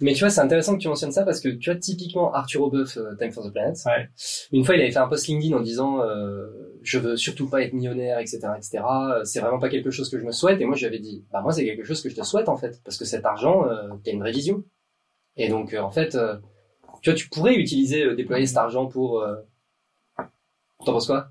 Mais 0.00 0.12
tu 0.12 0.20
vois, 0.20 0.30
c'est 0.30 0.40
intéressant 0.40 0.74
que 0.76 0.80
tu 0.80 0.86
mentionnes 0.86 1.10
ça 1.10 1.24
parce 1.24 1.40
que 1.40 1.48
tu 1.48 1.68
vois, 1.70 1.78
typiquement, 1.80 2.32
Arthur 2.32 2.62
Obeuf, 2.62 2.96
euh, 2.96 3.16
Time 3.16 3.32
for 3.32 3.44
the 3.44 3.50
Planet, 3.52 3.76
Ouais. 3.86 4.08
une 4.52 4.64
fois, 4.64 4.76
il 4.76 4.82
avait 4.82 4.92
fait 4.92 4.98
un 5.00 5.08
post 5.08 5.26
LinkedIn 5.26 5.56
en 5.56 5.60
disant 5.60 6.00
euh, 6.00 6.46
Je 6.82 6.98
veux 7.00 7.16
surtout 7.16 7.48
pas 7.48 7.62
être 7.62 7.72
millionnaire, 7.72 8.20
etc., 8.20 8.38
etc. 8.56 8.84
Euh, 8.88 9.24
C'est 9.24 9.40
vraiment 9.40 9.58
pas 9.58 9.68
quelque 9.68 9.90
chose 9.90 10.08
que 10.10 10.18
je 10.20 10.24
me 10.24 10.30
souhaite. 10.30 10.60
Et 10.60 10.64
moi, 10.64 10.76
je 10.76 10.80
lui 10.80 10.86
avais 10.86 11.00
dit 11.00 11.24
Bah, 11.32 11.40
moi, 11.40 11.52
c'est 11.52 11.64
quelque 11.64 11.82
chose 11.84 12.00
que 12.02 12.08
je 12.08 12.14
te 12.14 12.22
souhaite, 12.22 12.48
en 12.48 12.56
fait. 12.56 12.80
Parce 12.84 12.96
que 12.96 13.04
cet 13.04 13.24
argent, 13.26 13.66
euh, 13.68 13.88
t'as 14.04 14.12
une 14.12 14.20
vraie 14.20 14.30
vision. 14.32 14.62
Et 15.36 15.48
donc, 15.48 15.74
euh, 15.74 15.80
en 15.80 15.90
fait, 15.90 16.14
euh, 16.14 16.36
tu 17.02 17.10
vois, 17.10 17.16
tu 17.16 17.28
pourrais 17.28 17.54
utiliser, 17.56 18.04
euh, 18.04 18.14
déployer 18.14 18.46
cet 18.46 18.56
argent 18.58 18.86
pour. 18.86 19.20
Euh... 19.20 19.34
T'en 20.84 20.92
penses 20.92 21.06
quoi? 21.06 21.30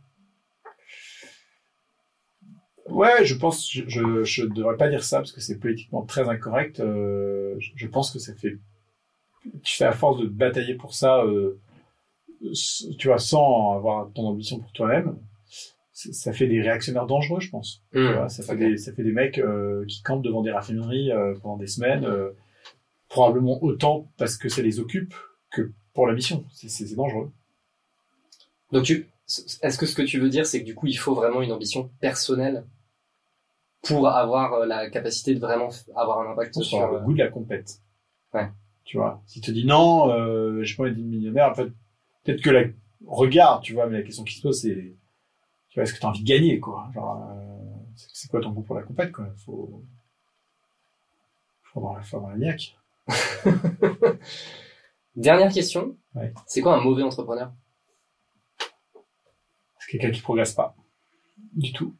Ouais, 2.87 3.25
je 3.25 3.35
pense, 3.35 3.71
je, 3.71 3.83
je, 3.87 4.23
je 4.23 4.45
devrais 4.45 4.77
pas 4.77 4.89
dire 4.89 5.03
ça 5.03 5.17
parce 5.17 5.31
que 5.31 5.41
c'est 5.41 5.57
politiquement 5.57 6.03
très 6.03 6.29
incorrect. 6.29 6.79
Euh, 6.79 7.55
je, 7.59 7.71
je 7.75 7.87
pense 7.87 8.11
que 8.11 8.19
ça 8.19 8.33
fait, 8.35 8.57
tu 9.63 9.75
fais 9.77 9.85
à 9.85 9.91
force 9.91 10.21
de 10.21 10.27
batailler 10.27 10.75
pour 10.75 10.93
ça, 10.93 11.23
euh, 11.23 11.59
tu 12.97 13.07
vois, 13.07 13.17
sans 13.17 13.75
avoir 13.75 14.11
ton 14.13 14.27
ambition 14.27 14.59
pour 14.59 14.71
toi-même, 14.71 15.17
ça 15.91 16.33
fait 16.33 16.47
des 16.47 16.61
réactionnaires 16.61 17.07
dangereux, 17.07 17.39
je 17.39 17.49
pense. 17.49 17.81
Vois, 18.13 18.29
ça 18.29 18.43
fait 18.43 18.57
des, 18.57 18.77
ça 18.77 18.93
fait 18.93 19.03
des 19.03 19.13
mecs 19.13 19.39
euh, 19.39 19.85
qui 19.87 20.03
campent 20.03 20.23
devant 20.23 20.41
des 20.41 20.51
raffineries 20.51 21.11
euh, 21.11 21.33
pendant 21.41 21.57
des 21.57 21.67
semaines, 21.67 22.05
euh, 22.05 22.31
probablement 23.07 23.63
autant 23.63 24.11
parce 24.17 24.37
que 24.37 24.49
ça 24.49 24.61
les 24.61 24.79
occupe 24.79 25.13
que 25.51 25.71
pour 25.93 26.05
la 26.05 26.13
mission. 26.13 26.45
C'est 26.51 26.95
dangereux. 26.95 27.31
Donc, 28.71 28.83
tu... 28.83 29.07
est-ce 29.61 29.77
que 29.77 29.85
ce 29.85 29.95
que 29.95 30.01
tu 30.01 30.19
veux 30.19 30.29
dire, 30.29 30.45
c'est 30.45 30.59
que 30.59 30.65
du 30.65 30.75
coup, 30.75 30.87
il 30.87 30.97
faut 30.97 31.15
vraiment 31.15 31.41
une 31.41 31.53
ambition 31.53 31.89
personnelle? 32.01 32.65
Pour 33.85 34.07
avoir 34.07 34.53
euh, 34.53 34.65
la 34.65 34.89
capacité 34.89 35.35
de 35.35 35.39
vraiment 35.39 35.69
avoir 35.95 36.21
un 36.21 36.31
impact 36.31 36.61
sur. 36.61 36.91
le 36.91 36.97
euh, 36.97 36.99
goût 37.01 37.13
de 37.13 37.19
la 37.19 37.29
compète. 37.29 37.81
Ouais. 38.33 38.49
Tu 38.83 38.97
vois, 38.97 39.21
si 39.25 39.41
tu 39.41 39.47
te 39.47 39.51
dis 39.51 39.65
non, 39.65 40.11
euh, 40.11 40.63
pas 40.77 40.83
envie 40.83 40.95
d'être 40.95 41.03
millionnaire, 41.03 41.49
en 41.51 41.55
fait, 41.55 41.69
peut-être 42.23 42.41
que 42.41 42.49
la 42.49 42.63
regarde, 43.05 43.63
tu 43.63 43.73
vois, 43.73 43.87
mais 43.87 43.99
la 43.99 44.03
question 44.03 44.23
qui 44.23 44.35
se 44.35 44.41
pose, 44.41 44.61
c'est, 44.61 44.95
tu 45.69 45.75
vois, 45.75 45.83
est-ce 45.83 45.93
que 45.93 45.99
tu 45.99 46.05
as 46.05 46.09
envie 46.09 46.23
de 46.23 46.27
gagner, 46.27 46.59
quoi? 46.59 46.89
Genre, 46.93 47.29
euh, 47.31 47.71
c'est 47.95 48.09
c'est 48.13 48.27
quoi 48.29 48.41
ton 48.41 48.51
goût 48.51 48.61
pour 48.61 48.75
la 48.75 48.83
compète, 48.83 49.11
quoi? 49.11 49.27
Faut, 49.37 49.83
faut 51.63 51.79
avoir, 51.79 52.05
faut 52.05 52.17
avoir 52.17 52.31
la 52.31 52.37
niaque. 52.37 52.77
Dernière 55.15 55.51
question. 55.51 55.95
Ouais. 56.13 56.33
C'est 56.45 56.61
quoi 56.61 56.75
un 56.75 56.81
mauvais 56.81 57.03
entrepreneur? 57.03 57.53
C'est 59.79 59.91
quelqu'un 59.91 60.11
qui 60.11 60.21
progresse 60.21 60.53
pas 60.53 60.75
du 61.53 61.71
tout. 61.71 61.95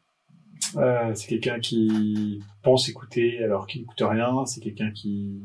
Euh, 0.76 1.14
c'est 1.14 1.28
quelqu'un 1.28 1.60
qui 1.60 2.42
pense 2.62 2.88
écouter 2.88 3.42
alors 3.42 3.66
qu'il 3.66 3.82
n'écoute 3.82 4.02
rien. 4.02 4.44
C'est 4.46 4.60
quelqu'un 4.60 4.90
qui 4.90 5.42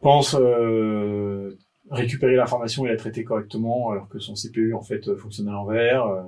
pense 0.00 0.34
euh, 0.38 1.56
récupérer 1.90 2.34
l'information 2.36 2.84
et 2.86 2.88
la 2.88 2.96
traiter 2.96 3.24
correctement 3.24 3.90
alors 3.90 4.08
que 4.08 4.18
son 4.18 4.34
CPU 4.34 4.74
en 4.74 4.82
fait 4.82 5.14
fonctionne 5.16 5.48
à 5.48 5.52
l'envers. 5.52 6.04
Euh, 6.06 6.22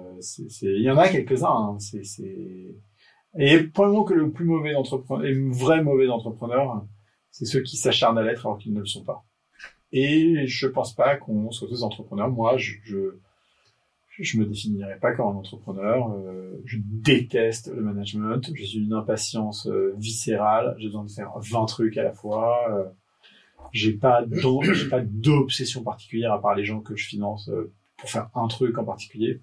Il 0.62 0.82
y 0.82 0.90
en 0.90 0.96
a 0.96 1.08
quelques-uns. 1.08 1.48
Hein. 1.74 1.78
C'est- 1.78 2.74
Et 3.38 3.62
probablement 3.64 4.04
que 4.04 4.14
le 4.14 4.30
plus 4.30 4.44
mauvais 4.44 4.74
entrepreneur, 4.74 5.24
et 5.26 5.34
vrai 5.50 5.82
mauvais 5.82 6.08
entrepreneur, 6.08 6.84
c'est 7.30 7.44
ceux 7.44 7.62
qui 7.62 7.76
s'acharnent 7.76 8.18
à 8.18 8.22
l'être 8.22 8.46
alors 8.46 8.58
qu'ils 8.58 8.72
ne 8.74 8.80
le 8.80 8.86
sont 8.86 9.04
pas. 9.04 9.24
Et 9.92 10.46
je 10.46 10.66
pense 10.66 10.94
pas 10.94 11.16
qu'on 11.16 11.50
soit 11.50 11.68
tous 11.68 11.82
entrepreneurs. 11.82 12.28
Moi, 12.30 12.56
je, 12.56 12.74
je 12.84 13.18
je 14.22 14.38
me 14.38 14.46
définirais 14.46 14.98
pas 14.98 15.12
comme 15.12 15.26
un 15.28 15.38
entrepreneur. 15.38 16.10
euh, 16.12 16.60
je 16.64 16.78
déteste 16.82 17.72
le 17.74 17.82
management. 17.82 18.50
Je 18.54 18.64
suis 18.64 18.78
une 18.84 18.92
impatience 18.92 19.66
euh, 19.66 19.94
viscérale. 19.98 20.74
J'ai 20.78 20.86
besoin 20.86 21.04
de 21.04 21.10
faire 21.10 21.32
20 21.36 21.66
trucs 21.66 21.96
à 21.98 22.02
la 22.02 22.12
fois. 22.12 22.66
euh, 22.70 22.84
j'ai 23.72 23.92
pas 23.92 24.24
j'ai 24.72 24.88
pas 24.88 25.00
d'obsession 25.00 25.82
particulière 25.82 26.32
à 26.32 26.40
part 26.40 26.54
les 26.54 26.64
gens 26.64 26.80
que 26.80 26.96
je 26.96 27.06
finance 27.06 27.48
euh, 27.48 27.72
pour 27.96 28.10
faire 28.10 28.28
un 28.34 28.48
truc 28.48 28.78
en 28.78 28.84
particulier. 28.84 29.40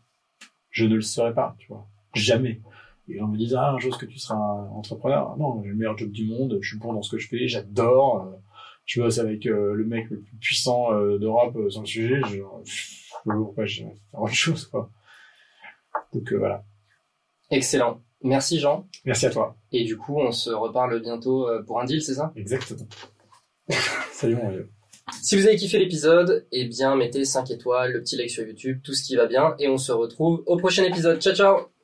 Je 0.69 0.85
ne 0.85 0.95
le 0.95 1.01
serais 1.01 1.33
pas, 1.33 1.55
tu 1.59 1.67
vois. 1.69 1.87
Jamais. 2.13 2.61
Et 3.07 3.17
gens 3.17 3.27
me 3.27 3.37
disent 3.37 3.55
ah 3.55 3.71
un 3.71 3.79
jour 3.79 3.97
que 3.97 4.05
tu 4.05 4.19
seras 4.19 4.35
entrepreneur? 4.35 5.37
Non, 5.37 5.61
j'ai 5.63 5.69
le 5.69 5.75
meilleur 5.75 5.97
job 5.97 6.11
du 6.11 6.25
monde. 6.25 6.57
Je 6.61 6.69
suis 6.69 6.77
bon 6.77 6.93
dans 6.93 7.01
ce 7.01 7.11
que 7.11 7.17
je 7.17 7.27
fais. 7.27 7.47
J'adore. 7.47 8.27
euh, 8.27 8.35
je 8.85 9.01
bosse 9.01 9.19
avec 9.19 9.45
euh, 9.45 9.73
le 9.73 9.85
mec 9.85 10.09
le 10.09 10.19
plus 10.19 10.35
puissant 10.37 10.91
d'Europe 11.17 11.57
sur 11.69 11.81
le 11.81 11.87
sujet. 11.87 12.21
Je, 12.29 12.41
pff, 13.27 13.35
pourquoi 13.35 13.65
je 13.65 13.83
vais 13.83 13.89
faire 14.11 14.21
autre 14.21 14.33
chose 14.33 14.65
quoi. 14.67 14.89
Donc 16.13 16.31
euh, 16.31 16.37
voilà. 16.37 16.63
Excellent. 17.49 18.01
Merci 18.23 18.59
Jean. 18.59 18.87
Merci 19.05 19.27
à 19.27 19.29
toi. 19.29 19.55
Et 19.71 19.83
du 19.83 19.97
coup, 19.97 20.19
on 20.19 20.31
se 20.31 20.49
reparle 20.49 20.99
bientôt 21.01 21.47
euh, 21.47 21.63
pour 21.63 21.79
un 21.79 21.85
deal, 21.85 22.01
c'est 22.01 22.15
ça? 22.15 22.31
Exactement. 22.35 22.87
Salut 24.11 24.35
mon 24.35 24.49
vieux. 24.49 24.69
Si 25.21 25.35
vous 25.37 25.47
avez 25.47 25.55
kiffé 25.55 25.79
l'épisode, 25.79 26.45
eh 26.51 26.65
bien 26.65 26.95
mettez 26.95 27.23
5 27.23 27.49
étoiles, 27.51 27.93
le 27.93 28.01
petit 28.01 28.17
like 28.17 28.29
sur 28.29 28.45
YouTube, 28.45 28.81
tout 28.83 28.93
ce 28.93 29.03
qui 29.03 29.15
va 29.15 29.25
bien, 29.25 29.55
et 29.59 29.69
on 29.69 29.77
se 29.77 29.91
retrouve 29.91 30.43
au 30.45 30.57
prochain 30.57 30.83
épisode. 30.83 31.21
Ciao 31.21 31.33
ciao 31.33 31.76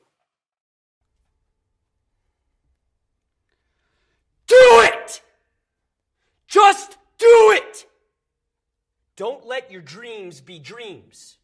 your 9.74 9.82
dreams 9.82 10.40
be 10.40 10.60
dreams. 10.60 11.38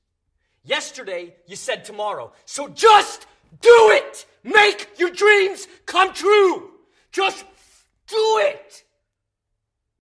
Yesterday, 0.63 1.35
you 1.47 1.55
said 1.55 1.83
tomorrow. 1.83 2.31
So 2.45 2.67
just 2.69 3.25
do 3.59 3.89
it! 3.91 4.25
Make 4.43 4.87
your 4.97 5.09
dreams 5.09 5.67
come 5.87 6.13
true! 6.13 6.69
Just 7.11 7.43
do 8.07 8.37
it! 8.41 8.83